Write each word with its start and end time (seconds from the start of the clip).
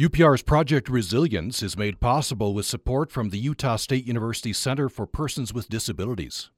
UPR's 0.00 0.40
Project 0.40 0.88
Resilience 0.88 1.62
is 1.62 1.76
made 1.76 2.00
possible 2.00 2.54
with 2.54 2.64
support 2.64 3.12
from 3.12 3.28
the 3.28 3.36
Utah 3.36 3.76
State 3.76 4.06
University 4.06 4.50
Center 4.54 4.88
for 4.88 5.06
Persons 5.06 5.52
with 5.52 5.68
Disabilities. 5.68 6.48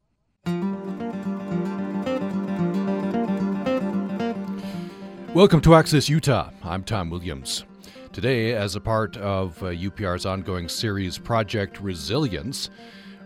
Welcome 5.35 5.61
to 5.63 5.75
Access 5.75 6.09
Utah. 6.09 6.51
I'm 6.63 6.85
Tom 6.85 7.11
Williams. 7.11 7.65
Today, 8.13 8.53
as 8.53 8.77
a 8.77 8.81
part 8.81 9.17
of 9.17 9.61
uh, 9.61 9.71
UPR's 9.71 10.25
ongoing 10.25 10.69
series 10.69 11.19
Project 11.19 11.81
Resilience, 11.81 12.71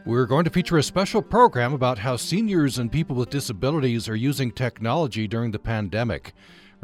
we're 0.07 0.25
going 0.25 0.45
to 0.45 0.51
feature 0.51 0.79
a 0.79 0.83
special 0.83 1.21
program 1.21 1.75
about 1.75 1.99
how 1.99 2.17
seniors 2.17 2.79
and 2.79 2.91
people 2.91 3.17
with 3.17 3.29
disabilities 3.29 4.09
are 4.09 4.17
using 4.17 4.51
technology 4.51 5.29
during 5.29 5.51
the 5.51 5.59
pandemic. 5.59 6.33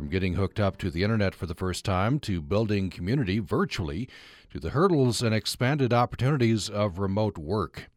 From 0.03 0.11
getting 0.11 0.35
hooked 0.35 0.59
up 0.59 0.79
to 0.79 0.91
the 0.91 1.05
internet 1.05 1.33
for 1.33 1.47
the 1.47 1.55
first 1.55 1.85
time 1.85 2.19
to 2.21 2.43
building 2.43 2.91
community 2.91 3.39
virtually 3.39 4.09
to 4.51 4.59
the 4.59 4.71
hurdles 4.71 5.23
and 5.23 5.33
expanded 5.33 5.93
opportunities 5.93 6.69
of 6.69 6.99
remote 6.99 7.39
work. 7.39 7.89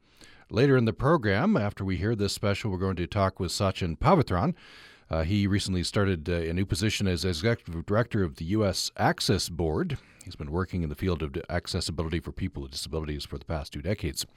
Later 0.51 0.77
in 0.77 0.85
the 0.85 0.93
program, 0.93 1.57
after 1.57 1.83
we 1.83 1.95
hear 1.95 2.15
this 2.15 2.31
special, 2.31 2.69
we're 2.69 2.77
going 2.77 2.95
to 2.97 3.07
talk 3.07 3.39
with 3.39 3.51
Sachin 3.51 3.97
Pavithran. 3.97 4.53
Uh, 5.09 5.23
he 5.23 5.47
recently 5.47 5.81
started 5.81 6.29
uh, 6.29 6.33
a 6.33 6.53
new 6.53 6.63
position 6.63 7.07
as 7.07 7.25
executive 7.25 7.87
director 7.87 8.23
of 8.23 8.35
the 8.35 8.45
U.S. 8.45 8.91
Access 8.97 9.49
Board. 9.49 9.97
He's 10.23 10.35
been 10.35 10.51
working 10.51 10.83
in 10.83 10.89
the 10.89 10.95
field 10.95 11.23
of 11.23 11.35
accessibility 11.49 12.19
for 12.19 12.31
people 12.31 12.61
with 12.61 12.71
disabilities 12.71 13.25
for 13.25 13.39
the 13.39 13.45
past 13.45 13.73
two 13.73 13.81
decades. 13.81 14.27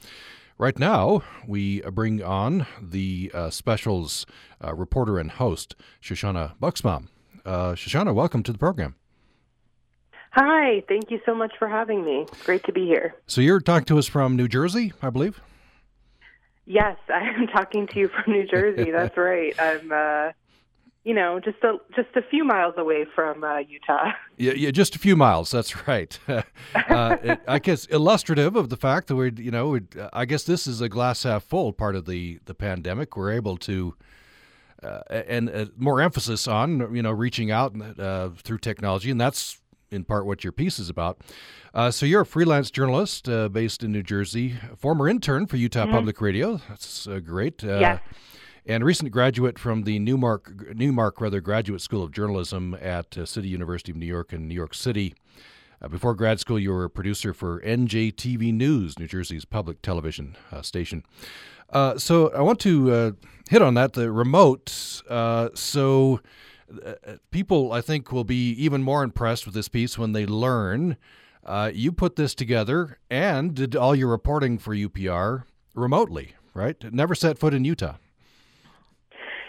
Right 0.57 0.79
now, 0.79 1.23
we 1.47 1.83
bring 1.83 2.23
on 2.23 2.67
the 2.81 3.31
uh, 3.35 3.51
specials 3.51 4.25
uh, 4.65 4.75
reporter 4.75 5.19
and 5.19 5.33
host, 5.33 5.77
Shoshana 6.01 6.57
Buxbaum. 6.59 7.09
Uh, 7.49 7.73
Shoshana, 7.75 8.15
welcome 8.15 8.43
to 8.43 8.53
the 8.53 8.59
program. 8.59 8.95
Hi, 10.33 10.83
thank 10.87 11.11
you 11.11 11.19
so 11.25 11.35
much 11.35 11.53
for 11.59 11.67
having 11.67 12.05
me. 12.05 12.27
Great 12.45 12.63
to 12.65 12.73
be 12.73 12.85
here. 12.85 13.15
So 13.27 13.41
you're 13.41 13.61
talking 13.61 13.87
to 13.87 13.97
us 13.99 14.07
from 14.07 14.37
New 14.37 14.49
Jersey, 14.49 14.93
I 15.01 15.09
believe. 15.09 15.41
Yes, 16.67 16.99
I 17.09 17.21
am 17.21 17.47
talking 17.47 17.87
to 17.87 17.99
you 17.99 18.09
from 18.09 18.35
New 18.35 18.47
Jersey. 18.47 18.91
That's 18.93 19.17
right. 19.17 19.59
I'm, 19.59 19.91
uh, 19.91 20.33
you 21.05 21.15
know, 21.15 21.41
just 21.41 21.57
a 21.65 21.79
just 21.97 22.15
a 22.17 22.21
few 22.21 22.45
miles 22.45 22.75
away 22.77 23.07
from 23.15 23.43
uh, 23.43 23.61
Utah. 23.61 24.13
Yeah, 24.37 24.53
yeah, 24.53 24.71
just 24.71 24.95
a 24.95 24.99
few 24.99 25.17
miles. 25.17 25.51
That's 25.51 25.89
right. 25.89 26.17
uh, 26.29 26.43
it, 27.23 27.41
I 27.49 27.59
guess 27.59 27.87
illustrative 27.87 28.57
of 28.57 28.69
the 28.69 28.77
fact 28.77 29.09
that 29.09 29.17
we're, 29.17 29.33
you 29.35 29.51
know, 29.51 29.81
I 30.13 30.27
guess 30.27 30.45
this 30.45 30.67
is 30.67 30.81
a 30.81 30.89
glass 30.89 31.23
half 31.23 31.45
full 31.45 31.73
part 31.73 31.97
of 31.97 32.05
the 32.05 32.41
the 32.45 32.55
pandemic. 32.55 33.17
We're 33.17 33.33
able 33.33 33.57
to 33.57 33.97
uh, 34.83 35.01
and 35.11 35.51
uh, 35.51 35.67
more 35.77 36.01
emphasis 36.01 36.47
on 36.47 36.95
you 36.95 37.03
know 37.03 37.11
reaching 37.11 37.51
out 37.51 37.75
uh, 37.99 38.31
through 38.37 38.59
technology, 38.59 39.11
and 39.11 39.21
that's 39.21 39.59
in 39.91 40.05
part 40.05 40.27
what 40.27 40.45
your 40.45 40.53
piece 40.53 40.79
is 40.79 40.89
about. 40.89 41.21
Uh, 41.75 41.91
so 41.91 42.07
you're 42.07 42.21
a 42.21 42.27
freelance 42.27 42.71
journalist 42.71 43.29
uh, 43.29 43.49
based 43.49 43.83
in 43.83 43.93
New 43.93 44.03
Jersey, 44.03 44.57
former 44.77 45.09
intern 45.09 45.47
for 45.47 45.57
Utah 45.57 45.85
mm-hmm. 45.85 45.93
Public 45.93 46.21
Radio. 46.21 46.61
That's 46.69 47.07
uh, 47.07 47.21
great. 47.21 47.63
yeah. 47.63 47.99
And 48.67 48.85
recent 48.85 49.11
graduate 49.11 49.59
from 49.59 49.85
the 49.85 49.99
Newmark 49.99 50.75
Newmark 50.75 51.23
rather 51.23 51.41
Graduate 51.41 51.81
School 51.81 52.03
of 52.03 52.13
Journalism 52.13 52.77
at 52.81 53.17
City 53.27 53.49
University 53.49 53.93
of 53.93 53.97
New 53.97 54.07
York 54.07 54.33
in 54.35 54.47
New 54.47 54.55
York 54.55 54.75
City. 54.75 55.15
before 55.89 56.15
grad 56.15 56.39
school, 56.39 56.59
you 56.59 56.71
were 56.71 56.85
a 56.85 56.91
producer 56.91 57.33
for 57.33 57.63
NJTV 57.63 58.53
News, 58.53 58.99
New 58.99 59.07
Jersey's 59.07 59.47
public 59.47 59.81
television 59.81 60.37
station. 60.61 61.03
Uh, 61.71 61.99
so 61.99 62.33
I 62.33 62.41
want 62.41 62.61
to 62.61 62.93
uh, 62.93 63.11
hit 63.49 63.63
on 63.63 63.75
that 63.75 63.93
the 63.93 64.11
remote. 64.11 65.03
Uh, 65.09 65.51
so 65.55 66.21
uh, 66.85 66.95
people, 67.31 67.73
I 67.73 67.81
think, 67.81 68.13
will 68.13 68.25
be 68.25 68.51
even 68.53 68.83
more 68.83 69.03
impressed 69.03 69.45
with 69.45 69.55
this 69.55 69.69
piece 69.69 69.99
when 69.99 70.13
they 70.13 70.27
learn 70.27 70.97
uh, 71.45 71.71
you 71.73 71.93
put 71.93 72.17
this 72.17 72.35
together 72.35 72.99
and 73.11 73.55
did 73.55 73.75
all 73.75 73.95
your 73.95 74.09
reporting 74.09 74.59
for 74.59 74.75
UPR 74.75 75.45
remotely, 75.75 76.35
right? 76.53 76.77
Never 76.93 77.15
set 77.15 77.39
foot 77.39 77.55
in 77.55 77.65
Utah. 77.65 77.95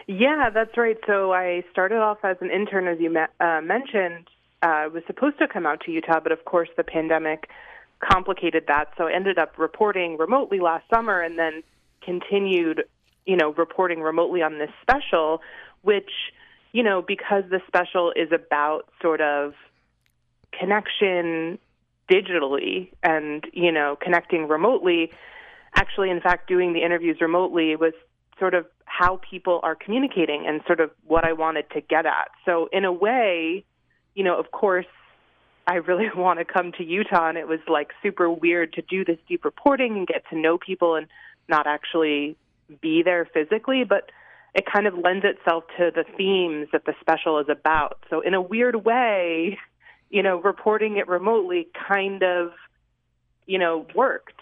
Yeah, 0.08 0.50
that's 0.54 0.78
right. 0.78 0.98
So 1.06 1.34
I 1.34 1.64
started 1.72 1.98
off 1.98 2.20
as 2.24 2.38
an 2.40 2.52
intern, 2.52 2.88
as 2.88 3.00
you 3.00 3.10
mentioned. 3.62 4.28
I 4.62 4.88
was 4.88 5.04
supposed 5.08 5.40
to 5.40 5.48
come 5.48 5.66
out 5.66 5.82
to 5.82 5.92
Utah, 5.92 6.20
but 6.20 6.32
of 6.32 6.46
course 6.46 6.70
the 6.78 6.84
pandemic 6.84 7.50
complicated 8.00 8.64
that. 8.68 8.94
So 8.98 9.08
I 9.08 9.14
ended 9.14 9.38
up 9.38 9.58
reporting 9.58 10.18
remotely 10.18 10.60
last 10.60 10.86
summer 10.90 11.22
and 11.22 11.38
then 11.38 11.64
continued, 12.04 12.84
you 13.26 13.36
know, 13.36 13.54
reporting 13.54 14.02
remotely 14.02 14.42
on 14.42 14.58
this 14.60 14.70
special, 14.82 15.42
which, 15.82 16.10
you 16.72 16.84
know, 16.84 17.02
because 17.02 17.44
the 17.50 17.62
special 17.68 18.12
is 18.16 18.32
about 18.32 18.84
sort 19.02 19.22
of 19.22 19.54
connection 20.58 21.60
digitally 22.10 22.92
and, 23.04 23.46
you 23.54 23.72
know, 23.72 23.98
connecting 24.02 24.48
remotely, 24.48 25.12
actually, 25.76 26.10
in 26.10 26.22
fact, 26.22 26.48
doing 26.48 26.74
the 26.74 26.84
interviews 26.84 27.18
remotely 27.22 27.76
was 27.76 27.94
sort 28.40 28.54
of 28.54 28.66
how 28.86 29.20
people 29.30 29.60
are 29.64 29.76
communicating 29.76 30.46
and 30.48 30.62
sort 30.66 30.80
of 30.80 30.90
what 31.06 31.26
I 31.26 31.34
wanted 31.34 31.70
to 31.72 31.82
get 31.82 32.06
at. 32.06 32.30
So, 32.46 32.70
in 32.72 32.86
a 32.86 32.92
way, 32.92 33.64
you 34.16 34.24
know, 34.24 34.40
of 34.40 34.52
course, 34.52 34.86
I 35.68 35.76
really 35.76 36.08
want 36.16 36.40
to 36.40 36.46
come 36.46 36.72
to 36.74 36.84
Utah, 36.84 37.30
and 37.30 37.38
it 37.38 37.48
was 37.48 37.60
like 37.68 37.92
super 38.02 38.30
weird 38.30 38.74
to 38.74 38.82
do 38.82 39.06
this 39.06 39.18
deep 39.28 39.46
reporting 39.46 39.98
and 39.98 40.08
get 40.08 40.24
to 40.32 40.38
know 40.38 40.58
people 40.58 40.96
and 40.96 41.08
not 41.50 41.68
actually 41.68 42.36
be 42.82 43.02
there 43.04 43.28
physically, 43.34 43.84
but 43.84 44.12
it 44.56 44.66
kind 44.72 44.88
of 44.88 44.98
lends 44.98 45.26
itself 45.26 45.64
to 45.78 45.92
the 45.94 46.04
themes 46.18 46.68
that 46.72 46.86
the 46.86 46.94
special 47.00 47.40
is 47.40 47.48
about. 47.50 48.04
So, 48.10 48.22
in 48.22 48.34
a 48.34 48.42
weird 48.42 48.86
way, 48.86 49.58
you 50.10 50.24
know, 50.24 50.42
reporting 50.42 50.98
it 50.98 51.08
remotely 51.08 51.68
kind 51.88 52.24
of, 52.24 52.52
you 53.46 53.60
know, 53.60 53.86
worked. 53.96 54.40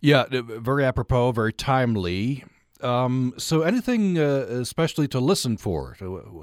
Yeah, 0.00 0.24
very 0.30 0.84
apropos, 0.84 1.30
very 1.32 1.52
timely. 1.52 2.44
Um, 2.80 3.34
so, 3.36 3.62
anything 3.62 4.18
uh, 4.18 4.46
especially 4.48 5.06
to 5.08 5.20
listen 5.20 5.56
for? 5.56 5.96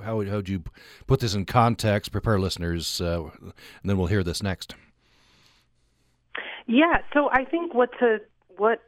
How 0.04 0.18
would 0.18 0.48
you 0.48 0.64
put 1.06 1.20
this 1.20 1.34
in 1.34 1.46
context? 1.46 2.14
Prepare 2.14 2.40
listeners, 2.40 3.02
uh, 3.02 3.24
and 3.42 3.54
then 3.84 3.98
we'll 3.98 4.08
hear 4.08 4.24
this 4.24 4.42
next. 4.42 4.76
Yeah, 6.68 7.00
so 7.14 7.30
I 7.32 7.44
think 7.46 7.74
what 7.74 7.90
to 8.00 8.20
what 8.56 8.82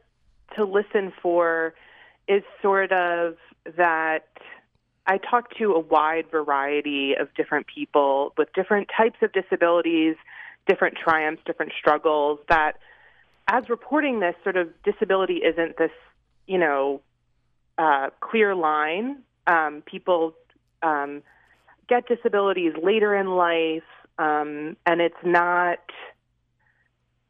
to 0.56 0.64
listen 0.64 1.12
for 1.22 1.74
is 2.28 2.42
sort 2.60 2.92
of 2.92 3.36
that 3.76 4.26
I 5.06 5.18
talk 5.18 5.56
to 5.58 5.72
a 5.72 5.80
wide 5.80 6.30
variety 6.30 7.14
of 7.18 7.34
different 7.34 7.66
people 7.66 8.32
with 8.38 8.52
different 8.52 8.88
types 8.96 9.16
of 9.22 9.32
disabilities, 9.32 10.16
different 10.66 10.96
triumphs, 10.96 11.42
different 11.44 11.72
struggles. 11.78 12.38
That 12.48 12.78
as 13.48 13.68
reporting 13.68 14.20
this, 14.20 14.34
sort 14.44 14.56
of 14.56 14.70
disability 14.84 15.38
isn't 15.38 15.76
this, 15.76 15.90
you 16.46 16.58
know, 16.58 17.00
uh, 17.78 18.10
clear 18.20 18.54
line. 18.54 19.22
Um, 19.46 19.82
people 19.84 20.34
um, 20.82 21.22
get 21.88 22.06
disabilities 22.06 22.74
later 22.80 23.16
in 23.16 23.34
life, 23.34 23.82
um, 24.18 24.76
and 24.86 25.00
it's 25.00 25.14
not 25.24 25.80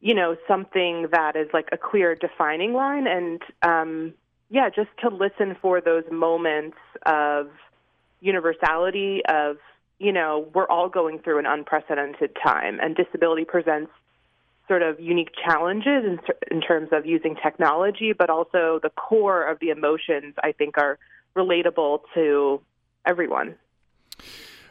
you 0.02 0.14
know, 0.14 0.36
something 0.48 1.06
that 1.12 1.36
is 1.36 1.48
like 1.54 1.68
a 1.70 1.78
clear 1.78 2.16
defining 2.16 2.74
line. 2.74 3.06
And 3.06 3.40
um, 3.62 4.14
yeah, 4.50 4.68
just 4.68 4.90
to 5.00 5.08
listen 5.08 5.56
for 5.62 5.80
those 5.80 6.02
moments 6.10 6.76
of 7.06 7.48
universality, 8.20 9.22
of, 9.26 9.58
you 10.00 10.12
know, 10.12 10.48
we're 10.52 10.66
all 10.66 10.88
going 10.88 11.20
through 11.20 11.38
an 11.38 11.46
unprecedented 11.46 12.36
time, 12.44 12.80
and 12.80 12.96
disability 12.96 13.44
presents 13.44 13.92
sort 14.66 14.82
of 14.82 14.98
unique 14.98 15.30
challenges 15.44 16.04
in, 16.04 16.19
in 16.50 16.60
terms 16.60 16.88
of 16.90 17.06
using 17.06 17.36
technology, 17.40 18.12
but 18.12 18.28
also 18.28 18.80
the 18.82 18.90
core 18.90 19.44
of 19.44 19.60
the 19.60 19.70
emotions, 19.70 20.34
I 20.42 20.50
think, 20.50 20.78
are 20.78 20.98
relatable 21.36 22.00
to 22.14 22.60
everyone. 23.06 23.54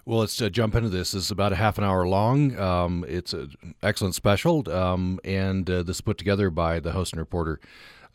Well, 0.04 0.20
let's 0.22 0.42
uh, 0.42 0.50
jump 0.50 0.74
into 0.74 0.90
this. 0.90 1.12
This 1.12 1.26
is 1.26 1.32
about 1.32 1.54
a 1.54 1.58
half 1.58 1.78
an 1.78 1.84
hour 1.84 2.08
long. 2.08 2.58
Um, 2.58 3.06
it's 3.08 3.34
an 3.34 3.56
excellent 3.84 4.16
special, 4.16 4.68
um, 4.72 5.20
and 5.24 5.70
uh, 5.70 5.84
this 5.84 5.98
is 5.98 6.02
put 6.02 6.18
together 6.18 6.50
by 6.50 6.80
the 6.80 6.94
host 6.94 7.14
and 7.14 7.20
reporter 7.20 7.60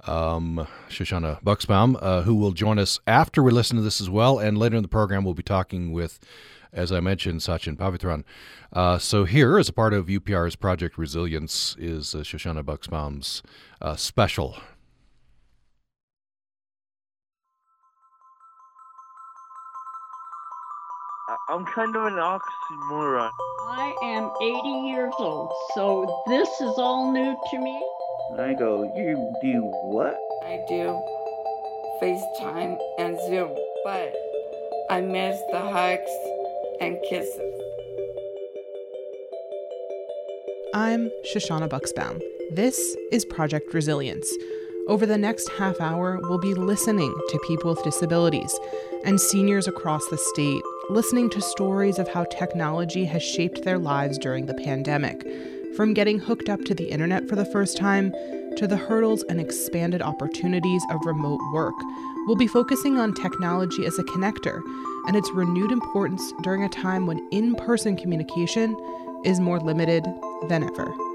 um, 0.05 0.67
Shoshana 0.89 1.41
Buxbaum, 1.45 1.97
uh, 2.01 2.23
who 2.23 2.35
will 2.35 2.51
join 2.51 2.81
us 2.81 2.99
after 3.07 3.41
we 3.41 3.53
listen 3.53 3.77
to 3.77 3.85
this 3.85 4.01
as 4.01 4.11
well. 4.11 4.41
And 4.41 4.59
later 4.59 4.75
in 4.75 4.83
the 4.83 4.89
program, 4.89 5.23
we'll 5.25 5.35
be 5.35 5.45
talking 5.45 5.93
with, 5.93 6.19
as 6.73 6.91
I 6.91 6.99
mentioned, 6.99 7.41
Sachin 7.41 7.77
Pavithran. 7.77 8.25
Uh, 8.73 8.99
so 8.99 9.25
here, 9.25 9.57
as 9.57 9.69
a 9.69 9.73
part 9.73 9.95
of 9.95 10.07
UPR's 10.07 10.57
Project 10.57 10.99
Resilience, 10.99 11.77
is 11.79 12.17
uh, 12.17 12.19
Shoshana 12.19 12.65
Buxbaum's 12.65 13.45
uh, 13.81 13.95
special 13.95 14.57
I'm 21.49 21.65
kind 21.65 21.95
of 21.95 22.07
an 22.07 22.15
oxymoron. 22.15 23.31
I 23.69 23.95
am 24.03 24.33
80 24.43 24.69
years 24.89 25.15
old, 25.21 25.53
so 25.75 26.25
this 26.27 26.49
is 26.61 26.75
all 26.77 27.13
new 27.13 27.37
to 27.51 27.59
me. 27.61 27.83
I 28.37 28.53
go, 28.53 28.83
you 28.97 29.33
do 29.41 29.61
what? 29.85 30.19
I 30.43 30.65
do 30.69 31.01
FaceTime 32.03 32.77
and 32.99 33.17
Zoom, 33.29 33.55
but 33.85 34.13
I 34.91 35.01
miss 35.01 35.41
the 35.53 35.61
hugs 35.61 36.11
and 36.81 36.99
kisses. 37.09 37.61
I'm 40.75 41.13
Shoshana 41.33 41.69
Buxbaum. 41.69 42.21
This 42.51 42.97
is 43.13 43.25
Project 43.25 43.73
Resilience. 43.73 44.29
Over 44.89 45.05
the 45.05 45.19
next 45.19 45.49
half 45.51 45.81
hour, 45.81 46.19
we'll 46.23 46.39
be 46.39 46.55
listening 46.55 47.13
to 47.29 47.39
people 47.41 47.71
with 47.71 47.83
disabilities 47.83 48.57
and 49.05 49.21
seniors 49.21 49.67
across 49.67 50.07
the 50.09 50.17
state, 50.17 50.63
listening 50.89 51.29
to 51.29 51.41
stories 51.41 51.99
of 51.99 52.07
how 52.07 52.25
technology 52.25 53.05
has 53.05 53.23
shaped 53.23 53.65
their 53.65 53.79
lives 53.79 54.19
during 54.19 54.47
the 54.47 54.55
pandemic, 54.55 55.27
from 55.75 55.93
getting 55.93 56.19
hooked 56.19 56.49
up 56.49 56.65
to 56.65 56.75
the 56.75 56.89
internet 56.89 57.29
for 57.29 57.35
the 57.35 57.45
first 57.47 57.77
time 57.77 58.13
to 58.57 58.69
the 58.69 58.77
hurdles 58.77 59.25
and 59.25 59.41
expanded 59.41 60.01
opportunities 60.01 60.83
of 60.91 61.05
remote 61.05 61.41
work. 61.53 61.75
We'll 62.27 62.37
be 62.37 62.47
focusing 62.47 62.99
on 62.99 63.15
technology 63.15 63.85
as 63.85 63.99
a 63.99 64.05
connector 64.05 64.61
and 65.09 65.17
its 65.17 65.31
renewed 65.33 65.73
importance 65.73 66.33
during 66.43 66.63
a 66.63 66.69
time 66.69 67.07
when 67.07 67.27
in 67.33 67.57
person 67.57 67.97
communication 67.97 68.77
is 69.25 69.41
more 69.41 69.59
limited 69.59 70.07
than 70.49 70.63
ever. 70.63 71.06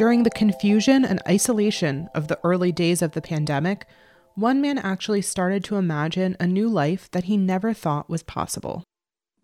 During 0.00 0.22
the 0.22 0.30
confusion 0.30 1.04
and 1.04 1.20
isolation 1.28 2.08
of 2.14 2.28
the 2.28 2.40
early 2.42 2.72
days 2.72 3.02
of 3.02 3.12
the 3.12 3.20
pandemic, 3.20 3.84
one 4.34 4.62
man 4.62 4.78
actually 4.78 5.20
started 5.20 5.62
to 5.64 5.76
imagine 5.76 6.38
a 6.40 6.46
new 6.46 6.70
life 6.70 7.10
that 7.10 7.24
he 7.24 7.36
never 7.36 7.74
thought 7.74 8.08
was 8.08 8.22
possible. 8.22 8.82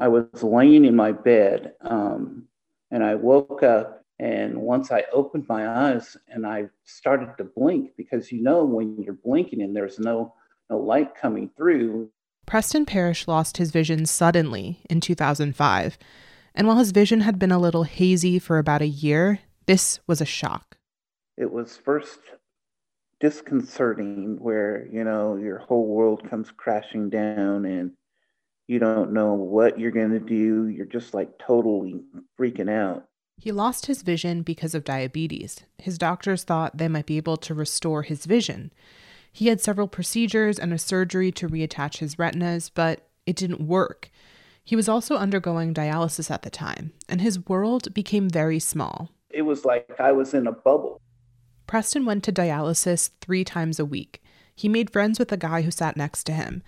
I 0.00 0.08
was 0.08 0.42
laying 0.42 0.86
in 0.86 0.96
my 0.96 1.12
bed 1.12 1.74
um, 1.82 2.48
and 2.90 3.04
I 3.04 3.16
woke 3.16 3.62
up. 3.62 4.02
And 4.18 4.56
once 4.56 4.90
I 4.90 5.04
opened 5.12 5.44
my 5.46 5.68
eyes 5.68 6.16
and 6.26 6.46
I 6.46 6.70
started 6.84 7.36
to 7.36 7.44
blink, 7.44 7.90
because 7.98 8.32
you 8.32 8.40
know, 8.40 8.64
when 8.64 9.02
you're 9.02 9.12
blinking 9.12 9.60
and 9.60 9.76
there's 9.76 9.98
no, 9.98 10.32
no 10.70 10.78
light 10.78 11.14
coming 11.14 11.50
through. 11.54 12.08
Preston 12.46 12.86
Parrish 12.86 13.28
lost 13.28 13.58
his 13.58 13.72
vision 13.72 14.06
suddenly 14.06 14.80
in 14.88 15.02
2005. 15.02 15.98
And 16.54 16.66
while 16.66 16.78
his 16.78 16.92
vision 16.92 17.20
had 17.20 17.38
been 17.38 17.52
a 17.52 17.58
little 17.58 17.84
hazy 17.84 18.38
for 18.38 18.56
about 18.56 18.80
a 18.80 18.86
year, 18.86 19.40
this 19.66 20.00
was 20.06 20.20
a 20.20 20.26
shock. 20.26 20.76
It 21.36 21.52
was 21.52 21.76
first 21.76 22.20
disconcerting, 23.20 24.38
where, 24.40 24.86
you 24.92 25.04
know, 25.04 25.36
your 25.36 25.58
whole 25.58 25.86
world 25.86 26.28
comes 26.28 26.50
crashing 26.50 27.10
down 27.10 27.64
and 27.64 27.92
you 28.68 28.78
don't 28.78 29.12
know 29.12 29.34
what 29.34 29.78
you're 29.78 29.90
going 29.90 30.10
to 30.10 30.20
do. 30.20 30.68
You're 30.68 30.86
just 30.86 31.14
like 31.14 31.38
totally 31.38 32.02
freaking 32.38 32.70
out. 32.70 33.04
He 33.38 33.52
lost 33.52 33.86
his 33.86 34.02
vision 34.02 34.42
because 34.42 34.74
of 34.74 34.84
diabetes. 34.84 35.60
His 35.78 35.98
doctors 35.98 36.42
thought 36.42 36.78
they 36.78 36.88
might 36.88 37.06
be 37.06 37.16
able 37.16 37.36
to 37.38 37.54
restore 37.54 38.02
his 38.02 38.24
vision. 38.24 38.72
He 39.30 39.48
had 39.48 39.60
several 39.60 39.88
procedures 39.88 40.58
and 40.58 40.72
a 40.72 40.78
surgery 40.78 41.30
to 41.32 41.48
reattach 41.48 41.98
his 41.98 42.18
retinas, 42.18 42.70
but 42.70 43.08
it 43.26 43.36
didn't 43.36 43.60
work. 43.60 44.10
He 44.64 44.74
was 44.74 44.88
also 44.88 45.16
undergoing 45.16 45.74
dialysis 45.74 46.30
at 46.30 46.42
the 46.42 46.50
time, 46.50 46.92
and 47.08 47.20
his 47.20 47.46
world 47.46 47.92
became 47.92 48.28
very 48.28 48.58
small. 48.58 49.10
It 49.36 49.42
was 49.42 49.66
like 49.66 50.00
I 50.00 50.12
was 50.12 50.32
in 50.32 50.46
a 50.46 50.52
bubble. 50.52 50.98
Preston 51.66 52.06
went 52.06 52.24
to 52.24 52.32
dialysis 52.32 53.10
three 53.20 53.44
times 53.44 53.78
a 53.78 53.84
week. 53.84 54.22
He 54.54 54.66
made 54.66 54.88
friends 54.88 55.18
with 55.18 55.28
the 55.28 55.36
guy 55.36 55.60
who 55.60 55.70
sat 55.70 55.94
next 55.94 56.24
to 56.24 56.32
him, 56.32 56.62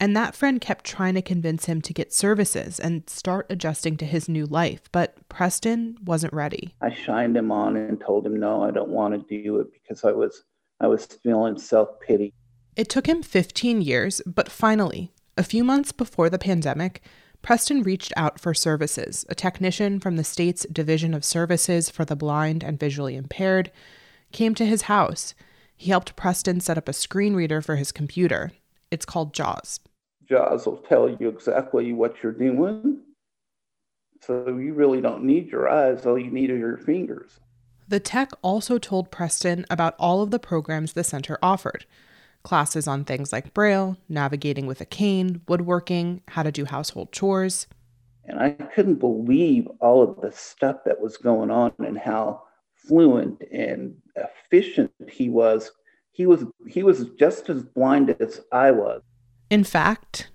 and 0.00 0.16
that 0.16 0.34
friend 0.34 0.58
kept 0.58 0.86
trying 0.86 1.16
to 1.16 1.22
convince 1.22 1.66
him 1.66 1.82
to 1.82 1.92
get 1.92 2.14
services 2.14 2.80
and 2.80 3.10
start 3.10 3.44
adjusting 3.50 3.98
to 3.98 4.06
his 4.06 4.26
new 4.26 4.46
life, 4.46 4.90
but 4.90 5.16
Preston 5.28 5.98
wasn't 6.02 6.32
ready. 6.32 6.74
I 6.80 6.94
shined 6.94 7.36
him 7.36 7.52
on 7.52 7.76
and 7.76 8.00
told 8.00 8.24
him 8.24 8.40
no, 8.40 8.62
I 8.62 8.70
don't 8.70 8.88
want 8.88 9.12
to 9.12 9.42
do 9.42 9.60
it 9.60 9.66
because 9.74 10.02
I 10.02 10.12
was 10.12 10.44
I 10.80 10.86
was 10.86 11.04
feeling 11.04 11.58
self-pity. 11.58 12.32
It 12.74 12.88
took 12.88 13.06
him 13.06 13.22
15 13.22 13.82
years, 13.82 14.22
but 14.24 14.50
finally, 14.50 15.12
a 15.36 15.42
few 15.42 15.62
months 15.62 15.92
before 15.92 16.30
the 16.30 16.38
pandemic, 16.38 17.02
Preston 17.44 17.82
reached 17.82 18.12
out 18.16 18.40
for 18.40 18.54
services. 18.54 19.26
A 19.28 19.34
technician 19.34 20.00
from 20.00 20.16
the 20.16 20.24
state's 20.24 20.66
Division 20.72 21.12
of 21.12 21.26
Services 21.26 21.90
for 21.90 22.06
the 22.06 22.16
Blind 22.16 22.64
and 22.64 22.80
Visually 22.80 23.16
Impaired 23.16 23.70
came 24.32 24.54
to 24.54 24.64
his 24.64 24.82
house. 24.82 25.34
He 25.76 25.90
helped 25.90 26.16
Preston 26.16 26.60
set 26.60 26.78
up 26.78 26.88
a 26.88 26.94
screen 26.94 27.34
reader 27.34 27.60
for 27.60 27.76
his 27.76 27.92
computer 27.92 28.52
it's 28.90 29.04
called 29.04 29.34
JAWS. 29.34 29.80
JAWS 30.26 30.66
will 30.66 30.78
tell 30.78 31.10
you 31.10 31.28
exactly 31.28 31.92
what 31.92 32.22
you're 32.22 32.32
doing. 32.32 33.00
So 34.22 34.56
you 34.56 34.72
really 34.72 35.02
don't 35.02 35.24
need 35.24 35.48
your 35.50 35.68
eyes, 35.68 36.06
all 36.06 36.18
you 36.18 36.30
need 36.30 36.50
are 36.50 36.56
your 36.56 36.78
fingers. 36.78 37.40
The 37.88 38.00
tech 38.00 38.30
also 38.40 38.78
told 38.78 39.10
Preston 39.10 39.66
about 39.68 39.96
all 39.98 40.22
of 40.22 40.30
the 40.30 40.38
programs 40.38 40.94
the 40.94 41.04
center 41.04 41.38
offered 41.42 41.84
classes 42.44 42.86
on 42.86 43.04
things 43.04 43.32
like 43.32 43.54
Braille, 43.54 43.96
navigating 44.08 44.66
with 44.66 44.80
a 44.80 44.86
cane, 44.86 45.40
woodworking, 45.48 46.22
how 46.28 46.42
to 46.42 46.52
do 46.52 46.64
household 46.64 47.10
chores. 47.10 47.66
And 48.26 48.38
I 48.38 48.50
couldn't 48.50 49.00
believe 49.00 49.66
all 49.80 50.02
of 50.02 50.20
the 50.20 50.32
stuff 50.32 50.76
that 50.86 51.00
was 51.00 51.16
going 51.16 51.50
on 51.50 51.72
and 51.78 51.98
how 51.98 52.42
fluent 52.74 53.42
and 53.50 53.96
efficient 54.16 54.92
he 55.08 55.28
was 55.28 55.70
he 56.14 56.26
was 56.26 56.44
he 56.68 56.82
was 56.82 57.08
just 57.18 57.50
as 57.50 57.62
blind 57.62 58.16
as 58.20 58.40
I 58.52 58.70
was. 58.70 59.02
In 59.50 59.64
fact, 59.64 60.30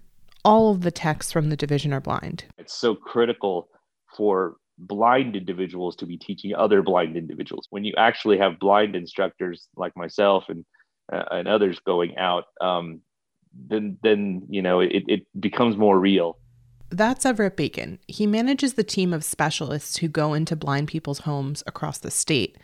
all 0.45 0.71
of 0.71 0.81
the 0.81 0.91
techs 0.91 1.31
from 1.31 1.49
the 1.49 1.55
division 1.55 1.93
are 1.93 2.01
blind. 2.01 2.45
It's 2.57 2.77
so 2.77 2.95
critical 2.95 3.69
for 4.15 4.57
blind 4.77 5.35
individuals 5.35 5.95
to 5.97 6.05
be 6.05 6.17
teaching 6.17 6.53
other 6.53 6.81
blind 6.81 7.17
individuals. 7.17 7.67
When 7.69 7.83
you 7.85 7.93
actually 7.97 8.37
have 8.37 8.59
blind 8.59 8.95
instructors 8.95 9.67
like 9.75 9.95
myself 9.95 10.45
and 10.49 10.65
uh, 11.11 11.23
and 11.31 11.47
others 11.47 11.79
going 11.85 12.17
out, 12.17 12.45
um, 12.61 13.01
then 13.67 13.97
then 14.03 14.43
you 14.49 14.61
know 14.61 14.79
it, 14.79 15.03
it 15.07 15.27
becomes 15.39 15.77
more 15.77 15.99
real. 15.99 16.37
That's 16.91 17.25
Everett 17.25 17.55
Bacon. 17.55 17.99
He 18.07 18.25
manages 18.25 18.73
the 18.73 18.83
team 18.83 19.13
of 19.13 19.23
specialists 19.23 19.97
who 19.97 20.07
go 20.07 20.33
into 20.33 20.55
blind 20.55 20.87
people's 20.87 21.19
homes 21.19 21.63
across 21.67 21.99
the 21.99 22.09
state. 22.09 22.57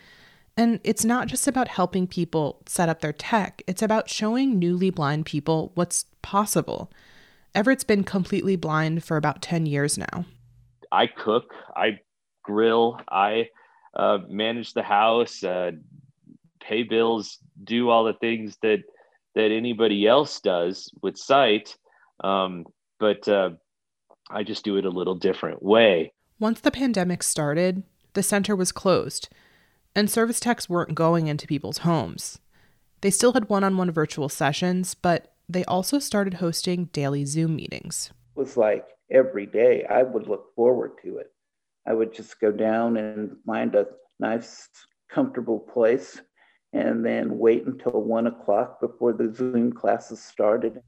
And 0.57 0.79
it's 0.83 1.05
not 1.05 1.27
just 1.27 1.47
about 1.47 1.67
helping 1.67 2.07
people 2.07 2.63
set 2.65 2.89
up 2.89 3.01
their 3.01 3.13
tech, 3.13 3.61
it's 3.67 3.81
about 3.81 4.09
showing 4.09 4.57
newly 4.57 4.89
blind 4.89 5.25
people 5.25 5.71
what's 5.75 6.05
possible. 6.21 6.91
Everett's 7.53 7.83
been 7.83 8.03
completely 8.03 8.55
blind 8.55 9.03
for 9.03 9.17
about 9.17 9.41
10 9.41 9.65
years 9.65 9.97
now. 9.97 10.25
I 10.91 11.07
cook, 11.07 11.45
I 11.75 11.99
grill, 12.43 12.99
I 13.09 13.49
uh, 13.95 14.19
manage 14.29 14.73
the 14.73 14.83
house, 14.83 15.43
uh, 15.43 15.71
pay 16.67 16.83
bills, 16.83 17.37
do 17.63 17.89
all 17.89 18.03
the 18.03 18.13
things 18.13 18.57
that 18.61 18.79
that 19.35 19.51
anybody 19.51 20.07
else 20.07 20.39
does 20.39 20.89
with 21.01 21.17
sight. 21.17 21.75
Um, 22.23 22.65
but 22.99 23.27
uh, 23.27 23.51
I 24.29 24.43
just 24.43 24.63
do 24.63 24.77
it 24.77 24.85
a 24.85 24.89
little 24.89 25.15
different 25.15 25.61
way. 25.61 26.13
Once 26.39 26.61
the 26.61 26.71
pandemic 26.71 27.21
started, 27.21 27.83
the 28.13 28.23
center 28.23 28.55
was 28.55 28.71
closed 28.71 29.27
and 29.95 30.09
service 30.09 30.39
techs 30.39 30.69
weren't 30.69 30.93
going 30.93 31.27
into 31.27 31.47
people's 31.47 31.79
homes. 31.79 32.39
They 33.01 33.09
still 33.09 33.33
had 33.33 33.49
one 33.49 33.63
on 33.63 33.77
one 33.77 33.91
virtual 33.91 34.29
sessions, 34.29 34.93
but 34.93 35.33
they 35.47 35.63
also 35.65 35.99
started 35.99 36.35
hosting 36.35 36.85
daily 36.85 37.23
Zoom 37.23 37.55
meetings. 37.55 38.11
It 38.35 38.39
was 38.39 38.57
like 38.57 38.85
every 39.09 39.45
day 39.45 39.85
I 39.89 40.03
would 40.03 40.27
look 40.27 40.53
forward 40.55 40.91
to 41.03 41.17
it. 41.17 41.31
I 41.87 41.93
would 41.93 42.13
just 42.13 42.39
go 42.41 42.51
down 42.51 42.97
and 42.97 43.37
find 43.45 43.73
a 43.75 43.85
nice, 44.19 44.67
comfortable 45.09 45.59
place 45.59 46.19
and 46.75 47.05
then 47.05 47.39
wait 47.39 47.65
until 47.65 48.03
one 48.03 48.27
o'clock 48.27 48.81
before 48.81 49.13
the 49.13 49.33
Zoom 49.33 49.71
classes 49.71 50.21
started. 50.21 50.81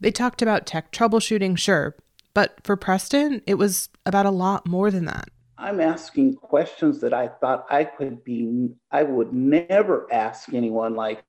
They 0.00 0.12
talked 0.12 0.40
about 0.40 0.66
tech 0.66 0.92
troubleshooting, 0.92 1.58
sure, 1.58 1.96
but 2.32 2.56
for 2.62 2.76
Preston, 2.76 3.42
it 3.44 3.54
was 3.54 3.88
about 4.06 4.24
a 4.24 4.30
lot 4.30 4.66
more 4.66 4.90
than 4.90 5.04
that. 5.06 5.28
I'm 5.58 5.80
asking 5.80 6.36
questions 6.36 7.00
that 7.00 7.12
I 7.12 7.28
thought 7.28 7.66
I 7.68 7.84
could 7.84 8.22
be, 8.24 8.70
I 8.90 9.02
would 9.02 9.32
never 9.32 10.06
ask 10.12 10.54
anyone 10.54 10.94
like, 10.94 11.24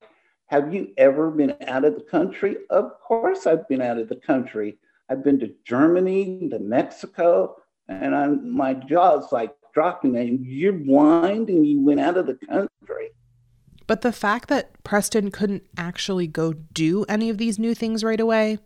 have 0.47 0.73
you 0.73 0.89
ever 0.97 1.31
been 1.31 1.55
out 1.67 1.83
of 1.83 1.95
the 1.95 2.01
country? 2.01 2.57
Of 2.69 2.91
course, 2.99 3.47
I've 3.47 3.67
been 3.67 3.81
out 3.81 3.97
of 3.97 4.09
the 4.09 4.15
country. 4.15 4.77
I've 5.09 5.23
been 5.23 5.39
to 5.39 5.51
Germany, 5.65 6.49
to 6.51 6.59
Mexico, 6.59 7.55
and 7.87 8.15
I'm, 8.15 8.55
my 8.55 8.75
jaw's 8.75 9.31
like 9.31 9.55
dropping. 9.73 10.15
And 10.17 10.45
you're 10.45 10.73
blind 10.73 11.49
and 11.49 11.65
you 11.65 11.81
went 11.81 11.99
out 11.99 12.17
of 12.17 12.27
the 12.27 12.37
country. 12.47 13.09
But 13.87 14.01
the 14.01 14.11
fact 14.11 14.49
that 14.49 14.81
Preston 14.83 15.31
couldn't 15.31 15.63
actually 15.77 16.27
go 16.27 16.53
do 16.53 17.03
any 17.09 17.29
of 17.29 17.37
these 17.37 17.59
new 17.59 17.75
things 17.75 18.03
right 18.03 18.19
away, 18.19 18.59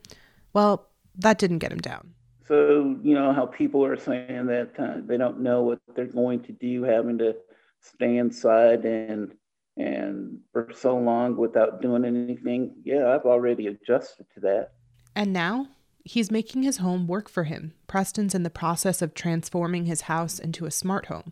well, 0.53 0.87
that 1.15 1.39
didn't 1.39 1.59
get 1.59 1.71
him 1.71 1.79
down. 1.79 2.13
So, 2.47 2.97
you 3.03 3.13
know, 3.13 3.33
how 3.33 3.45
people 3.45 3.83
are 3.83 3.97
saying 3.97 4.45
that 4.47 4.71
uh, 4.79 5.01
they 5.05 5.17
don't 5.17 5.41
know 5.41 5.63
what 5.63 5.79
they're 5.95 6.05
going 6.05 6.41
to 6.43 6.53
do, 6.53 6.83
having 6.83 7.17
to 7.17 7.35
stay 7.81 8.17
inside 8.17 8.85
and 8.85 9.33
and 9.75 10.39
for 10.51 10.71
so 10.73 10.97
long 10.97 11.37
without 11.37 11.81
doing 11.81 12.03
anything. 12.03 12.73
Yeah, 12.83 13.13
I've 13.13 13.25
already 13.25 13.67
adjusted 13.67 14.25
to 14.33 14.39
that. 14.39 14.71
And 15.15 15.31
now 15.31 15.67
he's 16.03 16.31
making 16.31 16.63
his 16.63 16.77
home 16.77 17.05
work 17.05 17.29
for 17.29 17.43
him. 17.43 17.73
Preston's 17.85 18.33
in 18.33 18.41
the 18.41 18.49
process 18.49 19.03
of 19.03 19.13
transforming 19.13 19.85
his 19.85 20.01
house 20.01 20.39
into 20.39 20.65
a 20.65 20.71
smart 20.71 21.07
home. 21.07 21.31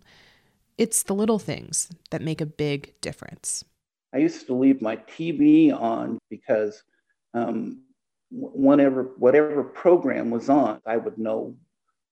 It's 0.78 1.02
the 1.02 1.16
little 1.16 1.40
things 1.40 1.90
that 2.12 2.22
make 2.22 2.40
a 2.40 2.46
big 2.46 2.94
difference. 3.02 3.64
I 4.16 4.20
used 4.20 4.48
to 4.48 4.54
leave 4.54 4.82
my 4.82 4.96
TV 4.96 5.74
on 5.78 6.20
because 6.30 6.82
um, 7.34 7.82
whenever 8.32 9.12
whatever 9.18 9.62
program 9.62 10.30
was 10.30 10.50
on, 10.50 10.82
I 10.86 10.96
would 10.96 11.18
know 11.18 11.54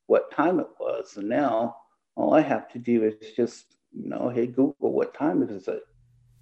what 0.07 0.29
time 0.29 0.59
it 0.59 0.67
was. 0.81 1.15
And 1.15 1.29
now 1.29 1.77
all 2.17 2.33
I 2.33 2.41
have 2.41 2.67
to 2.73 2.77
do 2.77 3.03
is 3.05 3.15
just, 3.37 3.77
you 3.93 4.09
know, 4.09 4.27
hey, 4.27 4.47
Google, 4.47 4.91
what 4.91 5.13
time 5.13 5.43
is 5.43 5.69
it? 5.69 5.83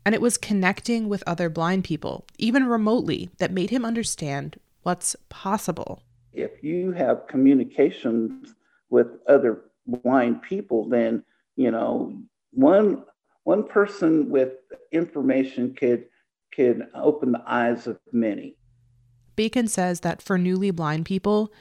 And 0.04 0.16
it 0.16 0.22
was 0.22 0.36
connecting 0.36 1.08
with 1.08 1.24
other 1.28 1.48
blind 1.48 1.84
people, 1.84 2.26
even 2.40 2.66
remotely, 2.66 3.30
that 3.38 3.52
made 3.52 3.70
him 3.70 3.86
understand 3.86 4.60
what's 4.82 5.16
possible. 5.30 6.02
If 6.34 6.64
you 6.64 6.92
have 6.94 7.28
communications 7.28 8.56
with 8.90 9.10
other 9.28 9.62
blind 9.86 10.42
people, 10.42 10.90
then, 10.90 11.24
you 11.56 11.70
know, 11.70 12.20
one 12.52 13.04
one 13.44 13.64
person 13.64 14.30
with 14.30 14.54
information 14.92 15.74
could 15.74 16.06
could 16.54 16.86
open 16.94 17.32
the 17.32 17.44
eyes 17.48 17.88
of 17.88 17.98
many. 18.12 18.58
Bacon 19.38 19.68
says 19.68 20.02
that 20.02 20.22
for 20.22 20.38
newly 20.38 20.70
blind 20.70 21.06
people, 21.06 21.52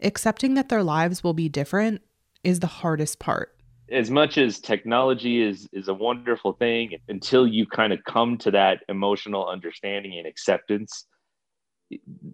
accepting 0.00 0.54
that 0.54 0.70
their 0.70 0.82
lives 0.82 1.22
will 1.22 1.34
be 1.34 1.48
different 1.48 2.00
is 2.42 2.60
the 2.60 2.66
hardest 2.66 3.18
part. 3.18 3.54
As 3.90 4.10
much 4.10 4.38
as 4.38 4.58
technology 4.58 5.42
is 5.42 5.68
is 5.72 5.88
a 5.88 5.94
wonderful 5.94 6.54
thing, 6.54 6.96
until 7.08 7.46
you 7.46 7.66
kind 7.66 7.92
of 7.92 8.00
come 8.04 8.38
to 8.38 8.50
that 8.50 8.80
emotional 8.88 9.46
understanding 9.48 10.18
and 10.18 10.26
acceptance, 10.26 11.06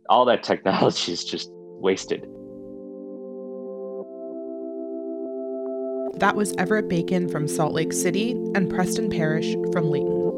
all 0.08 0.24
that 0.24 0.42
technology 0.42 1.12
is 1.12 1.24
just 1.24 1.48
wasted. 1.52 2.26
That 6.18 6.36
was 6.36 6.54
Everett 6.58 6.88
Bacon 6.88 7.28
from 7.28 7.48
Salt 7.48 7.72
Lake 7.72 7.92
City 7.92 8.32
and 8.54 8.70
Preston 8.70 9.10
Parrish 9.10 9.52
from 9.72 9.90
Layton. 9.90 10.30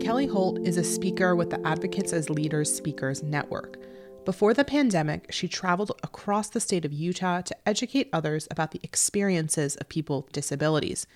Kelly 0.00 0.26
Holt 0.26 0.58
is 0.66 0.76
a 0.76 0.84
speaker 0.84 1.34
with 1.34 1.48
the 1.48 1.66
Advocates 1.66 2.12
as 2.12 2.28
Leaders 2.28 2.70
Speakers 2.70 3.22
Network. 3.22 3.78
Before 4.26 4.52
the 4.52 4.64
pandemic, 4.64 5.32
she 5.32 5.48
traveled 5.48 5.92
across 6.02 6.50
the 6.50 6.60
state 6.60 6.84
of 6.84 6.92
Utah 6.92 7.40
to 7.40 7.56
educate 7.66 8.10
others 8.12 8.46
about 8.50 8.72
the 8.72 8.80
experiences 8.82 9.76
of 9.76 9.88
people 9.88 10.22
with 10.22 10.32
disabilities. 10.32 11.06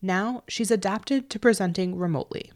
Now, 0.00 0.44
she's 0.48 0.70
adapted 0.70 1.28
to 1.28 1.38
presenting 1.38 1.96
remotely. 1.96 2.52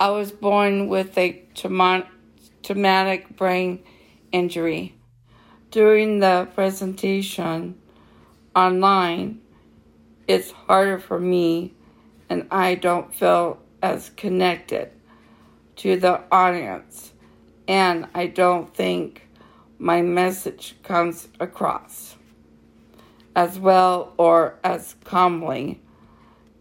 I 0.00 0.10
was 0.10 0.32
born 0.32 0.88
with 0.88 1.16
a 1.16 1.44
traumatic 1.54 3.36
brain 3.36 3.84
injury. 4.34 4.96
During 5.70 6.18
the 6.18 6.48
presentation 6.54 7.80
online, 8.54 9.40
it's 10.26 10.50
harder 10.50 10.98
for 10.98 11.20
me, 11.20 11.72
and 12.28 12.46
I 12.50 12.74
don't 12.74 13.14
feel 13.14 13.60
as 13.80 14.10
connected 14.10 14.90
to 15.76 15.96
the 15.96 16.20
audience, 16.32 17.12
and 17.68 18.08
I 18.14 18.26
don't 18.26 18.74
think 18.74 19.28
my 19.78 20.02
message 20.02 20.76
comes 20.82 21.28
across 21.38 22.16
as 23.36 23.58
well 23.58 24.14
or 24.16 24.58
as 24.64 24.96
calmly, 25.04 25.80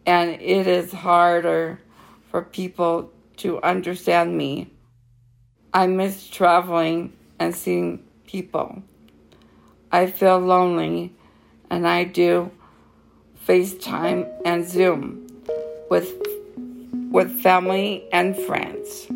and 0.05 0.29
it 0.29 0.67
is 0.67 0.91
harder 0.91 1.79
for 2.29 2.43
people 2.43 3.11
to 3.37 3.61
understand 3.61 4.37
me. 4.37 4.71
I 5.73 5.87
miss 5.87 6.27
traveling 6.27 7.13
and 7.43 7.53
seeing 7.53 8.01
people. 8.25 8.81
I 9.91 10.07
feel 10.07 10.39
lonely, 10.39 11.13
and 11.69 11.85
I 11.85 12.05
do 12.05 12.49
FaceTime 13.45 14.31
and 14.45 14.65
Zoom 14.65 15.27
with 15.89 16.09
with 17.11 17.29
family 17.41 18.05
and 18.13 18.35
friends. 18.47 19.07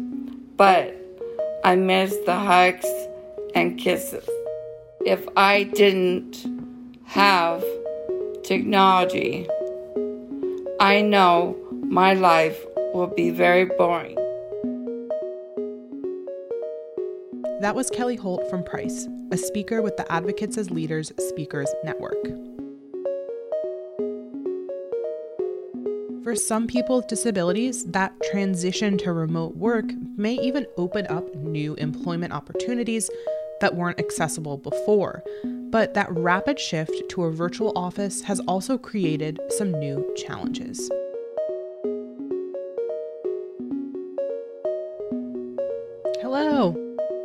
But 0.58 0.94
I 1.64 1.76
miss 1.78 2.18
the 2.26 2.36
hugs 2.36 2.86
and 3.56 3.80
kisses. 3.80 4.28
If 5.06 5.26
I 5.38 5.64
didn't 5.64 6.46
have 7.06 7.64
technology, 8.44 9.48
I 10.82 11.00
know 11.02 11.56
my 11.86 12.14
life 12.14 12.60
will 12.94 13.08
be 13.08 13.30
very 13.30 13.66
boring. 13.66 14.27
That 17.60 17.74
was 17.74 17.90
Kelly 17.90 18.16
Holt 18.16 18.48
from 18.52 18.64
Price, 18.64 19.08
a 19.32 19.38
speaker 19.38 19.82
with 19.82 19.98
the 19.98 20.10
Advocates 20.12 20.60
as 20.60 20.70
Leaders 20.70 21.12
Speakers 21.18 21.68
Network. 21.84 22.24
For 26.24 26.36
some 26.36 26.68
people 26.68 26.98
with 26.98 27.08
disabilities, 27.08 27.84
that 27.86 28.14
transition 28.30 28.96
to 29.00 29.12
remote 29.12 29.56
work 29.58 29.86
may 30.16 30.34
even 30.34 30.68
open 30.78 31.08
up 31.08 31.34
new 31.34 31.74
employment 31.76 32.32
opportunities 32.32 33.10
that 33.62 33.76
weren't 33.76 34.00
accessible 34.00 34.60
before. 34.60 35.24
But 35.44 35.96
that 35.96 36.12
rapid 36.12 36.60
shift 36.60 37.10
to 37.10 37.24
a 37.24 37.32
virtual 37.32 37.74
office 37.76 38.22
has 38.22 38.40
also 38.42 38.78
created 38.78 39.40
some 39.50 39.72
new 39.72 40.14
challenges. 40.16 40.92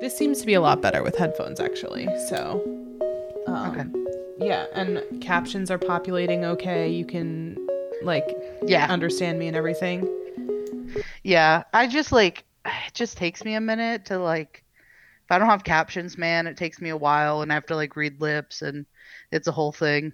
This 0.03 0.17
seems 0.17 0.41
to 0.41 0.47
be 0.47 0.55
a 0.55 0.61
lot 0.61 0.83
better 0.83 1.03
with 1.03 1.17
headphones, 1.17 1.61
actually. 1.61 2.07
So, 2.29 2.63
um, 3.47 3.71
okay. 3.71 4.47
Yeah, 4.47 4.67
and 4.75 5.23
captions 5.23 5.71
are 5.71 5.79
populating 5.79 6.45
okay. 6.45 6.91
You 6.91 7.07
can 7.07 7.57
like 8.05 8.37
yeah 8.63 8.87
understand 8.87 9.39
me 9.39 9.49
and 9.49 9.57
everything 9.57 10.09
yeah 11.23 11.63
i 11.73 11.87
just 11.87 12.13
like 12.13 12.45
it 12.67 12.95
just 12.95 13.17
takes 13.17 13.45
me 13.45 13.55
a 13.55 13.61
minute 13.61 14.05
to 14.07 14.19
like 14.19 14.65
if 15.25 15.31
i 15.31 15.39
don't 15.39 15.49
have 15.49 15.65
captions 15.65 16.19
man 16.19 16.47
it 16.47 16.57
takes 16.57 16.81
me 16.81 16.91
a 16.91 16.97
while 16.97 17.43
and 17.43 17.51
i 17.53 17.55
have 17.55 17.67
to 17.67 17.77
like 17.77 17.97
read 17.97 18.21
lips 18.21 18.63
and 18.63 18.87
it's 19.31 19.49
a 19.49 19.53
whole 19.53 19.73
thing 19.73 20.13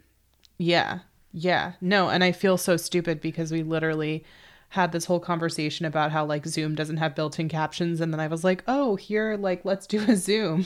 yeah 0.59 1.00
yeah 1.33 1.73
no 1.80 2.09
and 2.09 2.25
i 2.25 2.33
feel 2.33 2.57
so 2.57 2.76
stupid 2.76 3.21
because 3.21 3.52
we 3.52 3.62
literally 3.62 4.25
had 4.70 4.92
this 4.92 5.06
whole 5.06 5.20
conversation 5.20 5.87
about 5.87 6.12
how 6.12 6.25
like 6.25 6.46
zoom 6.46 6.75
doesn't 6.75 6.98
have 6.98 7.14
built-in 7.14 7.48
captions 7.48 8.00
and 8.00 8.12
then 8.12 8.20
i 8.20 8.28
was 8.28 8.44
like 8.44 8.62
oh 8.68 8.96
here 8.96 9.37
like 9.37 9.64
let's 9.64 9.87
do 9.87 10.00
a 10.08 10.16
zoom 10.16 10.64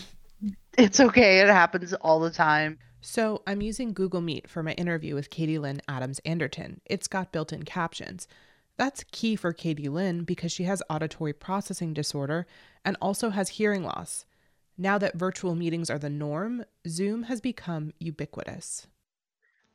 it's 0.78 1.00
okay 1.00 1.40
it 1.40 1.48
happens 1.48 1.92
all 1.94 2.20
the 2.20 2.30
time 2.30 2.78
so 3.04 3.42
I'm 3.48 3.60
using 3.60 3.92
Google 3.92 4.20
Meet 4.20 4.48
for 4.48 4.62
my 4.62 4.72
interview 4.74 5.16
with 5.16 5.28
Katie 5.28 5.58
Lynn 5.58 5.82
Adams 5.88 6.20
Anderton. 6.20 6.80
It's 6.86 7.08
got 7.08 7.32
built 7.32 7.52
in 7.52 7.64
captions. 7.64 8.28
That's 8.76 9.04
key 9.10 9.34
for 9.34 9.52
Katie 9.52 9.88
Lynn 9.88 10.22
because 10.22 10.52
she 10.52 10.64
has 10.64 10.84
auditory 10.88 11.32
processing 11.32 11.92
disorder 11.94 12.46
and 12.84 12.96
also 13.02 13.30
has 13.30 13.50
hearing 13.50 13.82
loss. 13.82 14.24
Now 14.78 14.98
that 14.98 15.16
virtual 15.16 15.56
meetings 15.56 15.90
are 15.90 15.98
the 15.98 16.08
norm, 16.08 16.64
Zoom 16.86 17.24
has 17.24 17.40
become 17.40 17.92
ubiquitous. 17.98 18.86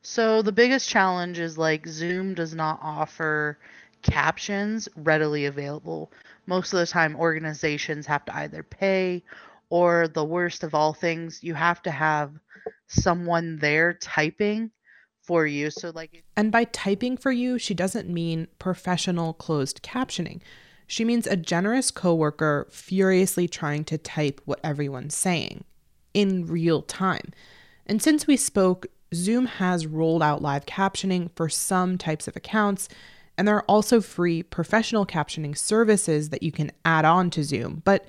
So 0.02 0.42
the 0.42 0.54
biggest 0.54 0.88
challenge 0.88 1.38
is 1.38 1.58
like 1.58 1.86
Zoom 1.86 2.34
does 2.34 2.56
not 2.56 2.80
offer 2.82 3.60
captions 4.10 4.90
readily 4.96 5.46
available. 5.46 6.12
Most 6.46 6.74
of 6.74 6.80
the 6.80 6.88
time, 6.88 7.16
organizations 7.16 8.06
have 8.08 8.26
to 8.26 8.36
either 8.36 8.64
pay 8.64 9.24
or 9.70 10.08
the 10.08 10.24
worst 10.24 10.64
of 10.64 10.74
all 10.74 10.94
things, 10.94 11.44
you 11.44 11.54
have 11.54 11.82
to 11.84 11.92
have 11.92 12.32
someone 12.88 13.58
there 13.58 13.94
typing 13.94 14.72
for 15.22 15.46
you. 15.46 15.70
So 15.70 15.92
like 15.94 16.24
And 16.38 16.52
by 16.52 16.64
typing 16.66 17.18
for 17.18 17.32
you, 17.32 17.60
she 17.60 17.74
doesn't 17.74 18.08
mean 18.10 18.48
professional 18.60 19.34
closed 19.34 19.84
captioning. 19.84 20.42
She 20.88 21.04
means 21.04 21.28
a 21.28 21.36
generous 21.36 21.92
coworker 21.92 22.68
furiously 22.72 23.48
trying 23.50 23.84
to 23.86 23.98
type 23.98 24.40
what 24.46 24.62
everyone's 24.64 25.16
saying 25.16 25.66
in 26.14 26.48
real 26.48 26.82
time. 26.82 27.34
And 27.86 28.02
since 28.02 28.26
we 28.26 28.38
spoke, 28.38 28.88
Zoom 29.14 29.46
has 29.46 29.86
rolled 29.86 30.24
out 30.24 30.42
live 30.42 30.66
captioning 30.66 31.30
for 31.36 31.50
some 31.50 31.98
types 31.98 32.28
of 32.28 32.38
accounts, 32.38 32.88
and 33.38 33.48
there 33.48 33.56
are 33.56 33.66
also 33.66 34.02
free 34.02 34.42
professional 34.44 35.06
captioning 35.06 35.56
services 35.58 36.30
that 36.30 36.42
you 36.42 36.52
can 36.52 36.72
add 36.84 37.06
on 37.06 37.30
to 37.32 37.44
Zoom. 37.44 37.82
But 37.86 38.06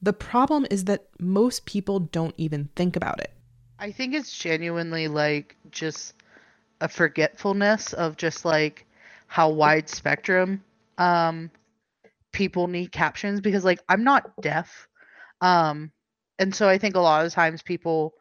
the 0.00 0.12
problem 0.12 0.66
is 0.70 0.86
that 0.86 1.06
most 1.20 1.66
people 1.66 2.00
don't 2.00 2.34
even 2.38 2.68
think 2.74 2.96
about 2.96 3.20
it. 3.20 3.32
I 3.78 3.92
think 3.92 4.14
it's 4.14 4.36
genuinely 4.36 5.08
like 5.08 5.56
just 5.70 6.14
a 6.80 6.88
forgetfulness 6.88 7.92
of 7.92 8.16
just 8.16 8.44
like 8.44 8.86
how 9.26 9.48
wide 9.48 9.88
spectrum 9.88 10.62
um 10.98 11.50
people 12.32 12.66
need 12.66 12.92
captions 12.92 13.40
because 13.40 13.64
like 13.64 13.80
I'm 13.88 14.04
not 14.04 14.40
deaf. 14.40 14.88
Um 15.40 15.92
and 16.38 16.54
so 16.54 16.68
I 16.68 16.78
think 16.78 16.96
a 16.96 17.00
lot 17.00 17.24
of 17.24 17.32
times 17.32 17.62
people 17.62 18.14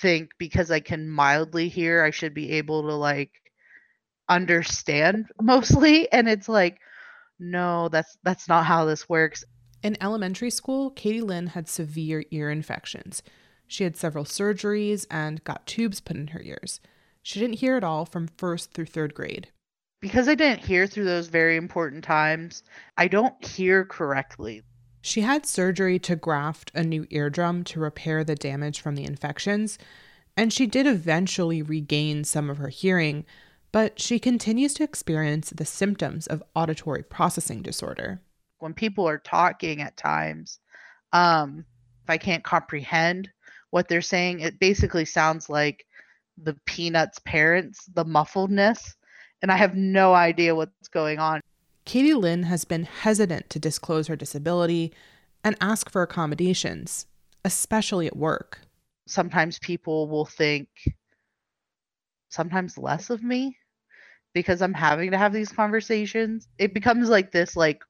think 0.00 0.30
because 0.38 0.70
I 0.70 0.80
can 0.80 1.08
mildly 1.08 1.68
hear 1.68 2.02
I 2.02 2.10
should 2.10 2.34
be 2.34 2.52
able 2.52 2.82
to 2.82 2.94
like 2.94 3.30
understand 4.28 5.26
mostly 5.40 6.10
and 6.12 6.28
it's 6.28 6.48
like 6.48 6.80
no 7.38 7.88
that's 7.88 8.16
that's 8.22 8.48
not 8.48 8.64
how 8.64 8.84
this 8.84 9.08
works. 9.08 9.44
In 9.82 9.96
elementary 10.00 10.50
school, 10.50 10.90
Katie 10.90 11.20
Lynn 11.20 11.48
had 11.48 11.68
severe 11.68 12.24
ear 12.30 12.50
infections. 12.50 13.22
She 13.66 13.84
had 13.84 13.96
several 13.96 14.24
surgeries 14.24 15.06
and 15.10 15.44
got 15.44 15.66
tubes 15.66 16.00
put 16.00 16.16
in 16.16 16.28
her 16.28 16.40
ears. 16.42 16.80
She 17.22 17.40
didn't 17.40 17.58
hear 17.58 17.76
at 17.76 17.84
all 17.84 18.04
from 18.06 18.28
first 18.36 18.72
through 18.72 18.86
third 18.86 19.14
grade. 19.14 19.48
because 20.00 20.28
I 20.28 20.34
didn't 20.34 20.64
hear 20.66 20.86
through 20.86 21.06
those 21.06 21.28
very 21.28 21.56
important 21.56 22.04
times, 22.04 22.62
I 22.98 23.08
don't 23.08 23.42
hear 23.42 23.86
correctly. 23.86 24.62
She 25.00 25.22
had 25.22 25.46
surgery 25.46 25.98
to 26.00 26.14
graft 26.14 26.70
a 26.74 26.82
new 26.82 27.06
eardrum 27.10 27.64
to 27.64 27.80
repair 27.80 28.22
the 28.22 28.34
damage 28.34 28.80
from 28.80 28.96
the 28.96 29.04
infections, 29.04 29.78
and 30.36 30.52
she 30.52 30.66
did 30.66 30.86
eventually 30.86 31.62
regain 31.62 32.24
some 32.24 32.50
of 32.50 32.58
her 32.58 32.68
hearing, 32.68 33.24
but 33.74 33.98
she 34.00 34.20
continues 34.20 34.72
to 34.72 34.84
experience 34.84 35.50
the 35.50 35.64
symptoms 35.64 36.28
of 36.28 36.44
auditory 36.54 37.02
processing 37.02 37.60
disorder. 37.60 38.20
When 38.60 38.72
people 38.72 39.08
are 39.08 39.18
talking 39.18 39.82
at 39.82 39.96
times, 39.96 40.60
um, 41.12 41.64
if 42.04 42.08
I 42.08 42.16
can't 42.16 42.44
comprehend 42.44 43.28
what 43.70 43.88
they're 43.88 44.00
saying, 44.00 44.38
it 44.38 44.60
basically 44.60 45.04
sounds 45.04 45.50
like 45.50 45.86
the 46.38 46.56
Peanuts 46.66 47.18
parents, 47.24 47.86
the 47.86 48.04
muffledness, 48.04 48.94
and 49.42 49.50
I 49.50 49.56
have 49.56 49.74
no 49.74 50.14
idea 50.14 50.54
what's 50.54 50.86
going 50.92 51.18
on. 51.18 51.40
Katie 51.84 52.14
Lynn 52.14 52.44
has 52.44 52.64
been 52.64 52.84
hesitant 52.84 53.50
to 53.50 53.58
disclose 53.58 54.06
her 54.06 54.14
disability 54.14 54.94
and 55.42 55.56
ask 55.60 55.90
for 55.90 56.02
accommodations, 56.02 57.06
especially 57.44 58.06
at 58.06 58.16
work. 58.16 58.60
Sometimes 59.08 59.58
people 59.58 60.08
will 60.08 60.26
think 60.26 60.68
sometimes 62.28 62.78
less 62.78 63.10
of 63.10 63.24
me 63.24 63.56
because 64.34 64.60
I'm 64.60 64.74
having 64.74 65.12
to 65.12 65.18
have 65.18 65.32
these 65.32 65.50
conversations. 65.50 66.48
It 66.58 66.74
becomes 66.74 67.08
like 67.08 67.30
this 67.32 67.56
like 67.56 67.82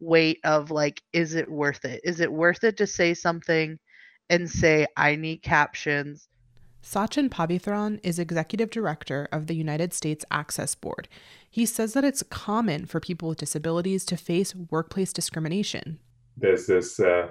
weight 0.00 0.40
of 0.44 0.70
like 0.70 1.02
is 1.12 1.34
it 1.34 1.48
worth 1.50 1.84
it? 1.84 2.00
Is 2.02 2.20
it 2.20 2.32
worth 2.32 2.64
it 2.64 2.76
to 2.78 2.86
say 2.86 3.14
something 3.14 3.78
and 4.28 4.50
say 4.50 4.86
I 4.96 5.14
need 5.14 5.42
captions? 5.42 6.26
Sachin 6.82 7.28
Pavithran 7.28 8.00
is 8.02 8.18
executive 8.18 8.70
director 8.70 9.28
of 9.30 9.46
the 9.46 9.54
United 9.54 9.92
States 9.92 10.24
Access 10.30 10.74
Board. 10.74 11.08
He 11.48 11.66
says 11.66 11.92
that 11.92 12.04
it's 12.04 12.22
common 12.22 12.86
for 12.86 13.00
people 13.00 13.28
with 13.28 13.38
disabilities 13.38 14.06
to 14.06 14.16
face 14.16 14.54
workplace 14.54 15.12
discrimination. 15.12 15.98
There's 16.38 16.66
this 16.66 16.98
uh, 16.98 17.28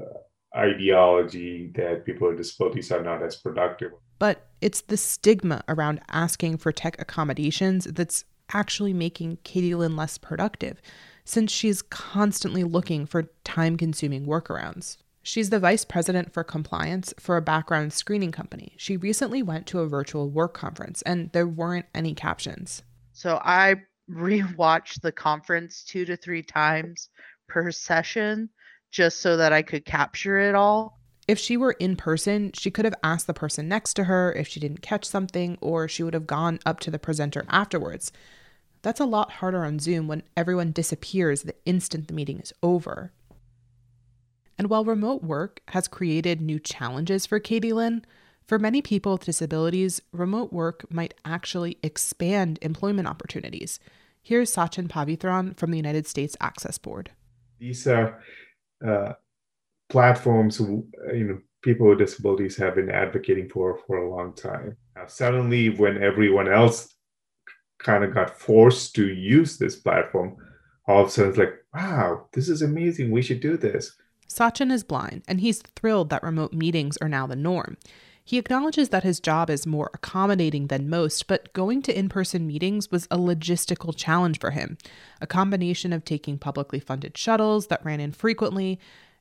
uh, 0.00 0.04
ideology 0.56 1.70
that 1.76 2.04
people 2.04 2.28
with 2.28 2.38
disabilities 2.38 2.90
are 2.90 3.02
not 3.02 3.22
as 3.22 3.36
productive. 3.36 3.92
But 4.20 4.46
it's 4.60 4.82
the 4.82 4.96
stigma 4.96 5.64
around 5.66 6.02
asking 6.10 6.58
for 6.58 6.70
tech 6.70 7.00
accommodations 7.00 7.86
that's 7.86 8.24
actually 8.52 8.92
making 8.92 9.38
Katie 9.42 9.74
Lynn 9.74 9.96
less 9.96 10.18
productive, 10.18 10.80
since 11.24 11.50
she's 11.50 11.82
constantly 11.82 12.62
looking 12.62 13.06
for 13.06 13.30
time 13.44 13.76
consuming 13.76 14.26
workarounds. 14.26 14.98
She's 15.22 15.50
the 15.50 15.58
vice 15.58 15.84
president 15.84 16.32
for 16.32 16.44
compliance 16.44 17.14
for 17.18 17.36
a 17.36 17.42
background 17.42 17.92
screening 17.92 18.32
company. 18.32 18.74
She 18.76 18.96
recently 18.96 19.42
went 19.42 19.66
to 19.68 19.80
a 19.80 19.88
virtual 19.88 20.28
work 20.28 20.54
conference 20.54 21.02
and 21.02 21.30
there 21.32 21.46
weren't 21.46 21.86
any 21.94 22.14
captions. 22.14 22.82
So 23.12 23.40
I 23.42 23.76
rewatched 24.10 25.00
the 25.00 25.12
conference 25.12 25.82
two 25.82 26.04
to 26.04 26.16
three 26.16 26.42
times 26.42 27.08
per 27.48 27.70
session 27.70 28.50
just 28.90 29.20
so 29.20 29.36
that 29.36 29.52
I 29.52 29.62
could 29.62 29.84
capture 29.84 30.38
it 30.38 30.54
all. 30.54 30.99
If 31.30 31.38
she 31.38 31.56
were 31.56 31.76
in 31.78 31.94
person, 31.94 32.50
she 32.54 32.72
could 32.72 32.84
have 32.84 32.96
asked 33.04 33.28
the 33.28 33.32
person 33.32 33.68
next 33.68 33.94
to 33.94 34.04
her 34.04 34.32
if 34.32 34.48
she 34.48 34.58
didn't 34.58 34.82
catch 34.82 35.04
something, 35.04 35.58
or 35.60 35.86
she 35.86 36.02
would 36.02 36.12
have 36.12 36.26
gone 36.26 36.58
up 36.66 36.80
to 36.80 36.90
the 36.90 36.98
presenter 36.98 37.44
afterwards. 37.48 38.10
That's 38.82 38.98
a 38.98 39.04
lot 39.04 39.34
harder 39.34 39.64
on 39.64 39.78
Zoom 39.78 40.08
when 40.08 40.24
everyone 40.36 40.72
disappears 40.72 41.42
the 41.42 41.54
instant 41.64 42.08
the 42.08 42.14
meeting 42.14 42.40
is 42.40 42.52
over. 42.64 43.12
And 44.58 44.68
while 44.68 44.84
remote 44.84 45.22
work 45.22 45.60
has 45.68 45.86
created 45.86 46.40
new 46.40 46.58
challenges 46.58 47.26
for 47.26 47.38
Katie 47.38 47.72
Lynn, 47.72 48.04
for 48.44 48.58
many 48.58 48.82
people 48.82 49.12
with 49.12 49.26
disabilities, 49.26 50.02
remote 50.10 50.52
work 50.52 50.84
might 50.90 51.14
actually 51.24 51.78
expand 51.84 52.58
employment 52.60 53.06
opportunities. 53.06 53.78
Here's 54.20 54.52
Sachin 54.52 54.88
Pavithran 54.88 55.56
from 55.56 55.70
the 55.70 55.76
United 55.76 56.08
States 56.08 56.36
Access 56.40 56.76
Board. 56.76 57.12
These 57.60 57.86
are 57.86 58.20
uh, 58.84 59.12
platforms 59.90 60.60
uh, 60.60 61.12
you 61.12 61.24
know 61.24 61.38
people 61.62 61.88
with 61.88 61.98
disabilities 61.98 62.56
have 62.56 62.74
been 62.74 62.90
advocating 62.90 63.48
for 63.48 63.78
for 63.86 63.98
a 63.98 64.10
long 64.10 64.34
time. 64.34 64.76
Now, 64.96 65.06
suddenly, 65.06 65.70
when 65.70 66.02
everyone 66.02 66.50
else 66.50 66.94
kind 67.78 68.04
of 68.04 68.14
got 68.14 68.38
forced 68.38 68.94
to 68.96 69.08
use 69.08 69.58
this 69.58 69.76
platform, 69.76 70.36
all 70.86 71.02
of 71.02 71.08
a 71.08 71.10
sudden 71.10 71.30
it's 71.30 71.38
like, 71.38 71.54
wow, 71.74 72.26
this 72.32 72.48
is 72.48 72.62
amazing. 72.62 73.10
We 73.10 73.22
should 73.22 73.40
do 73.40 73.56
this. 73.56 73.94
Sachin 74.28 74.70
is 74.70 74.84
blind, 74.84 75.22
and 75.26 75.40
he's 75.40 75.62
thrilled 75.76 76.10
that 76.10 76.22
remote 76.22 76.52
meetings 76.52 76.96
are 76.98 77.08
now 77.08 77.26
the 77.26 77.36
norm. 77.36 77.76
He 78.22 78.38
acknowledges 78.38 78.90
that 78.90 79.02
his 79.02 79.18
job 79.18 79.50
is 79.50 79.66
more 79.66 79.90
accommodating 79.92 80.68
than 80.68 80.88
most, 80.88 81.26
but 81.26 81.52
going 81.52 81.82
to 81.82 81.98
in 81.98 82.08
person 82.08 82.46
meetings 82.46 82.90
was 82.90 83.06
a 83.10 83.16
logistical 83.16 83.92
challenge 83.96 84.38
for 84.38 84.50
him 84.50 84.78
a 85.20 85.26
combination 85.26 85.92
of 85.92 86.04
taking 86.04 86.38
publicly 86.38 86.78
funded 86.78 87.18
shuttles 87.18 87.66
that 87.66 87.84
ran 87.84 87.98
infrequently 87.98 88.78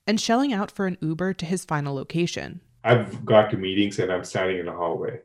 and 0.09 0.19
shelling 0.19 0.51
out 0.51 0.71
for 0.71 0.87
an 0.87 0.97
Uber 1.01 1.35
to 1.35 1.45
his 1.45 1.63
final 1.63 1.93
location. 1.93 2.61
I've 2.83 3.23
got 3.23 3.51
to 3.51 3.57
meetings 3.57 3.99
and 3.99 4.11
I'm 4.11 4.23
standing 4.23 4.57
in 4.57 4.65
the 4.65 4.71
hallway 4.71 5.19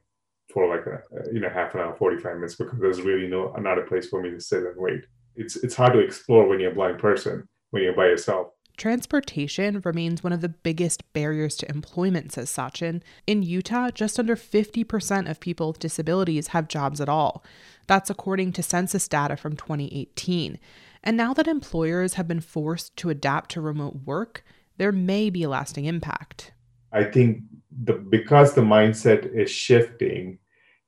for 0.53 0.69
like 0.69 0.85
a 0.85 1.01
you 1.33 1.41
know 1.41 1.49
half 1.49 1.75
an 1.75 1.81
hour, 1.81 1.97
45 1.97 2.35
minutes 2.35 2.57
because 2.57 2.79
there's 2.79 3.01
really 3.01 3.27
no 3.27 3.55
another 3.55 3.81
place 3.81 4.07
for 4.07 4.21
me 4.21 4.31
to 4.31 4.41
sit 4.41 4.63
and 4.63 4.77
wait. 4.77 5.07
It's 5.37 5.57
it's 5.57 5.75
hard 5.75 5.95
to 5.95 6.01
explore 6.01 6.47
when 6.47 6.61
you're 6.61 6.73
a 6.73 6.75
blind 6.75 6.99
person 6.99 7.49
when 7.71 7.83
you're 7.83 7.97
by 7.97 8.09
yourself. 8.09 8.49
Transportation 8.77 9.81
remains 9.87 10.23
one 10.23 10.35
of 10.35 10.43
the 10.43 10.51
biggest 10.51 11.11
barriers 11.15 11.57
to 11.57 11.71
employment, 11.71 12.33
says 12.33 12.51
Sachin. 12.51 13.01
In 13.27 13.43
Utah, 13.43 13.91
just 13.91 14.19
under 14.19 14.37
50% 14.37 15.31
of 15.31 15.41
people 15.41 15.69
with 15.69 15.79
disabilities 15.79 16.49
have 16.49 16.69
jobs 16.69 17.01
at 17.01 17.09
all. 17.09 17.43
That's 17.87 18.11
according 18.11 18.53
to 18.53 18.63
census 18.65 19.09
data 19.09 19.37
from 19.37 19.57
2018. 19.57 20.59
And 21.05 21.17
now 21.17 21.33
that 21.35 21.47
employers 21.47 22.15
have 22.15 22.27
been 22.27 22.41
forced 22.41 22.97
to 22.97 23.11
adapt 23.11 23.53
to 23.53 23.61
remote 23.61 24.01
work, 24.05 24.45
there 24.77 24.93
may 24.93 25.31
be 25.31 25.43
a 25.43 25.49
lasting 25.49 25.85
impact. 25.85 26.53
I 26.93 27.05
think 27.05 27.43
the 27.83 27.95
because 27.95 28.55
the 28.55 28.63
mindset 28.63 29.33
is 29.35 29.51
shifting, 29.51 30.39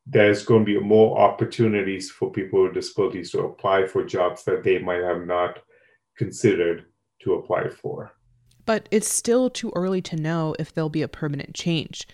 there's 0.07 0.44
going 0.44 0.64
to 0.64 0.81
be 0.81 0.81
more 0.81 1.18
opportunities 1.18 2.11
for 2.11 2.31
people 2.31 2.62
with 2.62 2.75
disabilities 2.75 3.31
to 3.33 3.40
apply 3.40 3.87
for 3.87 4.05
jobs 4.05 4.44
that 4.44 4.62
they 4.62 4.79
might 4.79 5.03
have 5.03 5.27
not 5.27 5.59
considered 6.16 6.85
to 7.22 7.35
apply 7.35 7.68
for. 7.68 8.12
But 8.64 8.88
it's 8.90 9.09
still 9.09 9.51
too 9.51 9.72
early 9.77 10.03
to 10.03 10.16
know 10.16 10.55
if 10.59 10.72
there'll 10.72 10.90
be 10.90 11.03
a 11.03 11.09
permanent 11.09 11.55
change. 11.55 12.07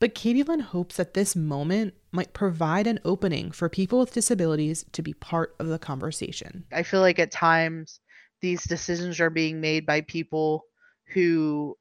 But 0.00 0.14
Katie 0.14 0.42
Lynn 0.42 0.60
hopes 0.60 0.96
that 0.96 1.14
this 1.14 1.36
moment 1.36 1.94
might 2.12 2.32
provide 2.32 2.86
an 2.86 2.98
opening 3.04 3.52
for 3.52 3.68
people 3.68 4.00
with 4.00 4.12
disabilities 4.12 4.84
to 4.92 5.02
be 5.02 5.14
part 5.14 5.54
of 5.58 5.68
the 5.68 5.78
conversation. 5.78 6.64
I 6.72 6.82
feel 6.82 7.00
like 7.00 7.18
at 7.18 7.30
times 7.30 8.00
these 8.42 8.64
decisions 8.64 9.20
are 9.20 9.30
being 9.30 9.60
made 9.60 9.86
by 9.86 10.02
people 10.02 10.64
who 11.14 11.76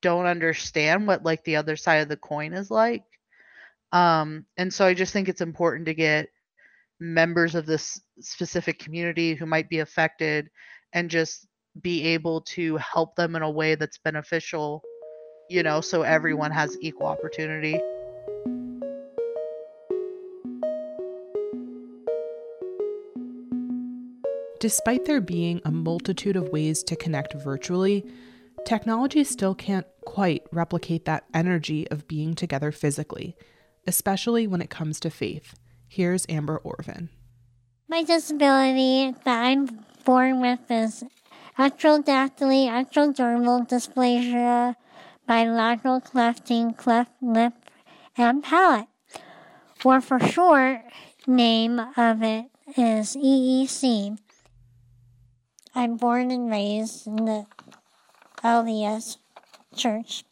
don't 0.00 0.26
understand 0.26 1.06
what 1.06 1.24
like 1.24 1.44
the 1.44 1.56
other 1.56 1.76
side 1.76 1.96
of 1.96 2.08
the 2.08 2.16
coin 2.16 2.52
is 2.52 2.70
like. 2.70 3.04
Um 3.92 4.46
and 4.56 4.72
so 4.72 4.86
I 4.86 4.94
just 4.94 5.12
think 5.12 5.28
it's 5.28 5.40
important 5.40 5.86
to 5.86 5.94
get 5.94 6.28
members 7.00 7.54
of 7.54 7.66
this 7.66 8.00
specific 8.20 8.78
community 8.78 9.34
who 9.34 9.46
might 9.46 9.68
be 9.68 9.80
affected 9.80 10.48
and 10.92 11.10
just 11.10 11.46
be 11.80 12.02
able 12.04 12.40
to 12.42 12.76
help 12.76 13.14
them 13.16 13.36
in 13.36 13.42
a 13.42 13.50
way 13.50 13.74
that's 13.74 13.98
beneficial, 13.98 14.82
you 15.48 15.62
know, 15.62 15.80
so 15.80 16.02
everyone 16.02 16.50
has 16.50 16.76
equal 16.80 17.06
opportunity. 17.06 17.80
Despite 24.60 25.04
there 25.04 25.20
being 25.20 25.60
a 25.64 25.70
multitude 25.70 26.34
of 26.34 26.48
ways 26.48 26.82
to 26.84 26.96
connect 26.96 27.32
virtually, 27.34 28.04
technology 28.66 29.22
still 29.22 29.54
can't 29.54 29.86
quite 30.04 30.42
replicate 30.50 31.04
that 31.04 31.24
energy 31.32 31.88
of 31.90 32.08
being 32.08 32.34
together 32.34 32.72
physically, 32.72 33.36
especially 33.86 34.48
when 34.48 34.60
it 34.60 34.68
comes 34.68 34.98
to 35.00 35.10
faith. 35.10 35.54
Here's 35.86 36.26
Amber 36.28 36.58
Orvin. 36.58 37.08
My 37.88 38.02
disability 38.02 39.14
that 39.24 39.44
I'm 39.44 39.84
born 40.04 40.40
with 40.40 40.60
is 40.70 41.04
Ectrodactyly, 41.56 42.68
ectodermal 42.68 43.68
dysplasia, 43.68 44.74
bilateral 45.26 46.00
clefting, 46.00 46.76
cleft 46.76 47.12
lip, 47.20 47.52
and 48.16 48.42
palate. 48.42 48.86
Or 49.84 50.00
for 50.00 50.20
short, 50.20 50.82
name 51.26 51.80
of 51.96 52.22
it 52.22 52.46
is 52.76 53.16
EEC. 53.16 54.18
I'm 55.78 55.96
born 55.96 56.32
and 56.32 56.50
raised 56.50 57.06
in 57.06 57.24
the 57.24 57.46
LDS 58.42 59.18
Church. 59.76 60.24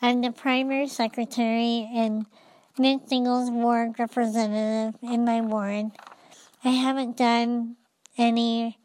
I'm 0.00 0.22
the 0.22 0.32
primary 0.32 0.88
secretary 0.88 1.88
and 1.94 2.26
mid-singles 2.76 3.48
ward 3.52 4.00
representative 4.00 4.98
in 5.04 5.24
my 5.24 5.40
ward. 5.40 5.92
I 6.64 6.70
haven't 6.70 7.16
done 7.16 7.76
any 8.18 8.76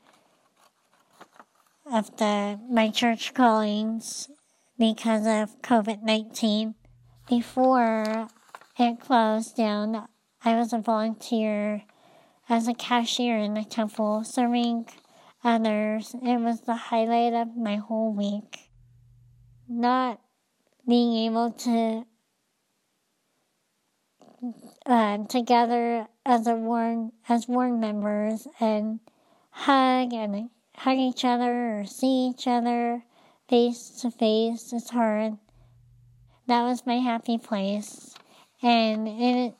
of 1.91 2.15
the 2.17 2.59
my 2.69 2.91
church 2.91 3.33
callings 3.33 4.29
because 4.77 5.25
of 5.25 5.59
COVID 5.63 6.03
nineteen. 6.03 6.75
Before 7.27 8.27
it 8.77 8.99
closed 8.99 9.55
down, 9.55 10.07
I 10.45 10.55
was 10.59 10.73
a 10.73 10.77
volunteer 10.77 11.85
as 12.47 12.67
a 12.67 12.75
cashier 12.75 13.39
in 13.39 13.55
the 13.55 13.63
temple, 13.63 14.23
serving 14.23 14.85
others. 15.43 16.15
It 16.21 16.39
was 16.39 16.61
the 16.61 16.75
highlight 16.75 17.33
of 17.33 17.55
my 17.55 17.77
whole 17.77 18.13
week. 18.13 18.69
Not 19.67 20.19
being 20.87 21.13
able 21.25 21.51
to 21.51 22.05
uh, 24.85 25.17
together 25.25 26.07
as 26.25 26.47
a 26.47 26.55
ward 26.55 27.11
as 27.27 27.47
ward 27.47 27.79
members 27.79 28.47
and 28.59 28.99
hug 29.49 30.13
and 30.13 30.49
hug 30.75 30.97
each 30.97 31.25
other 31.25 31.79
or 31.79 31.85
see 31.85 32.29
each 32.29 32.47
other 32.47 33.03
face 33.49 33.89
to 34.01 34.11
face 34.11 34.71
is 34.73 34.89
hard. 34.89 35.37
That 36.47 36.63
was 36.63 36.85
my 36.85 36.99
happy 36.99 37.37
place, 37.37 38.13
and 38.61 39.07
it 39.07 39.55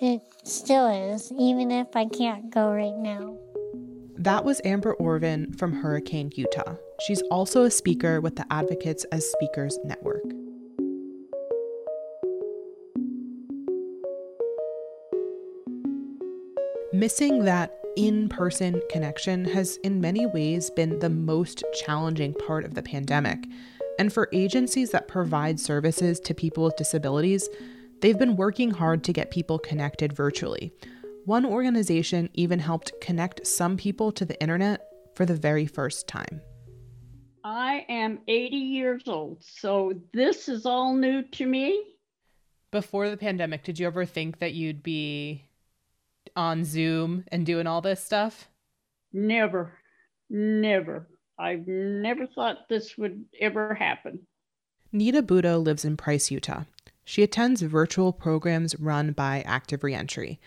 it 0.00 0.22
still 0.44 0.86
is, 0.86 1.32
even 1.32 1.70
if 1.70 1.96
I 1.96 2.06
can't 2.06 2.50
go 2.50 2.70
right 2.70 2.96
now. 2.96 3.49
That 4.20 4.44
was 4.44 4.60
Amber 4.66 4.92
Orvin 4.96 5.56
from 5.56 5.72
Hurricane 5.72 6.30
Utah. 6.34 6.74
She's 7.06 7.22
also 7.30 7.62
a 7.62 7.70
speaker 7.70 8.20
with 8.20 8.36
the 8.36 8.44
Advocates 8.52 9.04
as 9.04 9.24
Speakers 9.24 9.78
Network. 9.82 10.22
Missing 16.92 17.44
that 17.46 17.78
in 17.96 18.28
person 18.28 18.82
connection 18.90 19.46
has, 19.46 19.78
in 19.78 20.02
many 20.02 20.26
ways, 20.26 20.68
been 20.68 20.98
the 20.98 21.08
most 21.08 21.64
challenging 21.72 22.34
part 22.34 22.66
of 22.66 22.74
the 22.74 22.82
pandemic. 22.82 23.46
And 23.98 24.12
for 24.12 24.28
agencies 24.34 24.90
that 24.90 25.08
provide 25.08 25.58
services 25.58 26.20
to 26.20 26.34
people 26.34 26.64
with 26.64 26.76
disabilities, 26.76 27.48
they've 28.02 28.18
been 28.18 28.36
working 28.36 28.70
hard 28.70 29.02
to 29.04 29.14
get 29.14 29.30
people 29.30 29.58
connected 29.58 30.12
virtually. 30.12 30.74
One 31.26 31.44
organization 31.44 32.30
even 32.34 32.58
helped 32.58 32.92
connect 33.00 33.46
some 33.46 33.76
people 33.76 34.10
to 34.12 34.24
the 34.24 34.40
internet 34.40 34.80
for 35.14 35.26
the 35.26 35.34
very 35.34 35.66
first 35.66 36.08
time. 36.08 36.40
I 37.44 37.84
am 37.88 38.20
80 38.26 38.56
years 38.56 39.02
old, 39.06 39.42
so 39.42 39.92
this 40.12 40.48
is 40.48 40.66
all 40.66 40.94
new 40.94 41.22
to 41.22 41.46
me. 41.46 41.82
Before 42.70 43.10
the 43.10 43.16
pandemic, 43.16 43.64
did 43.64 43.78
you 43.78 43.86
ever 43.86 44.04
think 44.04 44.38
that 44.38 44.54
you'd 44.54 44.82
be 44.82 45.48
on 46.36 46.64
Zoom 46.64 47.24
and 47.28 47.44
doing 47.44 47.66
all 47.66 47.80
this 47.80 48.02
stuff? 48.02 48.48
Never, 49.12 49.72
never. 50.28 51.08
I've 51.38 51.66
never 51.66 52.26
thought 52.26 52.68
this 52.68 52.96
would 52.96 53.24
ever 53.40 53.74
happen. 53.74 54.20
Nita 54.92 55.22
Budo 55.22 55.62
lives 55.62 55.84
in 55.84 55.96
Price, 55.96 56.30
Utah. 56.30 56.64
She 57.04 57.22
attends 57.22 57.62
virtual 57.62 58.12
programs 58.12 58.78
run 58.78 59.12
by 59.12 59.42
Active 59.46 59.82
Reentry, 59.82 60.38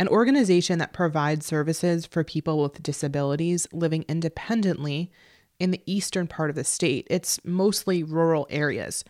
an 0.00 0.08
organization 0.08 0.78
that 0.78 0.94
provides 0.94 1.44
services 1.44 2.06
for 2.06 2.24
people 2.24 2.62
with 2.62 2.82
disabilities 2.82 3.68
living 3.70 4.02
independently 4.08 5.12
in 5.58 5.72
the 5.72 5.82
eastern 5.84 6.26
part 6.26 6.48
of 6.48 6.56
the 6.56 6.64
state. 6.64 7.06
It's 7.10 7.38
mostly 7.44 8.02
rural 8.02 8.46
areas. 8.48 9.04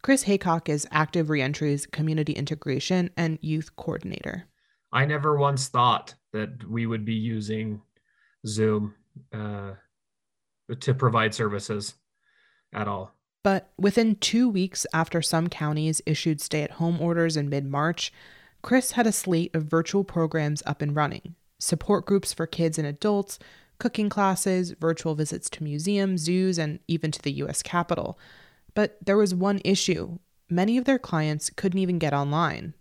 Chris 0.00 0.22
Haycock 0.22 0.70
is 0.70 0.88
Active 0.90 1.28
Reentry's 1.28 1.84
community 1.84 2.32
integration 2.32 3.10
and 3.18 3.38
youth 3.42 3.76
coordinator. 3.76 4.46
I 4.90 5.04
never 5.04 5.36
once 5.36 5.68
thought 5.68 6.14
that 6.32 6.66
we 6.66 6.86
would 6.86 7.04
be 7.04 7.12
using 7.12 7.82
Zoom 8.46 8.94
uh, 9.34 9.72
to 10.80 10.94
provide 10.94 11.34
services 11.34 11.96
at 12.72 12.88
all. 12.88 13.12
But 13.44 13.72
within 13.76 14.14
two 14.16 14.48
weeks 14.48 14.86
after 14.94 15.20
some 15.20 15.48
counties 15.48 16.00
issued 16.06 16.40
stay 16.40 16.62
at 16.62 16.72
home 16.72 16.98
orders 16.98 17.36
in 17.36 17.50
mid 17.50 17.66
March, 17.66 18.10
Chris 18.62 18.92
had 18.92 19.06
a 19.06 19.12
slate 19.12 19.54
of 19.54 19.64
virtual 19.64 20.04
programs 20.04 20.62
up 20.66 20.82
and 20.82 20.94
running 20.94 21.34
support 21.58 22.06
groups 22.06 22.32
for 22.32 22.46
kids 22.46 22.78
and 22.78 22.86
adults, 22.86 23.38
cooking 23.78 24.08
classes, 24.08 24.70
virtual 24.80 25.14
visits 25.14 25.50
to 25.50 25.62
museums, 25.62 26.22
zoos, 26.22 26.58
and 26.58 26.78
even 26.88 27.10
to 27.10 27.20
the 27.20 27.32
US 27.32 27.62
Capitol. 27.62 28.18
But 28.74 28.96
there 29.04 29.18
was 29.18 29.34
one 29.34 29.60
issue 29.64 30.18
many 30.48 30.78
of 30.78 30.84
their 30.84 30.98
clients 30.98 31.50
couldn't 31.50 31.78
even 31.78 31.98
get 31.98 32.14
online 32.14 32.74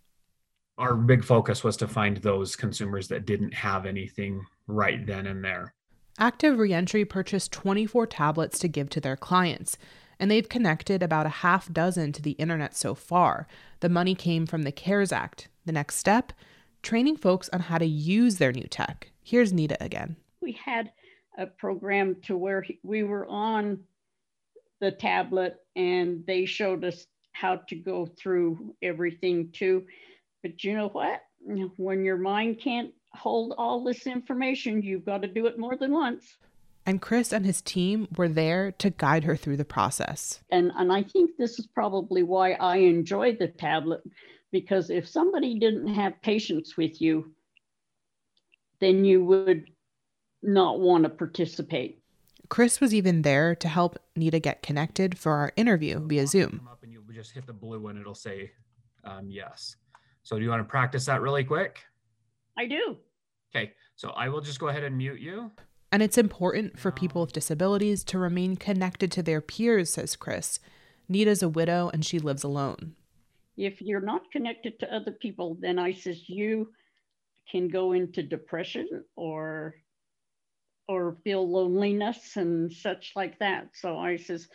our 0.79 0.95
big 0.95 1.23
focus 1.23 1.63
was 1.63 1.77
to 1.77 1.87
find 1.87 2.17
those 2.17 2.55
consumers 2.55 3.09
that 3.09 3.25
didn't 3.25 3.53
have 3.53 3.85
anything 3.85 4.45
right 4.65 5.05
then 5.05 5.27
and 5.27 5.43
there. 5.43 5.73
Active 6.17 6.57
Reentry 6.57 7.05
purchased 7.05 7.51
24 7.51 8.07
tablets 8.07 8.57
to 8.59 8.67
give 8.67 8.89
to 8.91 9.01
their 9.01 9.17
clients, 9.17 9.77
and 10.19 10.31
they've 10.31 10.47
connected 10.49 11.03
about 11.03 11.25
a 11.25 11.29
half 11.29 11.71
dozen 11.71 12.11
to 12.13 12.21
the 12.21 12.31
internet 12.31 12.75
so 12.75 12.95
far. 12.95 13.45
The 13.81 13.89
money 13.89 14.15
came 14.15 14.45
from 14.45 14.63
the 14.63 14.71
CARES 14.71 15.11
Act. 15.11 15.49
The 15.65 15.71
next 15.71 15.95
step 15.95 16.33
training 16.81 17.17
folks 17.17 17.49
on 17.51 17.59
how 17.59 17.77
to 17.77 17.85
use 17.85 18.37
their 18.37 18.51
new 18.51 18.63
tech. 18.63 19.11
Here's 19.23 19.53
Nita 19.53 19.81
again. 19.83 20.15
We 20.41 20.53
had 20.53 20.91
a 21.37 21.45
program 21.45 22.15
to 22.23 22.37
where 22.37 22.65
we 22.83 23.03
were 23.03 23.27
on 23.27 23.79
the 24.79 24.91
tablet 24.91 25.57
and 25.75 26.23
they 26.25 26.45
showed 26.45 26.83
us 26.83 27.05
how 27.33 27.57
to 27.67 27.75
go 27.75 28.05
through 28.05 28.75
everything 28.81 29.49
too. 29.53 29.85
But 30.41 30.63
you 30.63 30.75
know 30.75 30.89
what? 30.89 31.21
When 31.77 32.03
your 32.03 32.17
mind 32.17 32.59
can't 32.61 32.91
hold 33.13 33.53
all 33.57 33.83
this 33.83 34.07
information, 34.07 34.81
you've 34.81 35.05
got 35.05 35.21
to 35.21 35.27
do 35.27 35.47
it 35.47 35.57
more 35.57 35.75
than 35.75 35.91
once. 35.91 36.37
And 36.85 37.01
Chris 37.01 37.31
and 37.31 37.45
his 37.45 37.61
team 37.61 38.07
were 38.17 38.27
there 38.27 38.71
to 38.73 38.89
guide 38.89 39.23
her 39.25 39.35
through 39.35 39.57
the 39.57 39.65
process. 39.65 40.39
And 40.49 40.71
and 40.75 40.91
I 40.91 41.03
think 41.03 41.31
this 41.37 41.59
is 41.59 41.67
probably 41.67 42.23
why 42.23 42.53
I 42.53 42.77
enjoy 42.77 43.35
the 43.35 43.47
tablet 43.47 44.01
because 44.51 44.89
if 44.89 45.07
somebody 45.07 45.59
didn't 45.59 45.87
have 45.87 46.21
patience 46.21 46.77
with 46.77 47.01
you, 47.01 47.31
then 48.79 49.05
you 49.05 49.23
would 49.23 49.69
not 50.41 50.79
want 50.79 51.03
to 51.03 51.09
participate. 51.09 52.01
Chris 52.49 52.81
was 52.81 52.93
even 52.93 53.21
there 53.21 53.53
to 53.55 53.67
help 53.67 53.99
Nita 54.15 54.39
get 54.39 54.63
connected 54.63 55.17
for 55.17 55.33
our 55.33 55.51
interview 55.55 55.99
via 55.99 56.25
Zoom. 56.25 56.67
Up 56.69 56.81
and 56.83 56.91
you 56.91 57.03
just 57.13 57.31
hit 57.31 57.45
the 57.45 57.53
blue 57.53 57.87
and 57.87 57.99
it'll 57.99 58.15
say 58.15 58.51
um, 59.03 59.29
yes. 59.29 59.75
So 60.23 60.37
do 60.37 60.43
you 60.43 60.49
want 60.49 60.61
to 60.61 60.69
practice 60.69 61.05
that 61.05 61.21
really 61.21 61.43
quick? 61.43 61.79
I 62.57 62.65
do. 62.65 62.97
Okay, 63.55 63.73
so 63.95 64.09
I 64.09 64.29
will 64.29 64.41
just 64.41 64.59
go 64.59 64.67
ahead 64.67 64.83
and 64.83 64.97
mute 64.97 65.19
you. 65.19 65.51
And 65.91 66.03
it's 66.03 66.17
important 66.17 66.79
for 66.79 66.91
people 66.91 67.21
with 67.21 67.33
disabilities 67.33 68.03
to 68.05 68.19
remain 68.19 68.55
connected 68.55 69.11
to 69.13 69.23
their 69.23 69.41
peers, 69.41 69.91
says 69.91 70.15
Chris. 70.15 70.59
Nita's 71.07 71.41
a 71.41 71.49
widow 71.49 71.89
and 71.91 72.05
she 72.05 72.19
lives 72.19 72.43
alone. 72.43 72.93
If 73.59 73.81
you're 73.81 73.99
not 73.99 74.31
connected 74.31 74.79
to 74.79 74.95
other 74.95 75.11
people, 75.11 75.57
then 75.59 75.77
I 75.77 75.91
says 75.91 76.29
you 76.29 76.71
can 77.51 77.67
go 77.67 77.91
into 77.91 78.23
depression 78.23 79.03
or 79.17 79.75
or 80.87 81.17
feel 81.23 81.47
loneliness 81.47 82.37
and 82.37 82.71
such 82.71 83.11
like 83.15 83.37
that. 83.39 83.67
So 83.73 83.97
I 83.97 84.15
says 84.15 84.47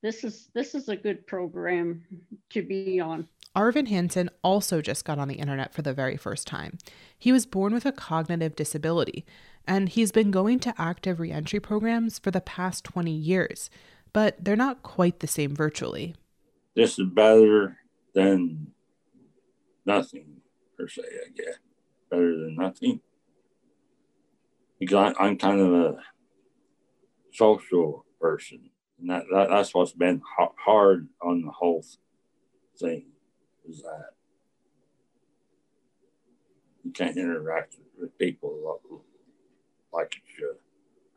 this 0.00 0.22
is 0.22 0.48
this 0.54 0.76
is 0.76 0.88
a 0.88 0.96
good 0.96 1.26
program 1.26 2.04
to 2.50 2.62
be 2.62 3.00
on. 3.00 3.26
Arvin 3.56 3.88
Hansen 3.88 4.30
also 4.44 4.80
just 4.80 5.04
got 5.04 5.18
on 5.18 5.26
the 5.26 5.34
internet 5.34 5.74
for 5.74 5.82
the 5.82 5.92
very 5.92 6.16
first 6.16 6.46
time. 6.46 6.78
He 7.18 7.32
was 7.32 7.44
born 7.44 7.74
with 7.74 7.84
a 7.84 7.92
cognitive 7.92 8.54
disability, 8.54 9.26
and 9.66 9.88
he's 9.88 10.12
been 10.12 10.30
going 10.30 10.60
to 10.60 10.74
active 10.78 11.18
reentry 11.18 11.58
programs 11.58 12.18
for 12.18 12.30
the 12.30 12.40
past 12.40 12.84
20 12.84 13.10
years, 13.10 13.68
but 14.12 14.42
they're 14.42 14.56
not 14.56 14.84
quite 14.84 15.18
the 15.18 15.26
same 15.26 15.54
virtually. 15.54 16.14
This 16.74 16.98
is 16.98 17.08
better 17.10 17.76
than 18.14 18.68
nothing, 19.84 20.40
per 20.78 20.88
se, 20.88 21.02
I 21.02 21.30
guess. 21.34 21.58
Better 22.10 22.36
than 22.36 22.56
nothing. 22.56 23.00
Because 24.78 25.14
I, 25.18 25.28
am 25.28 25.38
kind 25.38 25.60
of 25.60 25.72
a 25.72 25.96
social 27.32 28.04
person, 28.20 28.70
and 29.00 29.10
that, 29.10 29.24
that 29.32 29.48
that's 29.48 29.72
what's 29.74 29.92
been 29.92 30.20
hard 30.36 31.08
on 31.22 31.42
the 31.42 31.52
whole 31.52 31.84
thing 32.78 33.04
is 33.68 33.82
that 33.82 34.10
you 36.84 36.90
can't 36.90 37.16
interact 37.16 37.76
with 37.98 38.16
people 38.18 38.80
like 39.92 40.14
you 40.14 40.22
should. 40.36 40.56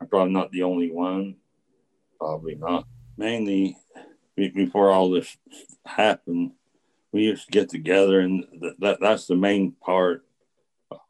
I'm 0.00 0.06
probably 0.06 0.32
not 0.32 0.50
the 0.52 0.62
only 0.62 0.90
one, 0.90 1.36
probably 2.18 2.54
not. 2.54 2.86
Mainly 3.16 3.76
before 4.36 4.90
all 4.90 5.10
this 5.10 5.36
happened, 5.84 6.52
we 7.16 7.22
used 7.22 7.46
to 7.46 7.50
get 7.50 7.70
together, 7.70 8.20
and 8.20 8.44
that, 8.78 8.98
that's 9.00 9.26
the 9.26 9.34
main 9.34 9.72
part 9.72 10.24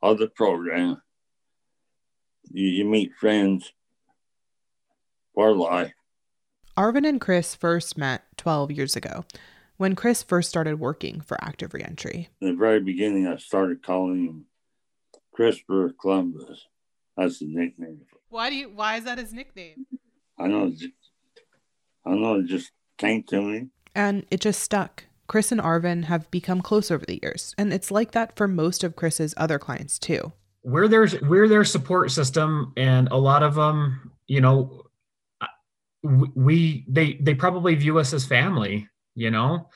of 0.01 0.19
the 0.19 0.29
program. 0.29 1.03
You, 2.51 2.69
you 2.69 2.85
meet 2.85 3.13
friends 3.19 3.73
for 5.35 5.53
life. 5.55 5.93
Arvin 6.77 7.07
and 7.09 7.21
Chris 7.21 7.55
first 7.55 7.99
met 7.99 8.23
12 8.37 8.71
years 8.71 8.95
ago 8.95 9.25
when 9.79 9.97
Chris 9.97 10.23
first 10.23 10.49
started 10.49 10.79
working 10.79 11.21
for 11.21 11.43
Active 11.43 11.75
Reentry. 11.75 12.29
In 12.41 12.49
the 12.49 12.55
very 12.55 12.81
beginning, 12.81 13.27
I 13.27 13.37
started 13.37 13.83
calling 13.83 14.27
him 14.27 14.45
Christopher 15.33 15.93
Columbus. 16.01 16.67
That's 17.17 17.41
the 17.41 17.47
nickname. 17.47 18.03
Why 18.29 18.51
do 18.51 18.57
you? 18.57 18.69
Why 18.69 18.97
is 18.97 19.05
that 19.05 19.19
his 19.19 19.33
nickname? 19.33 19.87
I 20.39 20.47
know. 20.47 20.73
I 22.05 22.15
know. 22.15 22.37
It 22.37 22.47
just 22.47 22.71
came 22.99 23.23
to 23.25 23.41
me, 23.41 23.69
and 23.95 24.25
it 24.31 24.41
just 24.41 24.61
stuck. 24.61 25.05
Chris 25.27 25.51
and 25.53 25.61
Arvin 25.61 26.05
have 26.05 26.31
become 26.31 26.61
close 26.61 26.91
over 26.91 27.05
the 27.05 27.21
years, 27.23 27.55
and 27.59 27.73
it's 27.73 27.91
like 27.91 28.13
that 28.13 28.37
for 28.37 28.47
most 28.47 28.85
of 28.85 28.97
Chris's 28.97 29.35
other 29.37 29.59
clients 29.59 29.99
too. 29.99 30.33
we're 30.67 30.89
their 30.89 31.07
we're 31.23 31.49
their 31.49 31.65
support 31.65 32.11
system, 32.11 32.73
and 32.77 33.09
a 33.09 33.17
lot 33.17 33.43
of 33.45 33.55
them, 33.55 34.11
you 34.27 34.41
know, 34.41 34.83
we 36.03 36.85
they 36.89 37.15
they 37.21 37.35
probably 37.35 37.77
view 37.77 37.99
us 37.99 38.13
as 38.13 38.27
family. 38.27 38.89
You 39.15 39.31
know, 39.31 39.69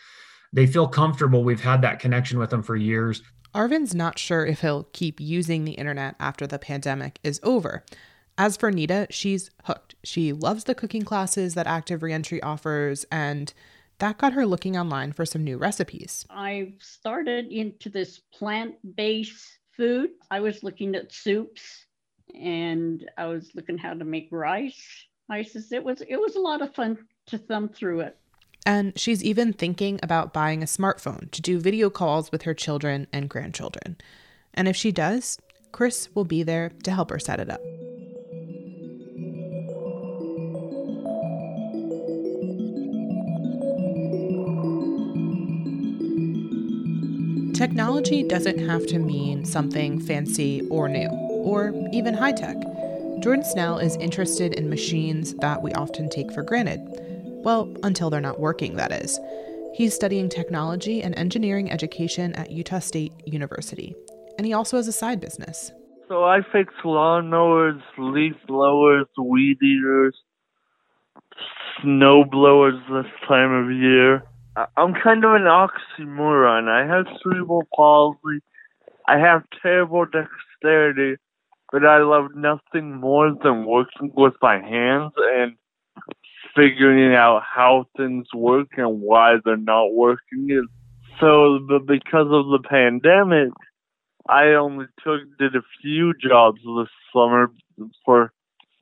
they 0.53 0.67
feel 0.67 0.89
comfortable. 0.89 1.45
We've 1.45 1.61
had 1.61 1.81
that 1.83 2.01
connection 2.01 2.39
with 2.39 2.51
them 2.51 2.63
for 2.63 2.77
years. 2.77 3.23
Arvin's 3.55 3.95
not 3.95 4.19
sure 4.19 4.45
if 4.45 4.61
he'll 4.61 4.89
keep 4.93 5.21
using 5.21 5.65
the 5.65 5.73
internet 5.73 6.17
after 6.21 6.47
the 6.47 6.59
pandemic 6.59 7.19
is 7.23 7.41
over. 7.43 7.85
As 8.37 8.57
for 8.57 8.71
Nita, 8.71 9.07
she's 9.11 9.51
hooked. 9.65 9.95
She 10.05 10.33
loves 10.33 10.65
the 10.65 10.75
cooking 10.75 11.03
classes 11.03 11.55
that 11.55 11.67
Active 11.67 12.03
Reentry 12.03 12.43
offers, 12.43 13.05
and 13.13 13.53
that 14.01 14.19
got 14.19 14.33
her 14.33 14.45
looking 14.45 14.77
online 14.77 15.13
for 15.13 15.25
some 15.25 15.45
new 15.45 15.57
recipes. 15.57 16.27
I 16.29 16.75
started 16.81 17.53
into 17.53 17.89
this 17.89 18.19
plant 18.33 18.75
based 18.97 19.59
food. 19.77 20.11
I 20.31 20.41
was 20.41 20.63
looking 20.63 20.95
at 20.95 21.13
soups 21.13 21.87
and 22.35 23.09
I 23.17 23.27
was 23.27 23.51
looking 23.55 23.79
how 23.79 23.95
to 23.95 24.05
make 24.05 24.29
rice. 24.31 25.07
Ices. 25.31 25.71
It 25.71 25.85
was 25.85 26.01
it 26.01 26.17
was 26.17 26.35
a 26.35 26.41
lot 26.41 26.61
of 26.61 26.75
fun 26.75 26.99
to 27.29 27.39
thumb 27.39 27.69
through 27.69 28.01
it. 28.01 28.17
And 28.67 28.99
she's 28.99 29.23
even 29.23 29.53
thinking 29.53 30.01
about 30.03 30.33
buying 30.33 30.63
a 30.63 30.67
smartphone 30.67 31.31
to 31.31 31.41
do 31.41 31.61
video 31.61 31.89
calls 31.89 32.33
with 32.33 32.43
her 32.43 32.55
children 32.55 33.07
and 33.13 33.31
grandchildren. 33.31 33.97
And 34.53 34.67
if 34.67 34.77
she 34.77 34.93
does, 34.93 35.39
Chris 35.73 36.09
will 36.15 36.25
be 36.25 36.43
there 36.43 36.71
to 36.83 36.91
help 36.91 37.11
her 37.11 37.19
set 37.19 37.41
it 37.41 37.49
up. 37.49 37.61
Technology 47.71 48.25
doesn't 48.25 48.59
have 48.59 48.85
to 48.89 48.99
mean 48.99 49.45
something 49.45 50.01
fancy 50.01 50.61
or 50.71 50.89
new, 50.89 51.07
or 51.07 51.73
even 51.93 52.15
high 52.15 52.33
tech. 52.33 52.57
Jordan 53.21 53.45
Snell 53.45 53.79
is 53.79 53.95
interested 53.99 54.55
in 54.55 54.69
machines 54.69 55.35
that 55.35 55.63
we 55.63 55.73
often 55.75 56.09
take 56.09 56.33
for 56.33 56.43
granted 56.43 56.81
well, 57.45 57.73
until 57.85 58.11
they're 58.11 58.21
not 58.21 58.41
working, 58.41 58.75
that 58.75 58.91
is. 58.91 59.21
He's 59.73 59.95
studying 59.95 60.29
technology 60.29 61.01
and 61.01 61.17
engineering 61.17 61.71
education 61.71 62.35
at 62.35 62.51
Utah 62.51 62.81
State 62.81 63.13
University, 63.25 63.95
and 64.37 64.45
he 64.45 64.53
also 64.53 64.77
has 64.77 64.89
a 64.89 64.93
side 64.93 65.21
business. 65.21 65.71
So 66.09 66.25
I 66.25 66.41
fix 66.51 66.75
lawnmowers, 66.85 67.81
leaf 67.97 68.35
blowers, 68.49 69.07
weed 69.17 69.63
eaters, 69.63 70.17
snow 71.81 72.25
blowers 72.25 72.83
this 72.91 73.07
time 73.29 73.53
of 73.53 73.71
year. 73.71 74.25
I'm 74.77 74.95
kind 74.95 75.25
of 75.25 75.35
an 75.35 75.43
oxymoron. 75.43 76.69
I 76.69 76.87
have 76.87 77.07
cerebral 77.23 77.63
palsy. 77.75 78.41
I 79.07 79.19
have 79.19 79.43
terrible 79.63 80.07
dexterity, 80.07 81.21
but 81.73 81.85
I 81.85 81.99
love 81.99 82.35
nothing 82.35 83.01
more 83.01 83.33
than 83.43 83.67
working 83.67 84.13
with 84.15 84.35
my 84.43 84.59
hands 84.61 85.13
and 85.17 85.57
figuring 86.57 87.15
out 87.15 87.43
how 87.43 87.87
things 87.97 88.27
work 88.35 88.69
and 88.77 89.01
why 89.01 89.37
they're 89.45 89.57
not 89.57 89.93
working. 89.93 90.67
So, 91.21 91.61
but 91.69 91.87
because 91.87 92.27
of 92.31 92.47
the 92.51 92.61
pandemic, 92.69 93.51
I 94.29 94.55
only 94.55 94.87
took 95.03 95.21
did 95.39 95.57
a 95.57 95.63
few 95.83 96.15
jobs 96.15 96.61
this 96.61 96.89
summer 97.13 97.53
for 98.05 98.33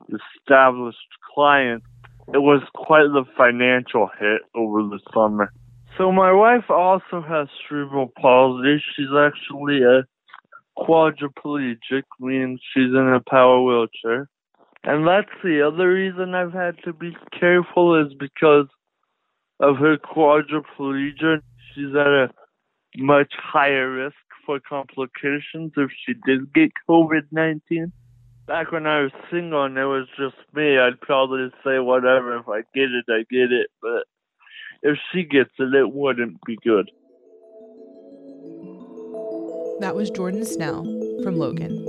established 0.07 0.97
clients. 1.33 1.85
It 2.33 2.37
was 2.37 2.61
quite 2.75 3.07
the 3.11 3.25
financial 3.35 4.09
hit 4.19 4.41
over 4.53 4.83
the 4.83 4.99
summer. 5.13 5.51
So 5.99 6.13
my 6.13 6.31
wife 6.31 6.69
also 6.69 7.21
has 7.27 7.49
cerebral 7.67 8.09
palsy. 8.21 8.81
She's 8.95 9.09
actually 9.13 9.83
a 9.83 10.05
quadriplegic, 10.77 12.03
meaning 12.21 12.57
she's 12.73 12.93
in 12.93 13.13
a 13.13 13.19
power 13.29 13.61
wheelchair. 13.61 14.29
And 14.85 15.05
that's 15.05 15.27
the 15.43 15.67
other 15.67 15.91
reason 15.91 16.35
I've 16.35 16.53
had 16.53 16.81
to 16.85 16.93
be 16.93 17.17
careful 17.37 18.01
is 18.01 18.13
because 18.17 18.67
of 19.59 19.75
her 19.75 19.97
quadriplegia. 19.97 21.41
She's 21.75 21.93
at 21.93 22.07
a 22.07 22.29
much 22.95 23.33
higher 23.37 23.91
risk 23.91 24.15
for 24.45 24.61
complications 24.61 25.73
if 25.75 25.89
she 26.05 26.13
did 26.25 26.53
get 26.53 26.71
COVID 26.89 27.23
19. 27.33 27.91
Back 28.47 28.71
when 28.71 28.87
I 28.87 29.01
was 29.01 29.11
single 29.29 29.65
and 29.65 29.77
it 29.77 29.83
was 29.83 30.07
just 30.17 30.37
me, 30.53 30.79
I'd 30.79 31.01
probably 31.01 31.49
say 31.61 31.79
whatever. 31.79 32.37
If 32.37 32.47
I 32.47 32.61
get 32.73 32.89
it, 32.89 33.05
I 33.09 33.25
get 33.29 33.51
it. 33.51 33.67
But 33.81 34.07
if 34.81 34.97
she 35.11 35.23
gets 35.23 35.51
it, 35.59 35.73
it 35.73 35.93
wouldn't 35.93 36.37
be 36.45 36.57
good. 36.63 36.89
That 39.79 39.95
was 39.95 40.09
Jordan 40.09 40.45
Snell 40.45 40.83
from 41.23 41.37
Logan. 41.37 41.85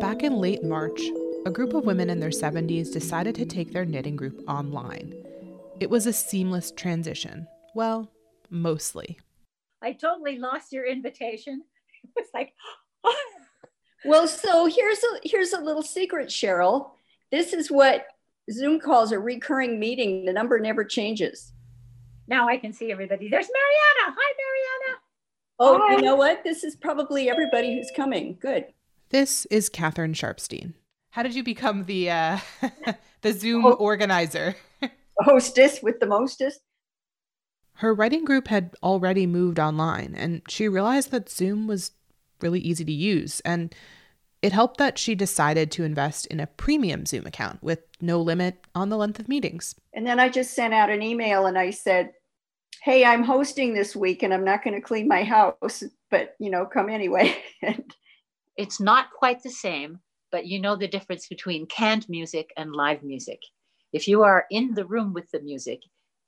Back 0.00 0.22
in 0.22 0.34
late 0.34 0.62
March, 0.62 1.00
a 1.46 1.50
group 1.50 1.74
of 1.74 1.84
women 1.84 2.10
in 2.10 2.20
their 2.20 2.30
70s 2.30 2.92
decided 2.92 3.34
to 3.36 3.46
take 3.46 3.72
their 3.72 3.84
knitting 3.84 4.16
group 4.16 4.42
online. 4.48 5.14
It 5.80 5.90
was 5.90 6.06
a 6.06 6.12
seamless 6.12 6.70
transition. 6.70 7.46
Well, 7.74 8.10
mostly. 8.50 9.18
I 9.82 9.92
totally 9.92 10.38
lost 10.38 10.72
your 10.72 10.86
invitation. 10.86 11.62
It 12.04 12.22
was 12.22 12.28
like, 12.32 12.52
oh. 13.02 13.14
well, 14.04 14.28
so 14.28 14.66
here's 14.66 14.98
a 14.98 15.28
here's 15.28 15.52
a 15.52 15.60
little 15.60 15.82
secret, 15.82 16.28
Cheryl. 16.28 16.90
This 17.30 17.52
is 17.52 17.70
what 17.70 18.06
Zoom 18.50 18.78
calls 18.78 19.12
a 19.12 19.18
recurring 19.18 19.80
meeting. 19.80 20.24
The 20.24 20.32
number 20.32 20.58
never 20.58 20.84
changes. 20.84 21.52
Now 22.28 22.48
I 22.48 22.56
can 22.56 22.72
see 22.72 22.90
everybody. 22.92 23.28
There's 23.28 23.48
Mariana. 23.48 24.16
Hi, 24.18 24.32
Mariana. 24.38 25.00
Oh, 25.58 25.78
Hi. 25.80 25.96
you 25.96 26.02
know 26.02 26.16
what? 26.16 26.44
This 26.44 26.64
is 26.64 26.76
probably 26.76 27.28
everybody 27.28 27.74
who's 27.74 27.90
coming. 27.94 28.36
Good. 28.40 28.66
This 29.10 29.46
is 29.46 29.68
Catherine 29.68 30.12
Sharpstein. 30.12 30.74
How 31.10 31.22
did 31.22 31.34
you 31.34 31.42
become 31.42 31.84
the 31.84 32.10
uh, 32.10 32.38
the 33.22 33.32
Zoom 33.32 33.64
oh. 33.64 33.72
organizer? 33.72 34.56
Hostess 35.20 35.82
with 35.82 35.98
the 35.98 36.06
mostest. 36.06 36.60
Her 37.74 37.94
writing 37.94 38.24
group 38.24 38.48
had 38.48 38.74
already 38.82 39.26
moved 39.26 39.58
online, 39.58 40.14
and 40.16 40.42
she 40.48 40.68
realized 40.68 41.10
that 41.10 41.28
Zoom 41.28 41.66
was 41.66 41.92
really 42.40 42.60
easy 42.60 42.84
to 42.84 42.92
use. 42.92 43.40
And 43.40 43.74
it 44.46 44.52
helped 44.52 44.76
that 44.76 44.96
she 44.96 45.16
decided 45.16 45.72
to 45.72 45.82
invest 45.82 46.24
in 46.26 46.38
a 46.38 46.46
premium 46.46 47.04
Zoom 47.04 47.26
account 47.26 47.60
with 47.64 47.80
no 48.00 48.22
limit 48.22 48.64
on 48.76 48.90
the 48.90 48.96
length 48.96 49.18
of 49.18 49.28
meetings. 49.28 49.74
And 49.92 50.06
then 50.06 50.20
I 50.20 50.28
just 50.28 50.54
sent 50.54 50.72
out 50.72 50.88
an 50.88 51.02
email 51.02 51.46
and 51.46 51.58
I 51.58 51.70
said, 51.70 52.12
Hey, 52.80 53.04
I'm 53.04 53.24
hosting 53.24 53.74
this 53.74 53.96
week 53.96 54.22
and 54.22 54.32
I'm 54.32 54.44
not 54.44 54.62
going 54.62 54.74
to 54.74 54.80
clean 54.80 55.08
my 55.08 55.24
house, 55.24 55.82
but 56.12 56.36
you 56.38 56.48
know, 56.48 56.64
come 56.64 56.88
anyway. 56.88 57.36
and 57.62 57.92
it's 58.56 58.80
not 58.80 59.08
quite 59.18 59.42
the 59.42 59.50
same, 59.50 59.98
but 60.30 60.46
you 60.46 60.60
know 60.60 60.76
the 60.76 60.86
difference 60.86 61.26
between 61.26 61.66
canned 61.66 62.08
music 62.08 62.52
and 62.56 62.72
live 62.72 63.02
music. 63.02 63.40
If 63.92 64.06
you 64.06 64.22
are 64.22 64.46
in 64.52 64.74
the 64.74 64.86
room 64.86 65.12
with 65.12 65.28
the 65.32 65.40
music, 65.40 65.80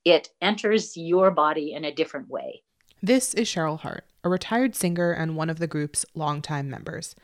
it 0.05 0.31
enters 0.43 0.97
your 0.97 1.31
body 1.31 1.73
in 1.73 1.85
a 1.85 1.95
different 1.95 2.29
way. 2.29 2.65
This 3.01 3.33
is 3.33 3.49
Cheryl 3.49 3.79
Hart, 3.79 4.07
a 4.25 4.29
retired 4.29 4.75
singer 4.75 5.13
and 5.13 5.37
one 5.37 5.51
of 5.51 5.61
the 5.61 5.69
group's 5.69 6.05
longtime 6.17 6.69
members. 6.69 7.15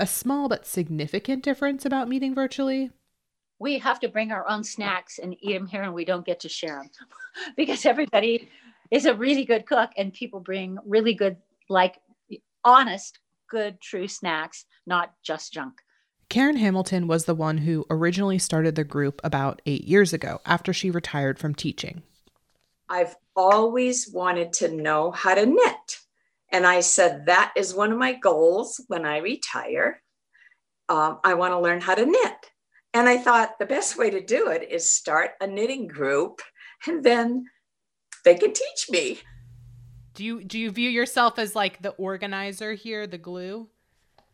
A 0.00 0.06
small 0.06 0.48
but 0.48 0.66
significant 0.66 1.42
difference 1.42 1.84
about 1.84 2.08
meeting 2.08 2.34
virtually. 2.34 2.90
We 3.58 3.78
have 3.78 4.00
to 4.00 4.08
bring 4.08 4.32
our 4.32 4.48
own 4.48 4.64
snacks 4.64 5.18
and 5.18 5.36
eat 5.40 5.52
them 5.52 5.66
here, 5.66 5.82
and 5.82 5.94
we 5.94 6.04
don't 6.04 6.26
get 6.26 6.40
to 6.40 6.48
share 6.48 6.82
them 6.82 6.90
because 7.56 7.86
everybody 7.86 8.48
is 8.90 9.06
a 9.06 9.14
really 9.14 9.44
good 9.44 9.66
cook, 9.66 9.90
and 9.96 10.12
people 10.12 10.40
bring 10.40 10.78
really 10.84 11.14
good, 11.14 11.36
like 11.68 12.00
honest 12.64 13.18
good, 13.48 13.80
true 13.80 14.08
snacks, 14.08 14.64
not 14.86 15.12
just 15.22 15.52
junk. 15.52 15.74
Karen 16.28 16.56
Hamilton 16.56 17.06
was 17.06 17.26
the 17.26 17.34
one 17.34 17.58
who 17.58 17.84
originally 17.90 18.38
started 18.38 18.74
the 18.74 18.84
group 18.84 19.20
about 19.22 19.60
eight 19.66 19.84
years 19.84 20.14
ago 20.14 20.40
after 20.46 20.72
she 20.72 20.90
retired 20.90 21.38
from 21.38 21.54
teaching. 21.54 22.02
I've 22.88 23.16
always 23.36 24.10
wanted 24.10 24.52
to 24.54 24.68
know 24.68 25.10
how 25.10 25.34
to 25.34 25.44
knit. 25.44 26.00
And 26.52 26.66
I 26.66 26.80
said, 26.80 27.26
that 27.26 27.52
is 27.56 27.74
one 27.74 27.90
of 27.90 27.98
my 27.98 28.12
goals 28.12 28.80
when 28.88 29.06
I 29.06 29.18
retire. 29.18 30.02
Um, 30.88 31.18
I 31.24 31.34
want 31.34 31.52
to 31.52 31.60
learn 31.60 31.80
how 31.80 31.94
to 31.94 32.04
knit. 32.04 32.50
And 32.94 33.08
I 33.08 33.16
thought 33.16 33.58
the 33.58 33.66
best 33.66 33.96
way 33.96 34.10
to 34.10 34.20
do 34.20 34.48
it 34.48 34.70
is 34.70 34.90
start 34.90 35.30
a 35.40 35.46
knitting 35.46 35.88
group 35.88 36.42
and 36.86 37.02
then 37.02 37.46
they 38.24 38.34
can 38.34 38.52
teach 38.52 38.90
me. 38.90 39.18
Do 40.14 40.24
you 40.24 40.44
do 40.44 40.58
you 40.58 40.70
view 40.70 40.90
yourself 40.90 41.38
as 41.38 41.56
like 41.56 41.80
the 41.80 41.90
organizer 41.92 42.74
here, 42.74 43.06
the 43.06 43.16
glue? 43.16 43.68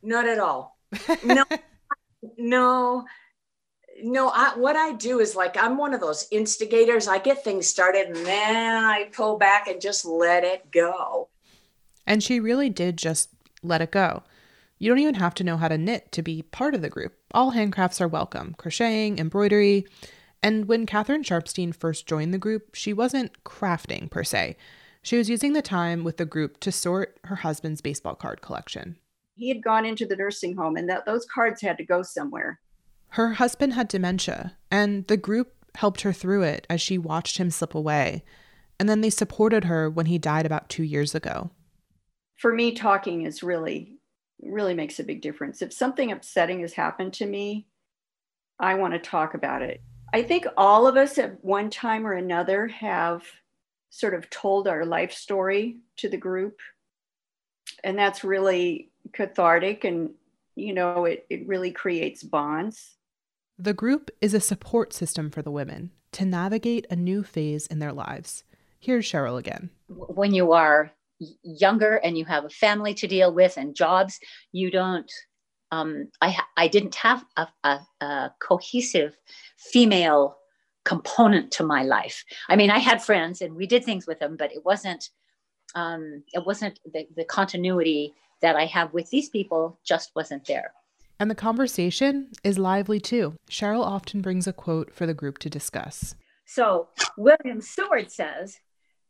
Not 0.02 0.26
at 0.26 0.38
all. 0.38 0.76
No, 1.24 1.44
no, 2.36 3.04
no. 4.02 4.28
I, 4.30 4.54
what 4.56 4.74
I 4.74 4.92
do 4.94 5.20
is 5.20 5.36
like 5.36 5.56
I'm 5.56 5.76
one 5.76 5.94
of 5.94 6.00
those 6.00 6.26
instigators. 6.32 7.06
I 7.06 7.18
get 7.18 7.44
things 7.44 7.68
started 7.68 8.08
and 8.08 8.26
then 8.26 8.84
I 8.84 9.08
pull 9.12 9.38
back 9.38 9.68
and 9.68 9.80
just 9.80 10.04
let 10.04 10.42
it 10.42 10.68
go. 10.72 11.28
And 12.08 12.22
she 12.22 12.40
really 12.40 12.70
did 12.70 12.96
just 12.96 13.28
let 13.62 13.82
it 13.82 13.92
go. 13.92 14.22
You 14.78 14.88
don't 14.88 14.98
even 14.98 15.16
have 15.16 15.34
to 15.34 15.44
know 15.44 15.58
how 15.58 15.68
to 15.68 15.76
knit 15.76 16.10
to 16.12 16.22
be 16.22 16.40
part 16.40 16.74
of 16.74 16.80
the 16.80 16.88
group. 16.88 17.14
All 17.32 17.52
handcrafts 17.52 18.00
are 18.00 18.08
welcome 18.08 18.54
crocheting, 18.56 19.18
embroidery. 19.18 19.84
And 20.42 20.66
when 20.66 20.86
Catherine 20.86 21.22
Sharpstein 21.22 21.74
first 21.74 22.06
joined 22.06 22.32
the 22.32 22.38
group, 22.38 22.74
she 22.74 22.94
wasn't 22.94 23.44
crafting 23.44 24.10
per 24.10 24.24
se. 24.24 24.56
She 25.02 25.18
was 25.18 25.28
using 25.28 25.52
the 25.52 25.60
time 25.62 26.02
with 26.02 26.16
the 26.16 26.24
group 26.24 26.60
to 26.60 26.72
sort 26.72 27.18
her 27.24 27.36
husband's 27.36 27.82
baseball 27.82 28.14
card 28.14 28.40
collection. 28.40 28.96
He 29.34 29.48
had 29.48 29.62
gone 29.62 29.84
into 29.84 30.06
the 30.06 30.16
nursing 30.16 30.56
home, 30.56 30.76
and 30.76 30.88
that 30.88 31.04
those 31.04 31.26
cards 31.26 31.60
had 31.60 31.76
to 31.76 31.84
go 31.84 32.02
somewhere. 32.02 32.58
Her 33.10 33.34
husband 33.34 33.74
had 33.74 33.88
dementia, 33.88 34.56
and 34.70 35.06
the 35.08 35.16
group 35.16 35.52
helped 35.74 36.00
her 36.00 36.12
through 36.12 36.42
it 36.42 36.66
as 36.70 36.80
she 36.80 36.98
watched 36.98 37.38
him 37.38 37.50
slip 37.50 37.74
away. 37.74 38.24
And 38.80 38.88
then 38.88 39.00
they 39.02 39.10
supported 39.10 39.64
her 39.64 39.90
when 39.90 40.06
he 40.06 40.18
died 40.18 40.46
about 40.46 40.68
two 40.68 40.82
years 40.82 41.14
ago. 41.14 41.50
For 42.38 42.54
me, 42.54 42.72
talking 42.72 43.22
is 43.22 43.42
really, 43.42 43.98
really 44.40 44.72
makes 44.72 45.00
a 45.00 45.04
big 45.04 45.20
difference. 45.20 45.60
If 45.60 45.72
something 45.72 46.12
upsetting 46.12 46.60
has 46.60 46.72
happened 46.72 47.12
to 47.14 47.26
me, 47.26 47.66
I 48.60 48.74
want 48.74 48.94
to 48.94 49.00
talk 49.00 49.34
about 49.34 49.62
it. 49.62 49.82
I 50.14 50.22
think 50.22 50.46
all 50.56 50.86
of 50.86 50.96
us 50.96 51.18
at 51.18 51.44
one 51.44 51.68
time 51.68 52.06
or 52.06 52.12
another 52.12 52.68
have 52.68 53.24
sort 53.90 54.14
of 54.14 54.30
told 54.30 54.68
our 54.68 54.84
life 54.84 55.12
story 55.12 55.78
to 55.96 56.08
the 56.08 56.16
group. 56.16 56.60
And 57.82 57.98
that's 57.98 58.22
really 58.22 58.90
cathartic 59.12 59.82
and, 59.84 60.10
you 60.54 60.74
know, 60.74 61.06
it, 61.06 61.26
it 61.28 61.46
really 61.46 61.72
creates 61.72 62.22
bonds. 62.22 62.96
The 63.58 63.74
group 63.74 64.10
is 64.20 64.32
a 64.32 64.40
support 64.40 64.92
system 64.92 65.30
for 65.30 65.42
the 65.42 65.50
women 65.50 65.90
to 66.12 66.24
navigate 66.24 66.86
a 66.88 66.96
new 66.96 67.24
phase 67.24 67.66
in 67.66 67.80
their 67.80 67.92
lives. 67.92 68.44
Here's 68.78 69.10
Cheryl 69.10 69.38
again. 69.38 69.70
When 69.88 70.32
you 70.32 70.52
are 70.52 70.92
younger 71.42 71.96
and 71.96 72.16
you 72.16 72.24
have 72.24 72.44
a 72.44 72.50
family 72.50 72.94
to 72.94 73.06
deal 73.06 73.32
with 73.32 73.56
and 73.56 73.74
jobs, 73.74 74.18
you 74.52 74.70
don't. 74.70 75.10
Um, 75.70 76.08
I 76.22 76.38
I 76.56 76.68
didn't 76.68 76.94
have 76.94 77.24
a, 77.36 77.48
a, 77.62 77.80
a 78.00 78.34
cohesive 78.40 79.18
female 79.58 80.36
component 80.84 81.50
to 81.52 81.62
my 81.64 81.82
life. 81.82 82.24
I 82.48 82.56
mean, 82.56 82.70
I 82.70 82.78
had 82.78 83.02
friends 83.02 83.42
and 83.42 83.54
we 83.54 83.66
did 83.66 83.84
things 83.84 84.06
with 84.06 84.18
them, 84.18 84.36
but 84.36 84.52
it 84.52 84.64
wasn't 84.64 85.10
um, 85.74 86.22
it 86.32 86.46
wasn't 86.46 86.80
the, 86.90 87.06
the 87.14 87.24
continuity 87.24 88.14
that 88.40 88.56
I 88.56 88.66
have 88.66 88.94
with 88.94 89.10
these 89.10 89.28
people 89.28 89.78
just 89.84 90.12
wasn't 90.14 90.46
there. 90.46 90.72
And 91.20 91.30
the 91.30 91.34
conversation 91.34 92.30
is 92.44 92.58
lively 92.58 93.00
too. 93.00 93.34
Cheryl 93.50 93.84
often 93.84 94.20
brings 94.22 94.46
a 94.46 94.52
quote 94.52 94.94
for 94.94 95.04
the 95.04 95.14
group 95.14 95.38
to 95.38 95.50
discuss. 95.50 96.14
So 96.46 96.88
William 97.16 97.60
Seward 97.60 98.10
says, 98.10 98.58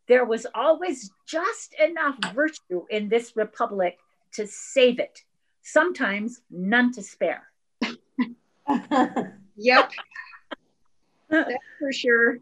there 0.08 0.24
was 0.24 0.46
always 0.54 1.10
just 1.26 1.74
enough 1.74 2.16
virtue 2.34 2.84
in 2.90 3.08
this 3.08 3.36
republic 3.36 3.98
to 4.32 4.46
save 4.46 4.98
it, 4.98 5.22
sometimes 5.62 6.40
none 6.50 6.92
to 6.92 7.02
spare. 7.02 7.48
yep. 9.56 9.90
That's 11.30 11.52
for 11.78 11.92
sure. 11.92 12.38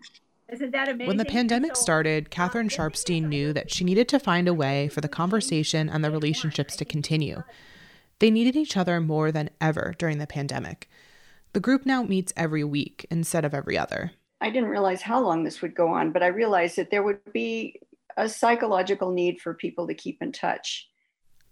Isn't 0.49 0.71
that 0.71 0.89
amazing? 0.89 1.09
When 1.09 1.17
the 1.17 1.25
pandemic 1.25 1.75
So- 1.75 1.83
started, 1.83 2.25
um, 2.27 2.31
Catherine 2.31 2.69
Sharpstein 2.69 3.25
knew 3.29 3.53
that 3.53 3.73
she 3.73 3.85
needed 3.85 4.09
to 4.09 4.21
find 4.21 4.47
a 4.47 4.55
way 4.55 4.89
for 4.89 5.01
the 5.01 5.09
conversation 5.09 5.89
and 5.89 6.05
the 6.05 6.11
relationships 6.11 6.77
to 6.77 6.85
continue. 6.85 7.43
They 8.21 8.31
needed 8.31 8.57
each 8.57 8.77
other 8.77 9.01
more 9.01 9.33
than 9.33 9.51
ever 9.61 9.95
during 9.99 10.19
the 10.19 10.27
pandemic. 10.27 10.89
The 11.53 11.61
group 11.61 11.85
now 11.85 12.03
meets 12.03 12.33
every 12.37 12.63
week 12.65 13.07
instead 13.11 13.45
of 13.45 13.55
every 13.55 13.77
other. 13.77 14.13
I 14.41 14.51
didn't 14.51 14.69
realize 14.69 15.03
how 15.03 15.21
long 15.21 15.45
this 15.45 15.63
would 15.63 15.75
go 15.75 15.89
on, 15.89 16.13
but 16.13 16.23
I 16.23 16.27
realized 16.27 16.77
that 16.77 16.91
there 16.91 17.03
would 17.03 17.33
be 17.33 17.81
a 18.17 18.29
psychological 18.29 19.11
need 19.11 19.41
for 19.41 19.55
people 19.55 19.87
to 19.87 19.95
keep 19.95 20.23
in 20.23 20.33
touch. 20.33 20.89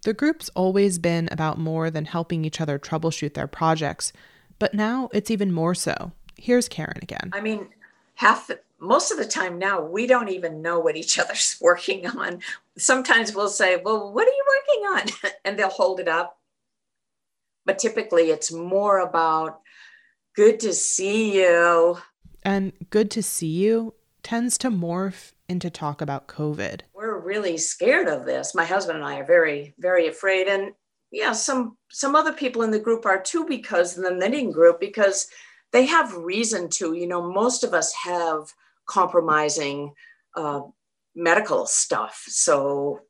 The 0.04 0.12
group's 0.12 0.50
always 0.50 0.98
been 0.98 1.28
about 1.32 1.58
more 1.58 1.90
than 1.90 2.04
helping 2.04 2.44
each 2.44 2.60
other 2.60 2.78
troubleshoot 2.78 3.34
their 3.34 3.46
projects, 3.46 4.12
but 4.58 4.74
now 4.74 5.08
it's 5.12 5.30
even 5.30 5.52
more 5.52 5.74
so. 5.74 6.12
Here's 6.36 6.68
Karen 6.68 6.98
again. 7.00 7.30
I 7.32 7.40
mean, 7.40 7.68
half 8.14 8.46
the, 8.48 8.60
most 8.78 9.10
of 9.10 9.16
the 9.16 9.24
time 9.24 9.58
now 9.58 9.80
we 9.80 10.06
don't 10.06 10.28
even 10.28 10.60
know 10.60 10.78
what 10.78 10.96
each 10.96 11.18
other's 11.18 11.56
working 11.62 12.06
on. 12.06 12.40
Sometimes 12.76 13.34
we'll 13.34 13.48
say, 13.48 13.76
"Well, 13.82 14.12
what 14.12 14.28
are 14.28 14.30
you 14.30 14.44
working 14.48 14.86
on?" 15.22 15.32
and 15.44 15.58
they'll 15.58 15.68
hold 15.68 16.00
it 16.00 16.08
up. 16.08 16.38
But 17.64 17.78
typically 17.78 18.30
it's 18.30 18.52
more 18.52 18.98
about 18.98 19.60
good 20.34 20.60
to 20.60 20.74
see 20.74 21.40
you. 21.40 21.96
And 22.44 22.72
good 22.90 23.10
to 23.12 23.22
see 23.22 23.48
you 23.48 23.94
tends 24.22 24.58
to 24.58 24.70
morph 24.70 25.32
into 25.48 25.70
talk 25.70 26.00
about 26.00 26.28
COVID. 26.28 26.80
We're 26.94 27.18
really 27.18 27.56
scared 27.56 28.08
of 28.08 28.24
this. 28.24 28.54
My 28.54 28.64
husband 28.64 28.98
and 28.98 29.06
I 29.06 29.18
are 29.18 29.26
very 29.26 29.74
very 29.78 30.08
afraid 30.08 30.48
and 30.48 30.72
yeah, 31.14 31.30
some 31.32 31.76
some 31.90 32.16
other 32.16 32.32
people 32.32 32.62
in 32.62 32.72
the 32.72 32.78
group 32.78 33.06
are 33.06 33.22
too 33.22 33.46
because 33.46 33.94
the 33.94 34.10
knitting 34.10 34.50
group 34.50 34.80
because 34.80 35.28
they 35.72 35.86
have 35.86 36.12
reason 36.16 36.68
to. 36.70 36.94
You 36.94 37.06
know, 37.06 37.32
most 37.32 37.62
of 37.62 37.72
us 37.72 37.94
have 38.04 38.52
compromising 38.86 39.94
uh, 40.36 40.62
medical 41.14 41.66
stuff, 41.66 42.24
so 42.26 43.00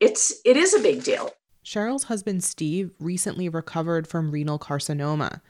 it's 0.00 0.32
it 0.44 0.56
is 0.56 0.74
a 0.74 0.80
big 0.80 1.04
deal. 1.04 1.30
Cheryl's 1.64 2.04
husband 2.04 2.42
Steve 2.42 2.90
recently 2.98 3.48
recovered 3.48 4.08
from 4.08 4.32
renal 4.32 4.58
carcinoma. 4.58 5.40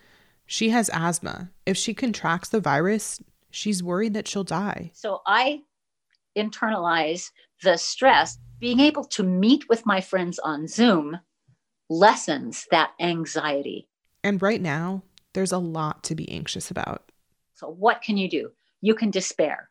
She 0.45 0.69
has 0.69 0.91
asthma. 0.93 1.51
If 1.65 1.79
she 1.79 1.95
contracts 1.95 2.51
the 2.51 2.61
virus, 2.61 3.23
she's 3.53 3.83
worried 3.83 4.15
that 4.15 4.27
she'll 4.27 4.45
die. 4.45 4.91
So 4.95 5.21
I 5.27 5.63
internalize 6.37 7.31
the 7.63 7.77
stress. 7.77 8.39
Being 8.59 8.81
able 8.81 9.05
to 9.05 9.23
meet 9.23 9.69
with 9.69 9.87
my 9.87 10.01
friends 10.01 10.39
on 10.39 10.67
Zoom 10.67 11.19
lessens 11.91 12.67
that 12.71 12.93
anxiety. 13.01 13.89
And 14.25 14.41
right 14.41 14.61
now, 14.61 15.03
there's 15.35 15.53
a 15.53 15.59
lot 15.59 16.05
to 16.05 16.15
be 16.15 16.31
anxious 16.31 16.71
about. 16.71 17.11
So, 17.55 17.69
what 17.69 18.03
can 18.03 18.17
you 18.17 18.29
do? 18.29 18.51
You 18.81 18.95
can 18.95 19.11
despair. 19.11 19.69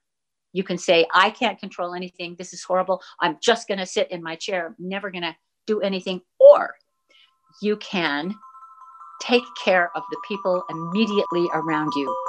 You 0.53 0.63
can 0.63 0.77
say, 0.77 1.07
I 1.13 1.29
can't 1.29 1.59
control 1.59 1.93
anything. 1.93 2.35
This 2.37 2.53
is 2.53 2.63
horrible. 2.63 3.01
I'm 3.21 3.37
just 3.41 3.67
going 3.67 3.77
to 3.79 3.85
sit 3.85 4.11
in 4.11 4.21
my 4.21 4.35
chair, 4.35 4.67
I'm 4.67 4.75
never 4.77 5.09
going 5.09 5.23
to 5.23 5.35
do 5.65 5.79
anything. 5.79 6.21
Or 6.39 6.75
you 7.61 7.77
can 7.77 8.35
take 9.21 9.43
care 9.63 9.91
of 9.95 10.03
the 10.09 10.17
people 10.27 10.63
immediately 10.69 11.47
around 11.53 11.91
you. 11.95 12.20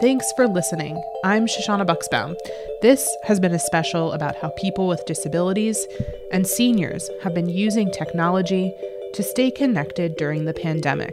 Thanks 0.00 0.32
for 0.36 0.46
listening. 0.46 1.02
I'm 1.24 1.46
Shoshana 1.46 1.84
Buxbaum. 1.84 2.36
This 2.82 3.04
has 3.24 3.40
been 3.40 3.52
a 3.52 3.58
special 3.58 4.12
about 4.12 4.36
how 4.36 4.50
people 4.50 4.86
with 4.86 5.04
disabilities 5.06 5.88
and 6.30 6.46
seniors 6.46 7.10
have 7.24 7.34
been 7.34 7.48
using 7.48 7.90
technology 7.90 8.72
to 9.14 9.24
stay 9.24 9.50
connected 9.50 10.14
during 10.14 10.44
the 10.44 10.54
pandemic. 10.54 11.12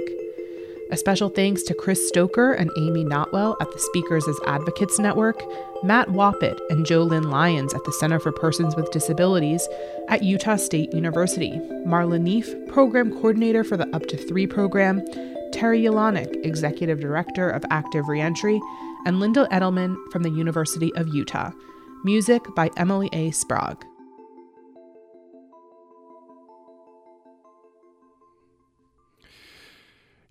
A 0.91 0.98
special 0.98 1.30
thanks 1.30 1.63
to 1.63 1.74
Chris 1.74 2.08
Stoker 2.10 2.54
and 2.54 2.69
Amy 2.78 3.04
Notwell 3.04 3.58
at 3.60 3.71
the 3.71 3.80
Speakers 3.80 4.28
as 4.28 4.39
Advocates 4.45 5.00
Network, 5.00 5.41
Matt 5.84 6.10
Wappett 6.10 6.60
and 6.69 6.86
Joe 6.86 7.02
Lynn 7.02 7.32
Lyons 7.32 7.74
at 7.74 7.84
the 7.86 7.93
Center 7.93 8.19
for 8.19 8.32
Persons 8.32 8.76
with 8.76 8.91
Disabilities 8.91 9.67
at 10.10 10.21
Utah 10.21 10.58
State 10.58 10.93
University, 10.93 11.60
Marla 11.88 12.21
Neef, 12.21 12.54
Program 12.67 13.12
Coordinator 13.13 13.63
for 13.63 13.78
the 13.78 13.89
Up 13.95 14.06
to 14.06 14.15
Three 14.15 14.45
program, 14.45 15.04
Terry 15.56 15.84
Yelanik, 15.84 16.46
Executive 16.46 17.00
Director 17.00 17.50
of 17.50 17.63
Active 17.70 18.10
Reentry, 18.10 18.60
and 19.06 19.22
Linda 19.22 19.48
Edelman 19.54 19.96
from 20.12 20.22
the 20.22 20.30
University 20.30 20.94
of 20.96 21.08
Utah. 21.08 21.50
Music 22.04 22.44
by 22.58 22.70
Emily 22.76 23.10
A. 23.13 23.32
Sprague. 23.32 23.82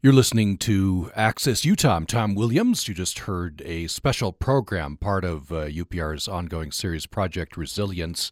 You're 0.02 0.12
listening 0.12 0.58
to 0.58 1.10
Access 1.16 1.64
Utah. 1.64 1.96
I'm 1.96 2.04
Tom 2.04 2.34
Williams. 2.34 2.86
You 2.86 2.92
just 2.92 3.20
heard 3.20 3.62
a 3.64 3.86
special 3.86 4.30
program, 4.30 4.98
part 4.98 5.24
of 5.24 5.50
uh, 5.50 5.68
UPR's 5.68 6.28
ongoing 6.28 6.70
series, 6.70 7.06
Project 7.06 7.56
Resilience. 7.56 8.30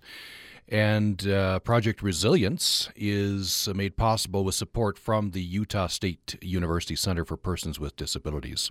And 0.68 1.27
uh, 1.29 1.59
Project 1.61 2.03
Resilience 2.03 2.88
is 2.96 3.68
made 3.75 3.96
possible 3.96 4.44
with 4.44 4.55
support 4.55 4.98
from 4.98 5.33
the 5.33 5.42
Utah 5.42 5.88
State 5.88 6.37
University 6.40 6.96
Center 6.96 7.25
for 7.25 7.37
Persons 7.37 7.79
with 7.79 7.96
Disabilities. 7.96 8.71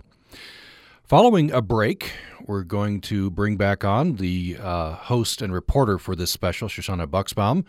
Following 1.04 1.50
a 1.52 1.60
break, 1.60 2.12
we're 2.46 2.62
going 2.62 3.00
to 3.02 3.30
bring 3.30 3.56
back 3.56 3.84
on 3.84 4.16
the 4.16 4.56
uh, 4.60 4.92
host 4.94 5.42
and 5.42 5.52
reporter 5.52 5.98
for 5.98 6.16
this 6.16 6.30
special, 6.30 6.68
Shoshana 6.68 7.06
Buxbaum. 7.06 7.64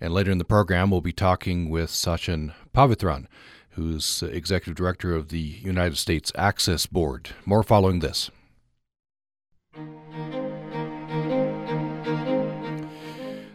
And 0.00 0.12
later 0.12 0.30
in 0.30 0.38
the 0.38 0.44
program, 0.44 0.90
we'll 0.90 1.00
be 1.00 1.12
talking 1.12 1.68
with 1.68 1.90
Sachin 1.90 2.52
Pavithran, 2.74 3.26
who's 3.70 4.22
executive 4.22 4.74
director 4.74 5.14
of 5.14 5.28
the 5.28 5.38
United 5.38 5.98
States 5.98 6.32
Access 6.34 6.86
Board. 6.86 7.30
More 7.44 7.62
following 7.62 8.00
this. 8.00 8.30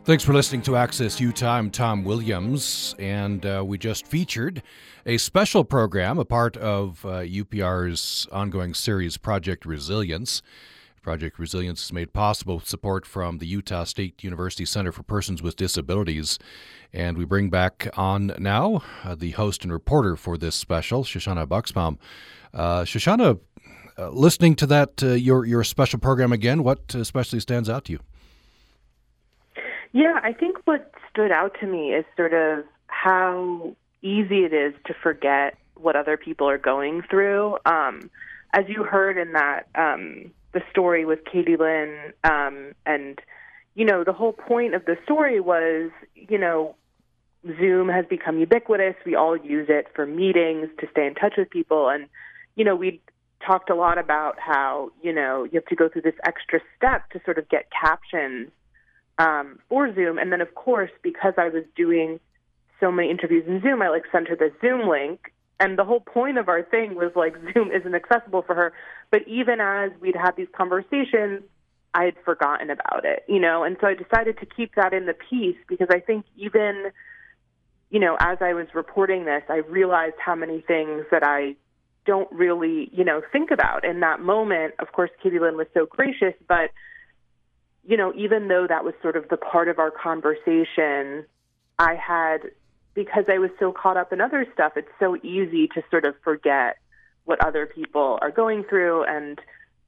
Thanks 0.06 0.24
for 0.24 0.34
listening 0.34 0.62
to 0.62 0.76
Access 0.76 1.20
Utah. 1.20 1.54
I'm 1.54 1.72
Tom 1.72 2.04
Williams, 2.04 2.94
and 3.00 3.44
uh, 3.44 3.64
we 3.66 3.80
just 3.80 4.06
featured 4.06 4.62
a 5.04 5.18
special 5.18 5.64
program, 5.64 6.20
a 6.20 6.26
part 6.26 6.56
of 6.58 7.04
uh, 7.04 7.22
UPR's 7.24 8.28
ongoing 8.32 8.76
series, 8.76 9.18
Project 9.18 9.66
Resilience. 9.66 10.44
Project 11.02 11.40
Resilience 11.40 11.86
is 11.86 11.92
made 11.92 12.14
possible 12.14 12.58
with 12.58 12.68
support 12.68 13.08
from 13.08 13.40
the 13.40 13.48
Utah 13.48 13.84
State 13.84 14.24
University 14.24 14.64
Center 14.64 14.92
for 14.92 15.02
Persons 15.02 15.42
with 15.42 15.56
Disabilities. 15.56 16.38
And 16.94 17.18
we 17.18 17.26
bring 17.26 17.50
back 17.50 17.90
on 17.98 18.32
now 18.38 18.84
uh, 19.04 19.16
the 19.16 19.32
host 19.32 19.64
and 19.64 19.74
reporter 19.74 20.16
for 20.16 20.38
this 20.38 20.54
special, 20.54 21.04
Shoshana 21.04 21.48
Buxbaum. 21.48 21.98
Uh, 22.54 22.84
Shoshana, 22.84 23.40
uh, 23.98 24.10
listening 24.10 24.54
to 24.58 24.68
that, 24.68 25.02
uh, 25.02 25.14
your, 25.14 25.48
your 25.48 25.64
special 25.64 25.98
program 25.98 26.32
again, 26.32 26.62
what 26.62 26.94
especially 26.94 27.40
stands 27.40 27.72
out 27.72 27.86
to 27.86 27.94
you? 27.94 28.00
Yeah, 29.96 30.20
I 30.22 30.34
think 30.34 30.58
what 30.66 30.92
stood 31.10 31.32
out 31.32 31.56
to 31.62 31.66
me 31.66 31.94
is 31.94 32.04
sort 32.18 32.34
of 32.34 32.66
how 32.88 33.78
easy 34.02 34.44
it 34.44 34.52
is 34.52 34.74
to 34.88 34.94
forget 34.94 35.58
what 35.76 35.96
other 35.96 36.18
people 36.18 36.50
are 36.50 36.58
going 36.58 37.02
through. 37.10 37.58
Um, 37.66 38.10
as 38.52 38.66
you 38.68 38.84
heard 38.84 39.18
in 39.18 39.32
that 39.32 39.68
um, 39.74 40.34
the 40.52 40.62
story 40.70 41.06
with 41.06 41.20
Katie 41.24 41.56
Lynn, 41.56 42.12
um, 42.26 42.74
and 42.86 43.20
you 43.74 43.86
know 43.86 44.04
the 44.04 44.12
whole 44.12 44.34
point 44.34 44.76
of 44.76 44.84
the 44.84 44.98
story 45.06 45.40
was 45.40 45.92
you 46.14 46.40
know 46.40 46.76
Zoom 47.58 47.88
has 47.88 48.06
become 48.06 48.38
ubiquitous. 48.38 48.96
We 49.06 49.16
all 49.16 49.38
use 49.38 49.68
it 49.70 49.88
for 49.96 50.06
meetings 50.06 50.68
to 50.82 50.90
stay 50.92 51.08
in 51.08 51.16
touch 51.16 51.36
with 51.38 51.50
people, 51.50 51.88
and 51.88 52.08
you 52.58 52.66
know 52.66 52.76
we 52.76 53.00
talked 53.48 53.70
a 53.70 53.76
lot 53.76 53.98
about 53.98 54.42
how 54.42 54.92
you 55.02 55.14
know 55.14 55.46
you 55.46 55.52
have 55.54 55.68
to 55.68 55.76
go 55.78 55.88
through 55.88 56.02
this 56.02 56.20
extra 56.26 56.60
step 56.76 57.10
to 57.12 57.22
sort 57.24 57.38
of 57.38 57.48
get 57.48 57.70
captions 57.72 58.52
um, 59.18 59.60
for 59.70 59.94
Zoom, 59.94 60.18
and 60.18 60.32
then 60.32 60.42
of 60.42 60.56
course 60.56 60.92
because 61.02 61.34
I 61.38 61.50
was 61.50 61.64
doing 61.76 62.20
so 62.80 62.92
many 62.92 63.10
interviews 63.10 63.46
in 63.48 63.62
Zoom, 63.62 63.82
I 63.82 63.90
like 63.90 64.04
sent 64.12 64.28
her 64.28 64.36
the 64.36 64.52
Zoom 64.62 64.90
link 64.90 65.32
and 65.60 65.78
the 65.78 65.86
whole 65.86 66.02
point 66.02 66.38
of 66.38 66.50
our 66.50 66.64
thing 66.64 66.96
was 66.96 67.12
like 67.16 67.36
Zoom 67.54 67.72
isn't 67.72 67.96
accessible 67.96 68.42
for 68.42 68.56
her. 68.56 68.74
But 69.12 69.28
even 69.28 69.60
as 69.60 69.92
we'd 70.02 70.16
had 70.16 70.36
these 70.36 70.48
conversations, 70.56 71.44
I 71.94 72.06
had 72.06 72.16
forgotten 72.26 72.70
about 72.70 73.06
it, 73.06 73.24
you 73.28 73.40
know, 73.40 73.64
and 73.64 73.78
so 73.80 73.88
I 73.88 73.94
decided 73.94 74.38
to 74.40 74.46
keep 74.46 74.76
that 74.76 74.94
in 74.94 75.06
the 75.06 75.14
piece 75.14 75.56
because 75.70 75.88
I 75.90 76.02
think 76.02 76.26
even, 76.36 76.92
you 77.90 78.02
know, 78.02 78.18
as 78.20 78.40
I 78.42 78.54
was 78.54 78.68
reporting 78.74 79.24
this, 79.24 79.44
I 79.48 79.58
realized 79.58 80.16
how 80.20 80.36
many 80.36 80.60
things 80.60 81.06
that 81.12 81.24
I 81.24 81.56
don't 82.06 82.30
really, 82.34 82.90
you 82.92 83.06
know, 83.06 83.22
think 83.32 83.50
about 83.50 83.86
in 83.86 84.02
that 84.02 84.20
moment. 84.20 84.74
Of 84.80 84.92
course, 84.92 85.10
Katie 85.24 85.40
Lynn 85.40 85.56
was 85.56 85.68
so 85.74 85.86
gracious, 85.86 86.34
but, 86.50 86.72
you 87.88 87.98
know, 87.98 88.14
even 88.16 88.48
though 88.48 88.66
that 88.68 88.84
was 88.84 88.94
sort 89.02 89.16
of 89.16 89.30
the 89.30 89.38
part 89.38 89.68
of 89.68 89.80
our 89.80 89.92
conversation, 89.92 91.26
I 91.78 91.96
had 91.96 92.52
because 92.94 93.26
I 93.28 93.38
was 93.38 93.52
so 93.60 93.74
caught 93.74 93.98
up 93.98 94.14
in 94.14 94.22
other 94.22 94.48
stuff, 94.54 94.74
it's 94.78 94.88
so 95.00 95.18
easy 95.18 95.68
to 95.76 95.84
sort 95.92 96.06
of 96.06 96.16
forget 96.24 96.78
what 97.26 97.46
other 97.46 97.66
people 97.66 98.18
are 98.22 98.32
going 98.32 98.64
through 98.64 99.04
and 99.04 99.40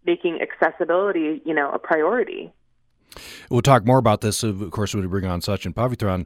making 0.06 0.40
accessibility, 0.42 1.42
you 1.46 1.54
know, 1.54 1.72
a 1.72 1.80
priority. 1.80 2.52
We'll 3.50 3.62
talk 3.62 3.86
more 3.86 3.98
about 3.98 4.22
this, 4.22 4.44
of 4.44 4.70
course, 4.72 4.94
when 4.94 5.02
we 5.02 5.08
bring 5.08 5.26
on 5.26 5.40
Sachin 5.40 5.74
Pavithran. 5.74 6.26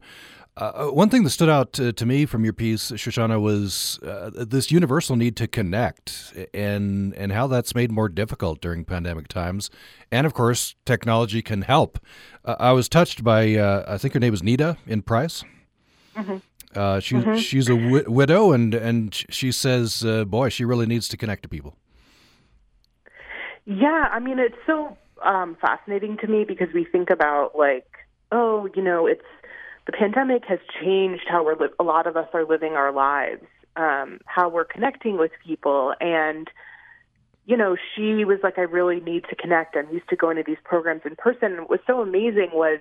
Uh, 0.61 0.89
one 0.89 1.09
thing 1.09 1.23
that 1.23 1.31
stood 1.31 1.49
out 1.49 1.73
to, 1.73 1.91
to, 1.91 2.05
me 2.05 2.23
from 2.23 2.43
your 2.43 2.53
piece, 2.53 2.91
Shoshana, 2.91 3.41
was 3.41 3.97
uh, 4.03 4.29
this 4.31 4.69
universal 4.69 5.15
need 5.15 5.35
to 5.37 5.47
connect 5.47 6.35
and 6.53 7.15
and 7.15 7.31
how 7.31 7.47
that's 7.47 7.73
made 7.73 7.91
more 7.91 8.07
difficult 8.07 8.61
during 8.61 8.85
pandemic 8.85 9.27
times. 9.27 9.71
And 10.11 10.27
of 10.27 10.35
course, 10.35 10.75
technology 10.85 11.41
can 11.41 11.63
help. 11.63 11.97
Uh, 12.45 12.57
I 12.59 12.73
was 12.73 12.87
touched 12.87 13.23
by, 13.23 13.55
uh, 13.55 13.85
I 13.87 13.97
think 13.97 14.13
her 14.13 14.19
name 14.19 14.29
was 14.29 14.43
Nita 14.43 14.77
in 14.85 15.01
Price. 15.01 15.43
Mm-hmm. 16.15 16.37
Uh, 16.75 16.99
she, 16.99 17.15
mm-hmm. 17.15 17.37
She's 17.37 17.67
a 17.67 17.75
wi- 17.75 18.07
widow, 18.07 18.51
and, 18.51 18.75
and 18.75 19.15
she 19.29 19.51
says, 19.51 20.05
uh, 20.05 20.25
boy, 20.25 20.49
she 20.49 20.63
really 20.63 20.85
needs 20.85 21.07
to 21.07 21.17
connect 21.17 21.41
to 21.41 21.49
people. 21.49 21.75
Yeah, 23.65 24.09
I 24.11 24.19
mean, 24.19 24.37
it's 24.37 24.55
so 24.67 24.95
um, 25.23 25.57
fascinating 25.59 26.17
to 26.17 26.27
me 26.27 26.43
because 26.43 26.69
we 26.71 26.85
think 26.85 27.09
about, 27.09 27.57
like, 27.57 27.87
oh, 28.31 28.69
you 28.75 28.83
know, 28.83 29.07
it's 29.07 29.25
the 29.85 29.91
pandemic 29.91 30.43
has 30.45 30.59
changed 30.81 31.23
how 31.27 31.43
we're 31.43 31.55
li- 31.55 31.73
a 31.79 31.83
lot 31.83 32.07
of 32.07 32.15
us 32.15 32.27
are 32.33 32.45
living 32.45 32.73
our 32.73 32.91
lives, 32.91 33.45
um, 33.75 34.19
how 34.25 34.49
we're 34.49 34.65
connecting 34.65 35.17
with 35.17 35.31
people. 35.45 35.93
And, 35.99 36.49
you 37.45 37.57
know, 37.57 37.75
she 37.95 38.23
was 38.25 38.39
like, 38.43 38.57
I 38.57 38.61
really 38.61 38.99
need 38.99 39.25
to 39.29 39.35
connect. 39.35 39.75
I'm 39.75 39.89
used 39.91 40.09
to 40.09 40.15
going 40.15 40.37
to 40.37 40.43
these 40.43 40.57
programs 40.63 41.01
in 41.05 41.15
person. 41.15 41.53
And 41.53 41.61
what 41.61 41.69
was 41.69 41.79
so 41.87 42.01
amazing 42.01 42.49
was 42.53 42.79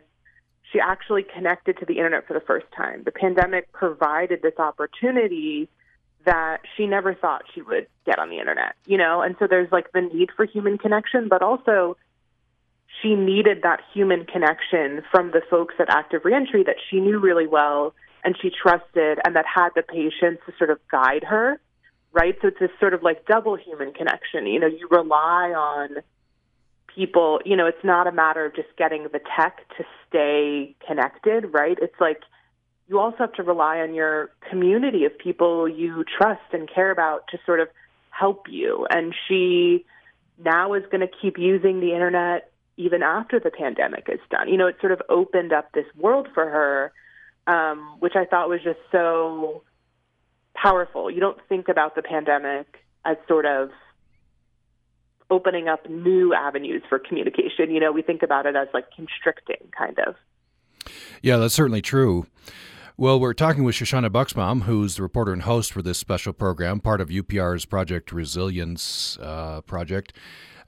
she 0.73 0.79
actually 0.79 1.25
connected 1.25 1.79
to 1.79 1.87
the 1.87 1.95
internet 1.95 2.27
for 2.27 2.35
the 2.35 2.41
first 2.41 2.67
time. 2.77 3.03
The 3.05 3.13
pandemic 3.13 3.73
provided 3.73 4.43
this 4.43 4.59
opportunity 4.59 5.69
that 6.27 6.59
she 6.77 6.87
never 6.87 7.15
thought 7.15 7.43
she 7.55 7.63
would 7.63 7.87
get 8.05 8.19
on 8.19 8.29
the 8.29 8.39
internet, 8.39 8.75
you 8.87 8.99
know? 8.99 9.23
And 9.23 9.37
so 9.39 9.47
there's 9.47 9.73
like 9.73 9.91
the 9.93 10.03
need 10.03 10.31
for 10.37 10.45
human 10.45 10.77
connection, 10.77 11.29
but 11.29 11.43
also 11.43 11.97
she 13.01 13.15
needed 13.15 13.63
that 13.63 13.81
human 13.93 14.25
connection 14.25 15.03
from 15.11 15.31
the 15.31 15.43
folks 15.49 15.75
at 15.79 15.89
Active 15.91 16.25
Reentry 16.25 16.63
that 16.65 16.77
she 16.91 17.01
knew 17.01 17.19
really 17.19 17.47
well 17.47 17.95
and 18.25 18.37
she 18.41 18.51
trusted 18.51 19.19
and 19.25 19.35
that 19.37 19.47
had 19.47 19.71
the 19.75 19.83
patience 19.83 20.39
to 20.47 20.53
sort 20.59 20.71
of 20.71 20.79
guide 20.91 21.25
her, 21.25 21.61
right? 22.13 22.37
So 22.43 22.49
it's 22.49 22.59
this 22.61 22.71
sort 22.79 22.95
of 22.95 23.03
like 23.03 23.27
double 23.27 23.57
human 23.57 23.93
connection. 23.93 24.47
You 24.47 24.61
know, 24.61 24.67
you 24.67 24.89
rely 24.91 25.53
on 25.57 25.97
people, 26.95 27.41
you 27.45 27.57
know, 27.57 27.67
it's 27.67 27.85
not 27.85 28.07
a 28.07 28.13
matter 28.13 28.45
of 28.45 28.55
just 28.55 28.69
getting 28.77 29.05
the 29.05 29.21
tech 29.37 29.67
to 29.79 29.85
stay 30.09 30.75
connected, 30.87 31.47
right? 31.53 31.79
It's 31.81 32.01
like 32.01 32.21
you 32.89 32.99
also 32.99 33.19
have 33.19 33.33
to 33.35 33.43
rely 33.43 33.79
on 33.79 33.95
your 33.95 34.31
community 34.51 35.05
of 35.05 35.17
people 35.17 35.69
you 35.69 36.05
trust 36.05 36.43
and 36.53 36.69
care 36.69 36.91
about 36.91 37.29
to 37.29 37.39
sort 37.47 37.61
of 37.61 37.69
help 38.11 38.47
you. 38.51 38.87
And 38.91 39.15
she 39.29 39.87
now 40.45 40.75
is 40.75 40.83
going 40.91 41.01
to 41.01 41.13
keep 41.23 41.39
using 41.39 41.81
the 41.81 41.95
internet 41.95 42.51
even 42.81 43.03
after 43.03 43.39
the 43.39 43.51
pandemic 43.51 44.09
is 44.11 44.21
done. 44.31 44.49
You 44.49 44.57
know, 44.57 44.67
it 44.67 44.77
sort 44.81 44.93
of 44.93 45.03
opened 45.11 45.53
up 45.53 45.71
this 45.73 45.85
world 45.97 46.29
for 46.33 46.49
her, 46.49 46.93
um, 47.47 47.97
which 48.01 48.15
I 48.17 48.25
thought 48.25 48.49
was 48.49 48.61
just 48.65 48.79
so 48.91 49.63
powerful. 50.55 51.11
You 51.11 51.21
don't 51.21 51.39
think 51.47 51.69
about 51.69 51.95
the 51.95 52.03
pandemic 52.03 52.67
as 53.05 53.19
sort 53.29 53.45
of 53.45 53.69
opening 55.31 55.69
up 55.69 55.89
new 55.91 56.33
avenues 56.33 56.83
for 56.89 56.99
communication. 56.99 57.71
You 57.71 57.81
know, 57.81 57.93
we 57.93 58.01
think 58.01 58.23
about 58.23 58.47
it 58.47 58.57
as 58.57 58.69
like 58.73 58.87
constricting, 58.97 59.71
kind 59.77 59.99
of. 59.99 60.15
Yeah, 61.21 61.37
that's 61.37 61.55
certainly 61.55 61.83
true. 61.83 62.27
Well, 63.01 63.19
we're 63.19 63.33
talking 63.33 63.65
with 63.65 63.77
Shoshana 63.77 64.11
Buxbaum, 64.11 64.65
who's 64.65 64.97
the 64.97 65.03
reporter 65.03 65.33
and 65.33 65.41
host 65.41 65.73
for 65.73 65.81
this 65.81 65.97
special 65.97 66.35
program, 66.35 66.81
part 66.81 67.01
of 67.01 67.09
UPR's 67.09 67.65
Project 67.65 68.13
Resilience 68.13 69.17
uh, 69.23 69.63
project. 69.63 70.13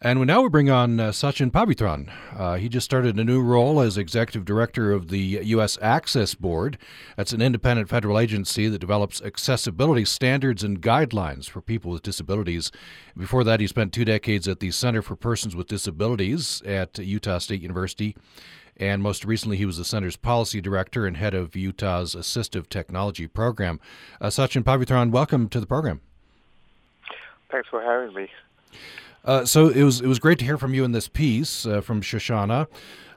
And 0.00 0.26
now 0.26 0.40
we 0.40 0.48
bring 0.48 0.70
on 0.70 0.98
uh, 0.98 1.10
Sachin 1.10 1.50
Pavithran. 1.50 2.10
Uh, 2.34 2.54
he 2.54 2.70
just 2.70 2.86
started 2.86 3.18
a 3.18 3.24
new 3.24 3.42
role 3.42 3.80
as 3.80 3.98
executive 3.98 4.46
director 4.46 4.92
of 4.92 5.08
the 5.08 5.40
U.S. 5.42 5.76
Access 5.82 6.34
Board. 6.34 6.78
That's 7.18 7.34
an 7.34 7.42
independent 7.42 7.90
federal 7.90 8.18
agency 8.18 8.66
that 8.66 8.78
develops 8.78 9.20
accessibility 9.20 10.06
standards 10.06 10.64
and 10.64 10.80
guidelines 10.80 11.50
for 11.50 11.60
people 11.60 11.90
with 11.90 12.02
disabilities. 12.02 12.72
Before 13.14 13.44
that, 13.44 13.60
he 13.60 13.66
spent 13.66 13.92
two 13.92 14.06
decades 14.06 14.48
at 14.48 14.60
the 14.60 14.70
Center 14.70 15.02
for 15.02 15.16
Persons 15.16 15.54
with 15.54 15.68
Disabilities 15.68 16.62
at 16.62 16.98
Utah 16.98 17.36
State 17.36 17.60
University. 17.60 18.16
And 18.76 19.02
most 19.02 19.24
recently, 19.24 19.56
he 19.56 19.66
was 19.66 19.78
the 19.78 19.84
center's 19.84 20.16
policy 20.16 20.60
director 20.60 21.06
and 21.06 21.16
head 21.16 21.34
of 21.34 21.54
Utah's 21.54 22.14
Assistive 22.14 22.68
Technology 22.68 23.26
Program. 23.26 23.80
Uh, 24.20 24.28
Sachin 24.28 24.62
Pavithran, 24.62 25.10
welcome 25.10 25.48
to 25.50 25.60
the 25.60 25.66
program. 25.66 26.00
Thanks 27.50 27.68
for 27.68 27.82
having 27.82 28.14
me. 28.14 28.28
Uh, 29.24 29.44
so 29.44 29.68
it 29.68 29.84
was 29.84 30.00
it 30.00 30.06
was 30.06 30.18
great 30.18 30.38
to 30.38 30.44
hear 30.44 30.58
from 30.58 30.74
you 30.74 30.84
in 30.84 30.92
this 30.92 31.06
piece 31.06 31.64
uh, 31.64 31.80
from 31.80 32.00
Shoshana. 32.00 32.66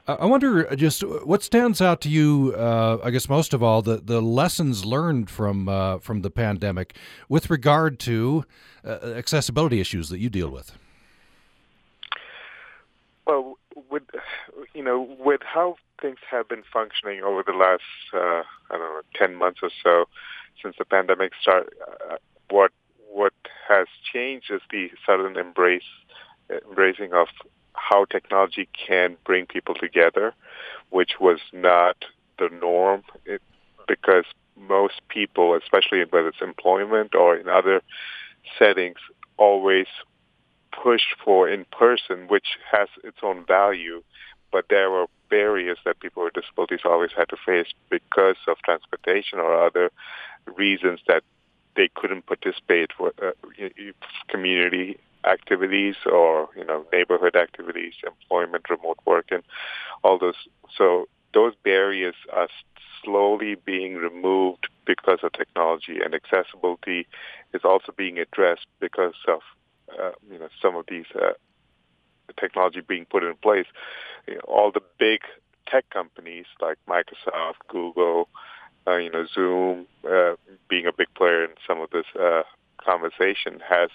Uh, 0.08 0.18
I 0.20 0.26
wonder 0.26 0.76
just 0.76 1.02
what 1.02 1.42
stands 1.42 1.82
out 1.82 2.02
to 2.02 2.10
you. 2.10 2.54
Uh, 2.56 3.00
I 3.04 3.10
guess 3.10 3.28
most 3.28 3.54
of 3.54 3.64
all 3.64 3.82
the, 3.82 3.98
the 3.98 4.22
lessons 4.22 4.86
learned 4.86 5.30
from 5.30 5.68
uh, 5.68 5.98
from 6.00 6.22
the 6.22 6.30
pandemic 6.30 6.96
with 7.28 7.50
regard 7.50 7.98
to 8.02 8.46
accessibility 8.86 9.80
issues 9.80 10.10
that 10.10 10.20
you 10.20 10.30
deal 10.30 10.50
with. 10.50 10.78
Well, 13.26 13.58
with 13.96 14.04
you 14.74 14.84
know 14.84 15.08
with 15.20 15.42
how 15.42 15.78
things 16.02 16.18
have 16.30 16.50
been 16.50 16.64
functioning 16.72 17.22
over 17.24 17.44
the 17.46 17.54
last 17.54 17.84
uh, 18.14 18.44
I 18.70 18.78
don't 18.78 18.80
know 18.80 19.02
ten 19.16 19.36
months 19.36 19.60
or 19.64 19.70
so 19.82 20.06
since 20.62 20.76
the 20.78 20.86
pandemic 20.86 21.32
started, 21.42 21.74
uh, 22.10 22.18
what 22.50 22.72
what 23.10 23.34
has 23.70 23.88
changed 24.12 24.52
is 24.52 24.62
the 24.72 24.90
sudden 25.06 25.38
embrace, 25.38 25.84
embracing 26.50 27.14
of 27.14 27.28
how 27.74 28.06
technology 28.06 28.68
can 28.88 29.16
bring 29.26 29.46
people 29.46 29.76
together, 29.76 30.34
which 30.90 31.14
was 31.20 31.40
not 31.54 32.04
the 32.40 32.50
norm. 32.62 33.04
It, 33.26 33.42
because 33.88 34.26
most 34.58 35.02
people, 35.08 35.56
especially 35.56 36.04
whether 36.10 36.28
it's 36.28 36.42
employment 36.42 37.16
or 37.16 37.38
in 37.38 37.48
other 37.48 37.82
settings, 38.60 38.98
always 39.38 39.88
push 40.82 41.02
for 41.24 41.50
in 41.50 41.66
person, 41.72 42.28
which 42.28 42.58
has 42.72 42.90
its 43.04 43.18
own 43.24 43.46
value, 43.46 44.04
but 44.52 44.66
there 44.70 44.90
were 44.90 45.08
barriers 45.30 45.78
that 45.86 46.00
people 46.00 46.24
with 46.24 46.34
disabilities 46.34 46.82
always 46.86 47.12
had 47.16 47.30
to 47.30 47.38
face 47.46 47.68
because 47.90 48.38
of 48.48 48.58
transportation 48.64 49.40
or 49.40 49.66
other 49.66 49.92
reasons 50.56 51.00
that 51.08 51.24
they 51.76 51.90
couldn't 51.94 52.26
participate 52.26 52.92
with 53.00 53.14
uh, 53.22 53.32
community 54.28 54.98
activities 55.26 55.96
or 56.06 56.50
you 56.56 56.64
know 56.64 56.86
neighborhood 56.94 57.36
activities, 57.36 57.94
employment, 58.06 58.70
remote 58.70 59.00
work, 59.06 59.26
and 59.32 59.44
all 60.04 60.18
those. 60.18 60.36
So 60.78 61.08
those 61.34 61.54
barriers 61.64 62.16
are 62.32 62.48
slowly 63.04 63.56
being 63.56 63.96
removed 63.96 64.68
because 64.86 65.20
of 65.24 65.34
technology, 65.34 66.00
and 66.04 66.14
accessibility 66.14 67.08
is 67.54 67.62
also 67.64 67.92
being 67.96 68.20
addressed 68.20 68.68
because 68.80 69.16
of 69.28 69.42
uh, 70.02 70.12
you 70.32 70.40
know 70.40 70.50
some 70.62 70.76
of 70.76 70.86
these 70.88 71.06
uh, 71.16 71.34
technology 72.40 72.82
being 72.82 73.06
put 73.06 73.24
in 73.24 73.36
place. 73.36 73.68
You 74.28 74.36
know, 74.36 74.42
all 74.48 74.72
the 74.72 74.82
big 75.00 75.22
tech 75.68 75.90
companies 75.90 76.46
like 76.62 76.78
Microsoft, 76.88 77.56
Google, 77.68 78.30
uh, 78.88 78.98
you 78.98 79.10
know, 79.10 79.26
Zoom, 79.26 79.88
uh, 80.10 80.36
being 80.70 80.86
a 80.86 80.94
big 80.94 81.08
player 81.16 81.44
in 81.44 81.52
some 81.68 81.82
of 81.82 81.90
this 81.90 82.06
uh, 82.20 82.44
conversation, 82.84 83.62
has 83.68 83.90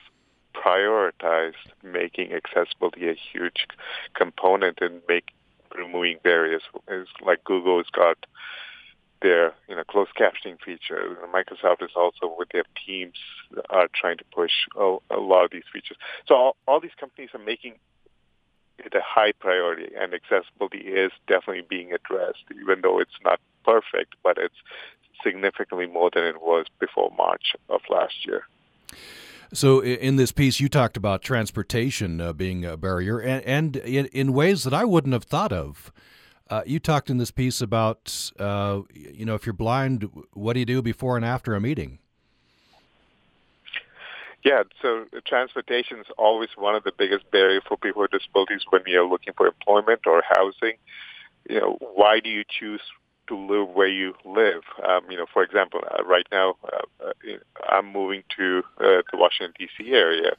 prioritized 0.55 1.55
making 1.83 2.33
accessibility 2.33 3.09
a 3.09 3.15
huge 3.15 3.67
component 4.15 4.79
and 4.81 5.01
make 5.09 5.31
removing 5.77 6.19
barriers. 6.25 6.63
It's 6.89 7.11
like 7.25 7.45
Google 7.45 7.79
has 7.79 7.87
got 7.93 8.19
their 9.23 9.55
you 9.69 9.77
know 9.77 9.85
closed 9.85 10.13
captioning 10.19 10.61
feature. 10.65 11.17
Microsoft 11.33 11.83
is 11.83 11.91
also 11.97 12.35
with 12.39 12.49
their 12.53 12.65
teams 12.87 13.15
are 13.71 13.89
trying 13.95 14.19
to 14.19 14.25
push 14.33 14.53
a, 14.77 14.97
a 15.11 15.21
lot 15.21 15.45
of 15.45 15.51
these 15.51 15.65
features. 15.73 15.97
So 16.27 16.35
all, 16.35 16.57
all 16.67 16.81
these 16.81 16.95
companies 16.99 17.31
are 17.35 17.41
making 17.41 17.75
it 18.79 18.95
a 18.95 19.01
high 19.05 19.33
priority, 19.33 19.93
and 19.99 20.15
accessibility 20.15 20.79
is 20.79 21.13
definitely 21.27 21.65
being 21.69 21.93
addressed, 21.93 22.45
even 22.61 22.81
though 22.83 22.99
it's 22.99 23.19
not 23.25 23.41
perfect, 23.65 24.15
but 24.23 24.39
it's 24.39 24.55
significantly 25.23 25.87
more 25.87 26.11
than 26.13 26.25
it 26.25 26.41
was 26.41 26.67
before 26.79 27.11
March 27.17 27.55
of 27.69 27.81
last 27.91 28.27
year. 28.27 28.45
So, 29.53 29.83
in 29.83 30.15
this 30.15 30.31
piece, 30.31 30.61
you 30.61 30.69
talked 30.69 30.97
about 30.97 31.23
transportation 31.23 32.21
uh, 32.21 32.33
being 32.33 32.65
a 32.65 32.77
barrier, 32.77 33.19
and, 33.19 33.45
and 33.45 33.77
in, 33.77 34.07
in, 34.07 34.33
ways 34.33 34.63
that 34.63 34.73
I 34.73 34.85
wouldn't 34.85 35.13
have 35.13 35.25
thought 35.25 35.53
of. 35.53 35.93
Uh, 36.51 36.63
you 36.67 36.81
talked 36.81 37.09
in 37.09 37.19
this 37.19 37.31
piece 37.31 37.61
about, 37.61 38.33
uh, 38.41 38.81
you 38.93 39.25
know, 39.25 39.37
if 39.37 39.47
you're 39.47 39.53
blind, 39.53 40.11
what 40.33 40.55
do 40.55 40.59
you 40.59 40.67
do 40.67 40.83
before 40.83 41.17
and 41.17 41.25
after 41.25 41.55
a 41.55 41.61
meeting? 41.61 42.01
Yeah, 44.43 44.65
so 44.83 45.05
transportation 45.27 46.01
is 46.01 46.07
always 46.19 46.49
one 46.57 46.75
of 46.75 46.83
the 46.83 46.93
biggest 46.97 47.31
barriers 47.31 47.63
for 47.69 47.77
people 47.77 48.03
with 48.03 48.11
disabilities 48.11 48.63
when 48.71 48.83
you're 48.87 49.07
looking 49.07 49.35
for 49.37 49.47
employment 49.47 50.01
or 50.07 50.23
housing. 50.29 50.77
You 51.49 51.61
know, 51.61 51.79
why 51.95 52.21
do 52.21 52.31
you 52.31 52.43
choose 52.49 52.81
to 53.29 53.37
live 53.37 53.69
where 53.69 53.89
you 53.89 54.15
live? 54.25 54.63
Um, 54.85 55.03
you 55.11 55.19
know, 55.19 55.27
for 55.33 55.43
example, 55.43 55.83
uh, 55.87 56.03
right 56.05 56.27
now 56.33 56.57
uh, 56.65 57.07
uh, 57.07 57.13
I'm 57.69 57.93
moving 57.93 58.25
to 58.39 58.63
uh, 58.79 59.03
the 59.13 59.19
Washington 59.19 59.55
D.C. 59.59 59.91
area, 59.93 60.33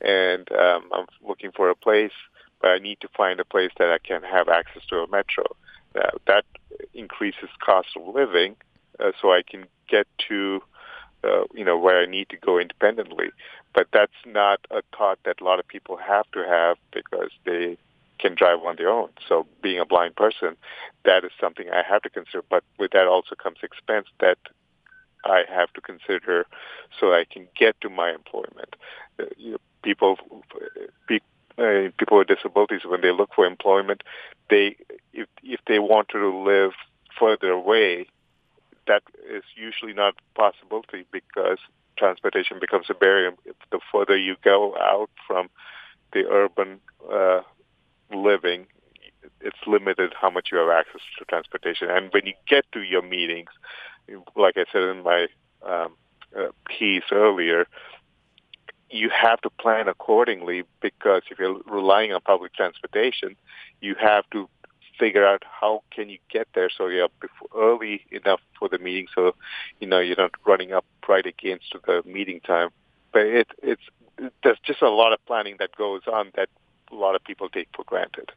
and 0.00 0.50
um, 0.52 0.90
I'm 0.92 1.06
looking 1.26 1.52
for 1.52 1.70
a 1.70 1.76
place, 1.76 2.12
but 2.60 2.70
I 2.70 2.78
need 2.78 3.00
to 3.00 3.08
find 3.16 3.40
a 3.40 3.44
place 3.44 3.70
that 3.78 3.90
I 3.90 3.98
can 3.98 4.22
have 4.22 4.48
access 4.48 4.82
to 4.90 4.96
a 4.96 5.08
metro. 5.08 5.44
that 6.26 6.44
increases 6.94 7.48
cost 7.64 7.88
of 7.96 8.14
living, 8.14 8.56
uh, 9.00 9.12
so 9.20 9.32
I 9.32 9.42
can 9.42 9.66
get 9.88 10.06
to 10.28 10.62
uh, 11.24 11.44
you 11.52 11.64
know, 11.64 11.76
where 11.76 12.00
I 12.00 12.06
need 12.06 12.28
to 12.28 12.36
go 12.36 12.58
independently. 12.58 13.30
But 13.74 13.88
that's 13.92 14.12
not 14.24 14.60
a 14.70 14.82
thought 14.96 15.18
that 15.24 15.40
a 15.40 15.44
lot 15.44 15.58
of 15.58 15.66
people 15.66 15.96
have 15.96 16.30
to 16.32 16.44
have 16.44 16.76
because 16.92 17.30
they 17.44 17.76
can 18.18 18.34
drive 18.34 18.60
on 18.64 18.76
their 18.76 18.88
own. 18.88 19.10
So 19.28 19.46
being 19.62 19.78
a 19.78 19.84
blind 19.84 20.16
person, 20.16 20.56
that 21.04 21.24
is 21.24 21.30
something 21.40 21.68
I 21.70 21.82
have 21.88 22.02
to 22.02 22.10
consider. 22.10 22.42
But 22.48 22.64
with 22.78 22.92
that 22.92 23.06
also 23.06 23.34
comes 23.34 23.58
expense 23.62 24.06
that 24.20 24.38
I 25.24 25.42
have 25.48 25.72
to 25.74 25.80
consider 25.80 26.46
so 26.98 27.12
I 27.12 27.24
can 27.30 27.46
get 27.58 27.80
to 27.82 27.90
my 27.90 28.10
employment. 28.10 28.76
Uh, 29.20 29.24
you 29.36 29.52
know, 29.52 29.58
people, 29.82 30.18
uh, 31.58 31.90
people 31.98 32.18
with 32.18 32.28
disabilities, 32.28 32.82
when 32.86 33.00
they 33.00 33.10
look 33.10 33.30
for 33.34 33.46
employment, 33.46 34.02
they 34.50 34.76
if 35.12 35.28
if 35.42 35.60
they 35.66 35.78
want 35.78 36.08
to 36.10 36.44
live 36.44 36.72
further 37.18 37.50
away, 37.50 38.06
that 38.86 39.02
is 39.30 39.42
usually 39.56 39.92
not 39.92 40.14
a 40.14 40.38
possibility 40.38 41.04
because 41.12 41.58
transportation 41.96 42.58
becomes 42.60 42.86
a 42.88 42.94
barrier. 42.94 43.32
The 43.70 43.80
further 43.92 44.16
you 44.16 44.36
go 44.42 44.76
out 44.76 45.10
from 45.26 45.48
the 46.12 46.26
urban 46.28 46.80
uh, 47.12 47.40
living, 48.14 48.66
it's 49.40 49.58
limited 49.66 50.14
how 50.18 50.30
much 50.30 50.48
you 50.52 50.58
have 50.58 50.70
access 50.70 51.00
to 51.18 51.24
transportation. 51.24 51.90
And 51.90 52.12
when 52.12 52.26
you 52.26 52.34
get 52.48 52.64
to 52.72 52.80
your 52.82 53.02
meetings, 53.02 53.50
like 54.36 54.56
I 54.56 54.64
said 54.72 54.82
in 54.82 55.02
my 55.02 55.26
um, 55.66 55.94
uh, 56.36 56.48
piece 56.66 57.04
earlier, 57.12 57.66
you 58.90 59.10
have 59.10 59.40
to 59.42 59.50
plan 59.50 59.88
accordingly 59.88 60.64
because 60.80 61.22
if 61.30 61.38
you're 61.38 61.60
relying 61.66 62.12
on 62.12 62.20
public 62.20 62.54
transportation, 62.54 63.36
you 63.80 63.94
have 64.00 64.28
to 64.30 64.48
figure 64.98 65.26
out 65.26 65.44
how 65.48 65.82
can 65.90 66.08
you 66.08 66.18
get 66.28 66.48
there. 66.54 66.70
So 66.70 66.88
you're 66.88 67.08
early 67.54 68.04
enough 68.10 68.40
for 68.58 68.68
the 68.68 68.78
meeting 68.78 69.06
so 69.14 69.34
you 69.80 69.86
know 69.86 70.00
you're 70.00 70.16
not 70.16 70.32
running 70.46 70.72
up 70.72 70.84
right 71.08 71.24
against 71.24 71.74
the 71.86 72.02
meeting 72.04 72.40
time. 72.40 72.70
But 73.12 73.22
it, 73.22 73.48
it's 73.62 73.82
there's 74.42 74.58
just 74.64 74.82
a 74.82 74.90
lot 74.90 75.12
of 75.12 75.24
planning 75.26 75.56
that 75.58 75.74
goes 75.76 76.02
on 76.06 76.32
that 76.34 76.48
a 76.90 76.94
lot 76.94 77.14
of 77.14 77.22
people 77.24 77.48
take 77.48 77.68
for 77.74 77.84
granted. 77.84 78.32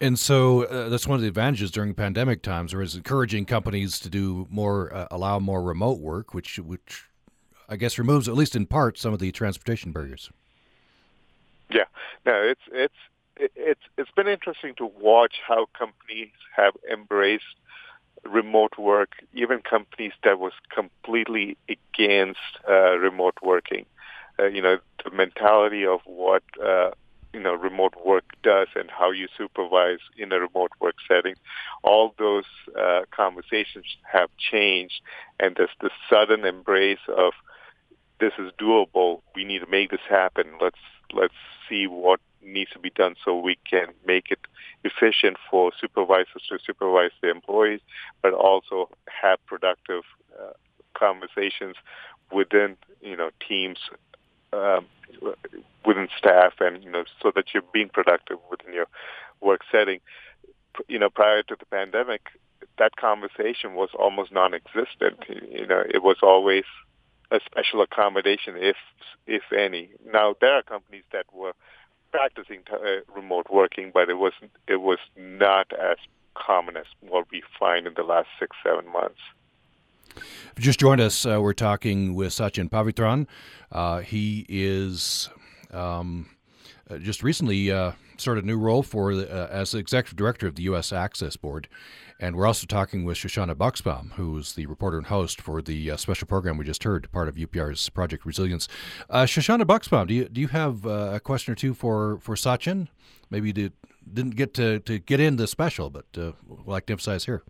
And 0.00 0.18
so 0.18 0.64
uh, 0.64 0.88
that's 0.88 1.08
one 1.08 1.16
of 1.16 1.22
the 1.22 1.28
advantages 1.28 1.70
during 1.70 1.92
pandemic 1.92 2.42
times, 2.42 2.74
was 2.74 2.94
encouraging 2.94 3.46
companies 3.46 3.98
to 4.00 4.08
do 4.08 4.46
more, 4.48 4.94
uh, 4.94 5.08
allow 5.10 5.40
more 5.40 5.60
remote 5.60 5.98
work, 5.98 6.34
which, 6.34 6.58
which 6.60 7.07
I 7.68 7.76
guess 7.76 7.98
removes, 7.98 8.28
at 8.28 8.34
least 8.34 8.56
in 8.56 8.66
part, 8.66 8.98
some 8.98 9.12
of 9.12 9.18
the 9.18 9.30
transportation 9.30 9.92
barriers. 9.92 10.30
Yeah, 11.70 11.84
no, 12.24 12.40
it's 12.42 12.60
it's 12.72 12.94
it's 13.36 13.80
it's 13.98 14.10
been 14.12 14.28
interesting 14.28 14.74
to 14.76 14.86
watch 14.86 15.36
how 15.46 15.66
companies 15.78 16.30
have 16.56 16.74
embraced 16.90 17.44
remote 18.24 18.78
work, 18.78 19.10
even 19.34 19.60
companies 19.60 20.12
that 20.24 20.38
was 20.38 20.52
completely 20.74 21.56
against 21.68 22.40
uh, 22.68 22.96
remote 22.98 23.36
working. 23.42 23.84
Uh, 24.38 24.46
you 24.46 24.62
know, 24.62 24.78
the 25.04 25.10
mentality 25.10 25.84
of 25.84 26.00
what 26.06 26.42
uh, 26.64 26.90
you 27.34 27.40
know 27.40 27.54
remote 27.54 27.94
work 28.04 28.24
does 28.42 28.68
and 28.74 28.90
how 28.90 29.10
you 29.10 29.28
supervise 29.36 29.98
in 30.16 30.32
a 30.32 30.40
remote 30.40 30.72
work 30.80 30.96
setting. 31.06 31.34
All 31.82 32.14
those 32.18 32.44
uh, 32.78 33.02
conversations 33.10 33.84
have 34.10 34.30
changed, 34.38 35.02
and 35.38 35.54
there's 35.56 35.70
the 35.80 35.90
sudden 36.08 36.44
embrace 36.44 37.06
of 37.08 37.32
this 38.20 38.32
is 38.38 38.52
doable. 38.60 39.20
We 39.34 39.44
need 39.44 39.60
to 39.60 39.66
make 39.66 39.90
this 39.90 40.00
happen. 40.08 40.46
Let's 40.60 40.78
let's 41.12 41.34
see 41.68 41.86
what 41.86 42.20
needs 42.42 42.70
to 42.70 42.78
be 42.78 42.90
done 42.90 43.14
so 43.24 43.38
we 43.38 43.58
can 43.68 43.88
make 44.06 44.30
it 44.30 44.38
efficient 44.84 45.36
for 45.50 45.72
supervisors 45.78 46.42
to 46.48 46.58
supervise 46.64 47.10
the 47.20 47.30
employees, 47.30 47.80
but 48.22 48.32
also 48.32 48.88
have 49.22 49.44
productive 49.46 50.02
uh, 50.38 50.52
conversations 50.94 51.76
within 52.32 52.76
you 53.00 53.16
know 53.16 53.30
teams 53.46 53.78
um, 54.52 54.86
within 55.84 56.08
staff, 56.16 56.54
and 56.60 56.82
you 56.82 56.90
know 56.90 57.04
so 57.22 57.32
that 57.34 57.46
you're 57.52 57.62
being 57.72 57.88
productive 57.88 58.38
within 58.50 58.72
your 58.72 58.86
work 59.40 59.60
setting. 59.70 60.00
You 60.86 60.98
know, 60.98 61.10
prior 61.10 61.42
to 61.42 61.56
the 61.58 61.66
pandemic, 61.66 62.28
that 62.78 62.96
conversation 62.96 63.74
was 63.74 63.90
almost 63.98 64.32
non-existent. 64.32 65.24
You 65.50 65.66
know, 65.66 65.82
it 65.92 66.02
was 66.02 66.18
always 66.22 66.64
a 67.30 67.40
special 67.46 67.82
accommodation, 67.82 68.54
if 68.56 68.76
if 69.26 69.42
any. 69.56 69.90
Now 70.04 70.34
there 70.40 70.54
are 70.54 70.62
companies 70.62 71.04
that 71.12 71.26
were 71.32 71.52
practicing 72.10 72.60
t- 72.64 72.72
uh, 72.72 73.12
remote 73.14 73.46
working, 73.50 73.90
but 73.92 74.08
it 74.08 74.14
was 74.14 74.32
it 74.66 74.80
was 74.80 74.98
not 75.16 75.72
as 75.72 75.98
common 76.34 76.76
as 76.76 76.86
what 77.00 77.26
we 77.30 77.42
find 77.58 77.86
in 77.86 77.94
the 77.94 78.02
last 78.02 78.28
six 78.38 78.56
seven 78.64 78.90
months. 78.90 79.20
Just 80.58 80.80
joined 80.80 81.00
us. 81.00 81.24
Uh, 81.24 81.38
we're 81.40 81.52
talking 81.52 82.14
with 82.14 82.32
Sachin 82.32 82.68
Pavithran. 82.68 83.26
Uh, 83.70 84.00
he 84.00 84.44
is 84.48 85.28
um, 85.70 86.28
uh, 86.90 86.98
just 86.98 87.22
recently 87.22 87.70
uh, 87.70 87.92
started 88.16 88.44
a 88.44 88.46
new 88.46 88.58
role 88.58 88.82
for 88.82 89.12
uh, 89.12 89.48
as 89.50 89.74
executive 89.74 90.16
director 90.16 90.46
of 90.46 90.56
the 90.56 90.62
U.S. 90.64 90.92
Access 90.92 91.36
Board. 91.36 91.68
And 92.20 92.34
we're 92.34 92.46
also 92.46 92.66
talking 92.66 93.04
with 93.04 93.16
Shoshana 93.16 93.54
Buxbaum, 93.54 94.12
who's 94.14 94.54
the 94.54 94.66
reporter 94.66 94.98
and 94.98 95.06
host 95.06 95.40
for 95.40 95.62
the 95.62 95.92
uh, 95.92 95.96
special 95.96 96.26
program 96.26 96.56
we 96.56 96.64
just 96.64 96.82
heard, 96.82 97.10
part 97.12 97.28
of 97.28 97.36
UPR's 97.36 97.88
Project 97.90 98.26
Resilience. 98.26 98.66
Uh, 99.08 99.22
Shoshana 99.22 99.62
Buxbaum, 99.62 100.08
do 100.08 100.14
you 100.14 100.28
do 100.28 100.40
you 100.40 100.48
have 100.48 100.84
uh, 100.84 101.12
a 101.14 101.20
question 101.20 101.52
or 101.52 101.54
two 101.54 101.74
for 101.74 102.18
for 102.20 102.34
Sachin? 102.34 102.88
Maybe 103.30 103.48
you 103.48 103.52
did, 103.52 103.72
didn't 104.12 104.34
get 104.34 104.52
to, 104.54 104.80
to 104.80 104.98
get 104.98 105.20
in 105.20 105.36
the 105.36 105.46
special, 105.46 105.90
but 105.90 106.06
uh, 106.16 106.32
we'd 106.46 106.66
like 106.66 106.86
to 106.86 106.94
emphasize 106.94 107.26
here. 107.26 107.44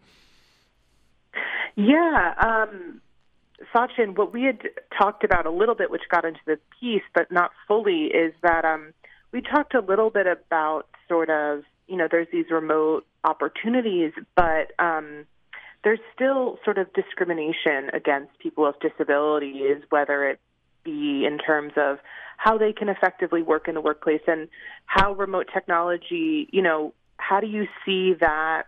Yeah, 1.76 2.34
um, 2.44 3.00
Sachin, 3.74 4.18
what 4.18 4.34
we 4.34 4.42
had 4.42 4.60
talked 5.00 5.24
about 5.24 5.46
a 5.46 5.50
little 5.50 5.76
bit, 5.76 5.90
which 5.90 6.02
got 6.10 6.24
into 6.24 6.40
the 6.46 6.58
piece, 6.78 7.04
but 7.14 7.30
not 7.30 7.52
fully, 7.68 8.06
is 8.06 8.34
that 8.42 8.64
um, 8.64 8.92
we 9.32 9.40
talked 9.40 9.74
a 9.74 9.80
little 9.80 10.10
bit 10.10 10.26
about 10.26 10.88
sort 11.08 11.30
of 11.30 11.62
you 11.88 11.96
know, 11.96 12.06
there's 12.08 12.28
these 12.30 12.50
remote 12.50 13.06
opportunities, 13.24 14.12
but 14.34 14.72
um, 14.78 15.26
there's 15.84 16.00
still 16.14 16.58
sort 16.64 16.78
of 16.78 16.92
discrimination 16.92 17.90
against 17.92 18.38
people 18.38 18.64
with 18.64 18.76
disabilities, 18.80 19.82
whether 19.90 20.28
it 20.28 20.40
be 20.84 21.24
in 21.26 21.38
terms 21.38 21.72
of 21.76 21.98
how 22.36 22.56
they 22.56 22.72
can 22.72 22.88
effectively 22.88 23.42
work 23.42 23.68
in 23.68 23.74
the 23.74 23.80
workplace 23.80 24.20
and 24.26 24.48
how 24.86 25.12
remote 25.14 25.48
technology, 25.52 26.48
you 26.52 26.62
know, 26.62 26.94
how 27.16 27.40
do 27.40 27.46
you 27.46 27.66
see 27.84 28.14
that 28.20 28.66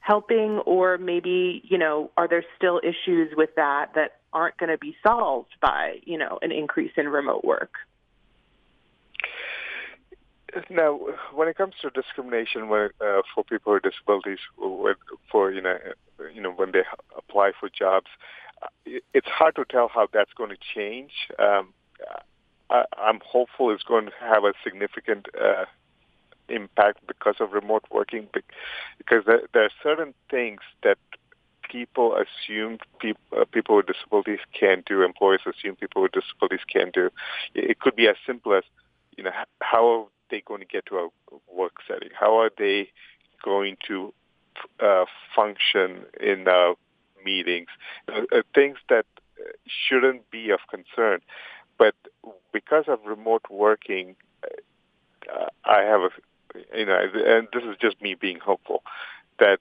helping 0.00 0.58
or 0.64 0.98
maybe, 0.98 1.62
you 1.68 1.76
know, 1.76 2.10
are 2.16 2.28
there 2.28 2.44
still 2.56 2.80
issues 2.82 3.32
with 3.36 3.50
that 3.56 3.90
that 3.94 4.20
aren't 4.32 4.56
going 4.56 4.70
to 4.70 4.78
be 4.78 4.96
solved 5.06 5.50
by, 5.60 5.96
you 6.04 6.16
know, 6.16 6.38
an 6.42 6.52
increase 6.52 6.92
in 6.96 7.08
remote 7.08 7.44
work? 7.44 7.72
Now, 10.70 10.98
when 11.34 11.48
it 11.48 11.56
comes 11.56 11.74
to 11.82 11.90
discrimination 11.90 12.70
uh, 12.70 13.22
for 13.34 13.44
people 13.44 13.74
with 13.74 13.82
disabilities, 13.82 14.38
for 15.30 15.52
you 15.52 15.60
know, 15.60 15.78
you 16.34 16.40
know, 16.40 16.50
when 16.50 16.72
they 16.72 16.82
apply 17.16 17.52
for 17.58 17.68
jobs, 17.68 18.06
uh, 18.62 18.68
it's 19.12 19.28
hard 19.28 19.56
to 19.56 19.64
tell 19.64 19.88
how 19.88 20.08
that's 20.12 20.32
going 20.32 20.50
to 20.50 20.56
change. 20.74 21.12
Um, 21.38 21.74
I, 22.70 22.84
am 22.98 23.20
hopeful 23.24 23.70
it's 23.70 23.82
going 23.82 24.06
to 24.06 24.12
have 24.20 24.44
a 24.44 24.52
significant 24.64 25.28
uh, 25.40 25.66
impact 26.48 27.06
because 27.06 27.36
of 27.40 27.52
remote 27.52 27.84
working, 27.90 28.28
because 28.98 29.24
there, 29.26 29.42
there 29.52 29.64
are 29.64 29.70
certain 29.82 30.14
things 30.30 30.60
that 30.82 30.98
people 31.70 32.16
assume 32.16 32.78
people, 32.98 33.40
uh, 33.40 33.44
people 33.44 33.76
with 33.76 33.86
disabilities 33.86 34.40
can 34.58 34.82
do, 34.86 35.02
employers 35.02 35.40
assume 35.46 35.76
people 35.76 36.02
with 36.02 36.12
disabilities 36.12 36.64
can 36.72 36.90
do. 36.92 37.10
It 37.54 37.80
could 37.80 37.96
be 37.96 38.08
as 38.08 38.16
simple 38.26 38.54
as, 38.54 38.64
you 39.16 39.24
know, 39.24 39.32
how 39.60 40.08
they 40.30 40.40
going 40.40 40.60
to 40.60 40.66
get 40.66 40.86
to 40.86 40.96
a 40.96 41.08
work 41.52 41.74
setting? 41.86 42.10
How 42.18 42.38
are 42.38 42.50
they 42.56 42.90
going 43.42 43.76
to 43.88 44.12
uh, 44.80 45.04
function 45.34 46.04
in 46.20 46.46
uh, 46.48 46.74
meetings? 47.24 47.68
Uh, 48.08 48.22
uh 48.32 48.42
things 48.54 48.78
that 48.88 49.06
shouldn't 49.66 50.30
be 50.30 50.50
of 50.50 50.60
concern. 50.70 51.20
But 51.78 51.94
because 52.52 52.84
of 52.88 53.00
remote 53.04 53.42
working, 53.50 54.16
uh, 54.44 55.46
I 55.64 55.82
have 55.82 56.00
a, 56.00 56.10
you 56.76 56.86
know, 56.86 56.98
and 56.98 57.48
this 57.52 57.62
is 57.64 57.76
just 57.80 58.00
me 58.00 58.14
being 58.14 58.38
hopeful, 58.38 58.82
that 59.38 59.58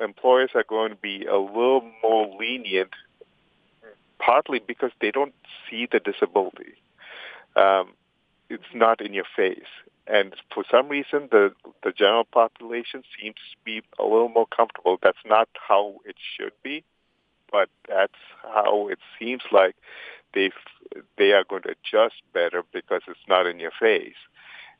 employers 0.00 0.50
are 0.54 0.64
going 0.66 0.90
to 0.90 0.96
be 0.96 1.26
a 1.26 1.36
little 1.36 1.90
more 2.02 2.34
lenient, 2.38 2.90
partly 4.18 4.60
because 4.60 4.92
they 5.00 5.10
don't 5.10 5.34
see 5.68 5.86
the 5.90 6.00
disability. 6.00 6.74
Um, 7.56 7.92
it's 8.48 8.62
not 8.74 9.00
in 9.00 9.12
your 9.12 9.26
face. 9.36 9.58
And 10.08 10.34
for 10.54 10.64
some 10.70 10.88
reason, 10.88 11.28
the 11.30 11.52
the 11.82 11.92
general 11.92 12.24
population 12.24 13.02
seems 13.20 13.36
to 13.36 13.56
be 13.64 13.82
a 13.98 14.04
little 14.04 14.30
more 14.30 14.46
comfortable. 14.46 14.98
That's 15.02 15.18
not 15.26 15.48
how 15.54 15.96
it 16.06 16.16
should 16.36 16.52
be, 16.62 16.82
but 17.52 17.68
that's 17.86 18.20
how 18.42 18.88
it 18.88 18.98
seems 19.18 19.42
like 19.52 19.76
they 20.34 20.50
they 21.18 21.32
are 21.32 21.44
going 21.44 21.62
to 21.62 21.74
adjust 21.76 22.14
better 22.32 22.62
because 22.72 23.02
it's 23.06 23.28
not 23.28 23.46
in 23.46 23.60
your 23.60 23.72
face. 23.78 24.14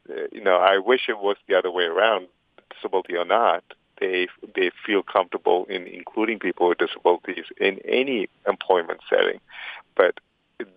Uh, 0.08 0.22
you 0.32 0.42
know, 0.42 0.56
I 0.56 0.78
wish 0.78 1.08
it 1.08 1.18
was 1.18 1.36
the 1.46 1.56
other 1.56 1.70
way 1.70 1.84
around, 1.84 2.28
disability 2.74 3.14
or 3.16 3.26
not. 3.26 3.64
They 4.00 4.28
they 4.54 4.70
feel 4.86 5.02
comfortable 5.02 5.66
in 5.68 5.86
including 5.86 6.38
people 6.38 6.68
with 6.68 6.78
disabilities 6.78 7.46
in 7.60 7.80
any 7.84 8.28
employment 8.46 9.00
setting, 9.10 9.40
but 9.94 10.20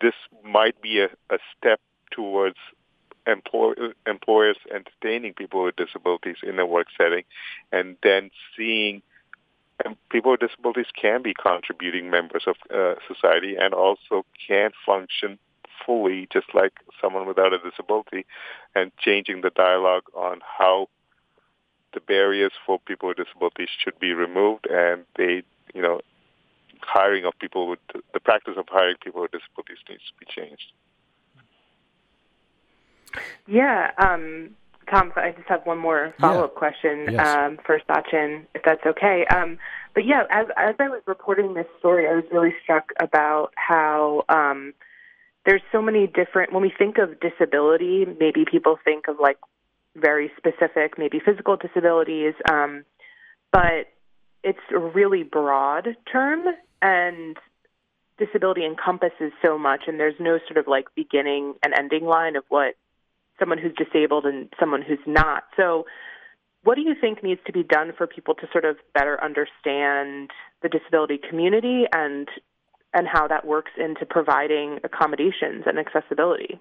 this 0.01 0.15
might 0.43 0.81
be 0.81 0.99
a, 0.99 1.09
a 1.33 1.39
step 1.57 1.79
towards 2.11 2.57
employ, 3.27 3.73
employers 4.07 4.57
entertaining 4.73 5.33
people 5.33 5.63
with 5.63 5.75
disabilities 5.75 6.37
in 6.43 6.59
a 6.59 6.65
work 6.65 6.87
setting, 6.97 7.23
and 7.71 7.97
then 8.03 8.31
seeing 8.55 9.01
and 9.83 9.95
people 10.09 10.31
with 10.31 10.41
disabilities 10.41 10.91
can 10.99 11.23
be 11.23 11.33
contributing 11.33 12.09
members 12.11 12.43
of 12.45 12.55
uh, 12.73 12.95
society 13.07 13.55
and 13.59 13.73
also 13.73 14.25
can 14.47 14.71
function 14.85 15.39
fully 15.85 16.27
just 16.31 16.47
like 16.53 16.73
someone 17.01 17.27
without 17.27 17.53
a 17.53 17.57
disability 17.57 18.25
and 18.75 18.91
changing 18.97 19.41
the 19.41 19.49
dialogue 19.49 20.03
on 20.13 20.39
how 20.59 20.87
the 21.93 21.99
barriers 21.99 22.51
for 22.65 22.79
people 22.79 23.09
with 23.09 23.17
disabilities 23.17 23.69
should 23.83 23.99
be 23.99 24.13
removed 24.13 24.67
and 24.69 25.03
they, 25.17 25.43
you 25.73 25.81
know, 25.81 25.99
hiring 26.81 27.25
of 27.25 27.33
people 27.39 27.67
with 27.67 27.79
the 28.13 28.19
practice 28.19 28.53
of 28.57 28.65
hiring 28.69 28.95
people 29.03 29.21
with 29.21 29.31
disabilities 29.31 29.77
needs 29.89 30.03
to 30.07 30.25
be 30.25 30.25
changed. 30.29 30.71
Yeah, 33.47 33.91
um, 33.97 34.51
Tom, 34.89 35.11
I 35.15 35.31
just 35.31 35.47
have 35.47 35.65
one 35.65 35.77
more 35.77 36.13
follow 36.19 36.43
up 36.43 36.53
yeah. 36.53 36.59
question 36.59 37.13
yes. 37.13 37.27
um, 37.27 37.59
for 37.65 37.79
Sachin, 37.89 38.45
if 38.53 38.61
that's 38.63 38.85
okay. 38.85 39.25
Um, 39.33 39.57
but 39.93 40.05
yeah, 40.05 40.23
as, 40.29 40.47
as 40.57 40.75
I 40.79 40.89
was 40.89 41.01
reporting 41.05 41.53
this 41.53 41.67
story, 41.79 42.07
I 42.07 42.13
was 42.13 42.25
really 42.31 42.53
struck 42.63 42.91
about 42.99 43.51
how 43.55 44.23
um, 44.29 44.73
there's 45.45 45.61
so 45.71 45.81
many 45.81 46.07
different, 46.07 46.53
when 46.53 46.61
we 46.61 46.73
think 46.77 46.97
of 46.97 47.19
disability, 47.19 48.05
maybe 48.19 48.45
people 48.49 48.77
think 48.83 49.07
of 49.07 49.17
like 49.19 49.37
very 49.95 50.31
specific, 50.37 50.97
maybe 50.97 51.19
physical 51.23 51.57
disabilities, 51.57 52.33
um, 52.49 52.83
but 53.51 53.87
it's 54.43 54.59
a 54.73 54.79
really 54.79 55.23
broad 55.23 55.95
term 56.11 56.43
and 56.81 57.37
disability 58.17 58.65
encompasses 58.65 59.31
so 59.43 59.57
much 59.57 59.83
and 59.87 59.99
there's 59.99 60.19
no 60.19 60.37
sort 60.47 60.57
of 60.57 60.67
like 60.67 60.85
beginning 60.95 61.53
and 61.63 61.73
ending 61.77 62.05
line 62.05 62.35
of 62.35 62.43
what 62.49 62.75
someone 63.41 63.57
who's 63.57 63.73
disabled 63.75 64.25
and 64.25 64.47
someone 64.59 64.81
who's 64.81 64.99
not. 65.07 65.43
So, 65.57 65.85
what 66.63 66.75
do 66.75 66.81
you 66.81 66.93
think 66.99 67.23
needs 67.23 67.41
to 67.47 67.51
be 67.51 67.63
done 67.63 67.91
for 67.97 68.05
people 68.05 68.35
to 68.35 68.47
sort 68.51 68.65
of 68.65 68.77
better 68.93 69.21
understand 69.23 70.29
the 70.61 70.69
disability 70.69 71.19
community 71.27 71.85
and 71.91 72.27
and 72.93 73.07
how 73.07 73.27
that 73.27 73.47
works 73.47 73.71
into 73.77 74.05
providing 74.05 74.79
accommodations 74.83 75.63
and 75.65 75.79
accessibility? 75.79 76.59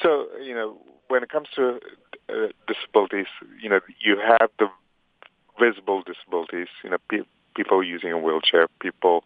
So, 0.00 0.26
you 0.40 0.54
know, 0.54 0.78
when 1.08 1.22
it 1.22 1.30
comes 1.30 1.48
to 1.56 1.80
uh, 2.28 2.48
disabilities, 2.66 3.26
you 3.60 3.68
know, 3.68 3.80
you 4.02 4.18
have 4.18 4.50
the 4.58 4.68
visible 5.60 6.02
disabilities, 6.02 6.68
you 6.84 6.90
know, 6.90 6.98
pe- 7.10 7.28
people 7.56 7.82
using 7.82 8.12
a 8.12 8.18
wheelchair, 8.18 8.68
people, 8.80 9.24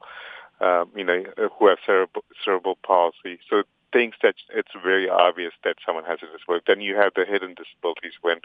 um, 0.60 0.90
you 0.96 1.04
know, 1.04 1.22
who 1.58 1.68
have 1.68 1.78
cerebral, 1.84 2.24
cerebral 2.44 2.78
palsy. 2.84 3.38
So 3.48 3.62
things 3.96 4.14
that 4.22 4.34
it's 4.54 4.74
very 4.82 5.08
obvious 5.08 5.52
that 5.64 5.76
someone 5.84 6.04
has 6.04 6.18
a 6.22 6.26
disability. 6.30 6.64
Then 6.66 6.82
you 6.82 6.96
have 6.96 7.12
the 7.16 7.24
hidden 7.24 7.54
disabilities 7.54 8.12
when, 8.20 8.38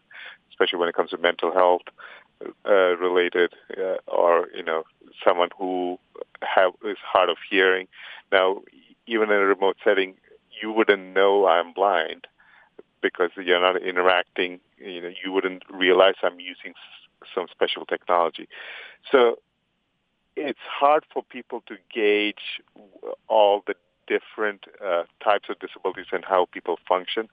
especially 0.50 0.80
when 0.80 0.88
it 0.88 0.96
comes 0.96 1.10
to 1.10 1.18
mental 1.18 1.52
health 1.52 1.82
uh, 2.66 2.96
related, 2.98 3.54
uh, 3.78 3.98
or 4.08 4.48
you 4.56 4.64
know, 4.64 4.84
someone 5.26 5.50
who 5.58 6.00
have 6.42 6.72
is 6.86 6.98
hard 7.04 7.30
of 7.30 7.36
hearing. 7.50 7.88
Now, 8.32 8.62
even 9.08 9.30
in 9.30 9.36
a 9.36 9.46
remote 9.46 9.76
setting, 9.84 10.16
you 10.62 10.72
wouldn't 10.72 11.14
know 11.14 11.48
I'm 11.48 11.74
blind 11.74 12.28
because 13.02 13.32
you're 13.36 13.60
not 13.62 13.82
interacting. 13.82 14.62
You 14.78 15.02
know, 15.02 15.12
you 15.24 15.34
wouldn't 15.34 15.64
realize 15.70 16.16
I'm 16.24 16.40
using 16.40 16.74
some 17.36 17.48
special 17.52 17.86
technology. 17.86 18.48
So 19.12 19.40
it's 20.38 20.66
hard 20.80 21.04
for 21.14 21.24
people 21.24 21.62
to 21.68 21.76
gauge 21.94 22.62
all 23.28 23.64
the 23.68 23.76
different 24.14 24.66
uh, 24.86 25.04
types 25.24 25.48
of 25.50 25.56
disabilities 25.60 26.12
and 26.12 26.24
how 26.26 26.48
people 26.52 26.78
function, 26.88 27.30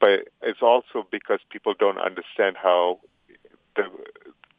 but 0.00 0.28
it's 0.42 0.62
also 0.62 1.06
because 1.10 1.40
people 1.50 1.74
don't 1.78 1.98
understand 1.98 2.56
how 2.60 2.98
the 3.76 3.84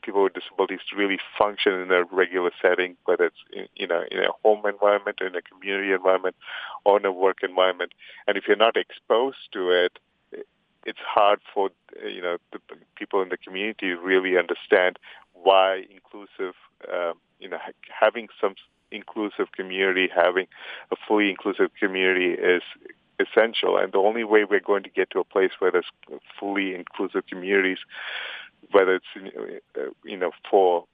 people 0.01 0.23
with 0.23 0.33
disabilities 0.33 0.79
really 0.95 1.19
function 1.37 1.73
in 1.73 1.91
a 1.91 2.03
regular 2.05 2.51
setting, 2.61 2.95
whether 3.05 3.25
it's 3.25 3.43
in, 3.51 3.65
you 3.75 3.87
know 3.91 4.03
in 4.09 4.19
a 4.19 4.31
home 4.43 4.65
environment, 4.65 5.17
in 5.19 5.35
a 5.35 5.41
community 5.41 5.91
environment, 5.91 6.35
or 6.85 6.97
in 6.97 7.05
a 7.05 7.11
work 7.11 7.39
environment. 7.43 7.91
And 8.25 8.37
if 8.37 8.45
you're 8.47 8.65
not 8.67 8.77
exposed 8.77 9.43
to 9.53 9.61
it, 9.71 9.99
it's 10.85 11.03
hard 11.15 11.39
for 11.53 11.69
you 12.15 12.21
know 12.21 12.37
the 12.53 12.59
people 12.95 13.21
in 13.21 13.29
the 13.29 13.37
community 13.37 13.89
really 13.91 14.37
understand 14.37 14.97
why 15.33 15.83
inclusive, 15.97 16.55
uh, 16.91 17.13
you 17.39 17.49
know, 17.49 17.59
having 18.03 18.27
some 18.41 18.55
inclusive 18.91 19.51
community, 19.51 20.09
having 20.13 20.47
a 20.91 20.95
fully 21.07 21.29
inclusive 21.29 21.69
community 21.79 22.31
is 22.33 22.63
essential. 23.19 23.77
And 23.77 23.91
the 23.91 23.99
only 23.99 24.23
way 24.23 24.43
we're 24.43 24.59
going 24.59 24.83
to 24.83 24.89
get 24.89 25.09
to 25.11 25.19
a 25.19 25.23
place 25.23 25.51
where 25.59 25.71
there's 25.71 25.91
fully 26.39 26.75
inclusive 26.75 27.25
communities, 27.27 27.79
whether 28.71 28.95
it's 28.95 29.61
you 30.03 30.17
know 30.17 30.31
for 30.49 30.85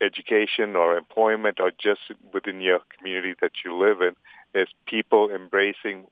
education 0.00 0.76
or 0.76 0.96
employment 0.96 1.60
or 1.60 1.70
just 1.70 2.00
within 2.32 2.60
your 2.60 2.80
community 2.96 3.34
that 3.40 3.52
you 3.64 3.76
live 3.76 4.00
in, 4.00 4.14
is 4.60 4.68
people 4.86 5.30
embracing 5.30 6.06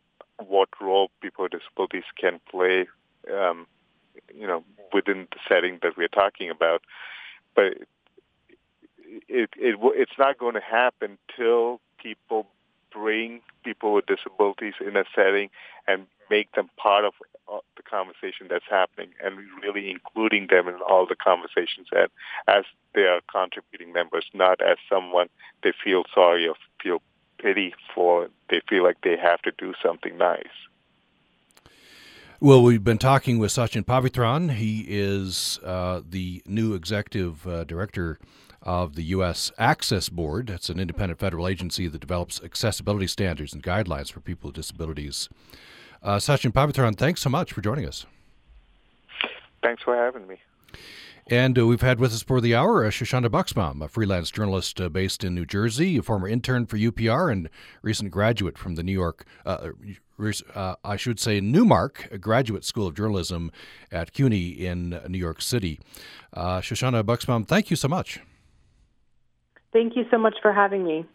what 0.46 0.68
role 0.80 1.10
people 1.20 1.44
with 1.44 1.52
disabilities 1.52 2.04
can 2.20 2.40
play, 2.50 2.86
um, 3.32 3.66
you 4.34 4.46
know, 4.46 4.62
within 4.92 5.26
the 5.32 5.38
setting 5.48 5.78
that 5.82 5.96
we're 5.96 6.08
talking 6.08 6.50
about. 6.50 6.82
But 7.56 7.74
it, 9.28 9.50
it 9.56 9.78
it's 9.94 10.18
not 10.18 10.38
going 10.38 10.54
to 10.54 10.60
happen 10.60 11.18
till 11.36 11.80
people 12.02 12.46
bring 12.92 13.40
people 13.64 13.92
with 13.94 14.06
disabilities 14.06 14.74
in 14.80 14.96
a 14.96 15.04
setting 15.14 15.50
and 15.86 16.06
make 16.30 16.52
them 16.52 16.68
part 16.76 17.04
of 17.04 17.14
uh, 17.52 17.58
the 17.76 17.82
conversation 17.82 18.46
that's 18.48 18.64
happening 18.68 19.10
and 19.22 19.38
really 19.62 19.90
including 19.90 20.46
them 20.50 20.68
in 20.68 20.74
all 20.76 21.06
the 21.06 21.16
conversations 21.16 21.86
and 21.92 22.08
as 22.46 22.64
they 22.94 23.02
are 23.02 23.20
contributing 23.30 23.92
members, 23.92 24.24
not 24.34 24.60
as 24.60 24.76
someone 24.88 25.28
they 25.62 25.72
feel 25.84 26.04
sorry 26.14 26.48
or 26.48 26.54
feel 26.82 27.00
pity 27.38 27.74
for 27.94 28.28
they 28.50 28.60
feel 28.68 28.82
like 28.82 28.96
they 29.02 29.16
have 29.16 29.40
to 29.42 29.52
do 29.58 29.72
something 29.82 30.16
nice. 30.18 30.46
Well, 32.40 32.62
we've 32.62 32.84
been 32.84 32.98
talking 32.98 33.40
with 33.40 33.50
Sachin 33.50 33.84
Pavithran. 33.84 34.52
He 34.52 34.84
is 34.88 35.58
uh, 35.64 36.02
the 36.08 36.40
new 36.46 36.74
executive 36.74 37.46
uh, 37.48 37.64
director 37.64 38.20
of 38.62 38.94
the 38.94 39.04
U.S. 39.04 39.52
Access 39.58 40.08
Board. 40.08 40.50
It's 40.50 40.68
an 40.68 40.80
independent 40.80 41.18
federal 41.18 41.48
agency 41.48 41.88
that 41.88 42.00
develops 42.00 42.42
accessibility 42.42 43.06
standards 43.06 43.52
and 43.52 43.62
guidelines 43.62 44.12
for 44.12 44.20
people 44.20 44.48
with 44.48 44.56
disabilities. 44.56 45.28
Uh, 46.02 46.16
Sachin 46.16 46.52
Pavithran, 46.52 46.96
thanks 46.96 47.20
so 47.20 47.30
much 47.30 47.52
for 47.52 47.60
joining 47.60 47.86
us. 47.86 48.06
Thanks 49.62 49.82
for 49.82 49.96
having 49.96 50.26
me. 50.26 50.36
And 51.30 51.58
uh, 51.58 51.66
we've 51.66 51.82
had 51.82 52.00
with 52.00 52.12
us 52.14 52.22
for 52.22 52.40
the 52.40 52.54
hour 52.54 52.86
uh, 52.86 52.88
Shoshana 52.88 53.28
Buxbaum, 53.28 53.84
a 53.84 53.88
freelance 53.88 54.30
journalist 54.30 54.80
uh, 54.80 54.88
based 54.88 55.22
in 55.22 55.34
New 55.34 55.44
Jersey, 55.44 55.98
a 55.98 56.02
former 56.02 56.26
intern 56.26 56.64
for 56.64 56.78
UPR, 56.78 57.30
and 57.30 57.50
recent 57.82 58.10
graduate 58.10 58.56
from 58.56 58.76
the 58.76 58.82
New 58.82 58.92
York, 58.92 59.26
uh, 59.44 59.68
uh, 60.54 60.74
I 60.82 60.96
should 60.96 61.20
say, 61.20 61.40
Newmark 61.42 62.08
Graduate 62.18 62.64
School 62.64 62.86
of 62.86 62.94
Journalism 62.94 63.52
at 63.92 64.14
CUNY 64.14 64.48
in 64.48 65.00
New 65.06 65.18
York 65.18 65.42
City. 65.42 65.78
Uh, 66.32 66.60
Shoshana 66.60 67.04
Buxbaum, 67.04 67.46
thank 67.46 67.68
you 67.68 67.76
so 67.76 67.88
much. 67.88 68.20
Thank 69.78 69.94
you 69.94 70.04
so 70.10 70.18
much 70.18 70.34
for 70.42 70.52
having 70.52 70.82
me. 70.82 71.06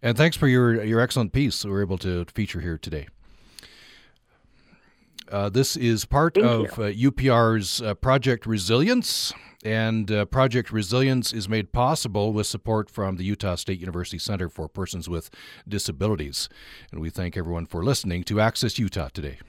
And 0.00 0.16
thanks 0.16 0.36
for 0.36 0.46
your, 0.46 0.84
your 0.84 1.00
excellent 1.00 1.32
piece 1.32 1.64
we 1.64 1.72
were 1.72 1.82
able 1.82 1.98
to 1.98 2.24
feature 2.26 2.60
here 2.60 2.78
today. 2.78 3.08
Uh, 5.28 5.48
this 5.48 5.76
is 5.76 6.04
part 6.04 6.36
Thank 6.36 6.46
of 6.46 6.78
uh, 6.78 6.82
UPR's 6.92 7.82
uh, 7.82 7.94
Project 7.94 8.46
Resilience, 8.46 9.32
and 9.64 10.08
uh, 10.08 10.24
Project 10.26 10.70
Resilience 10.70 11.32
is 11.32 11.48
made 11.48 11.72
possible 11.72 12.32
with 12.32 12.46
support 12.46 12.88
from 12.88 13.16
the 13.16 13.24
Utah 13.24 13.56
State 13.56 13.80
University 13.80 14.18
Center 14.18 14.48
for 14.48 14.68
Persons 14.68 15.08
with 15.08 15.28
Disabilities. 15.66 16.48
And 16.92 17.00
we 17.00 17.10
thank 17.10 17.36
everyone 17.36 17.66
for 17.66 17.82
listening 17.82 18.22
to 18.24 18.40
Access 18.40 18.78
Utah 18.78 19.08
today. 19.12 19.40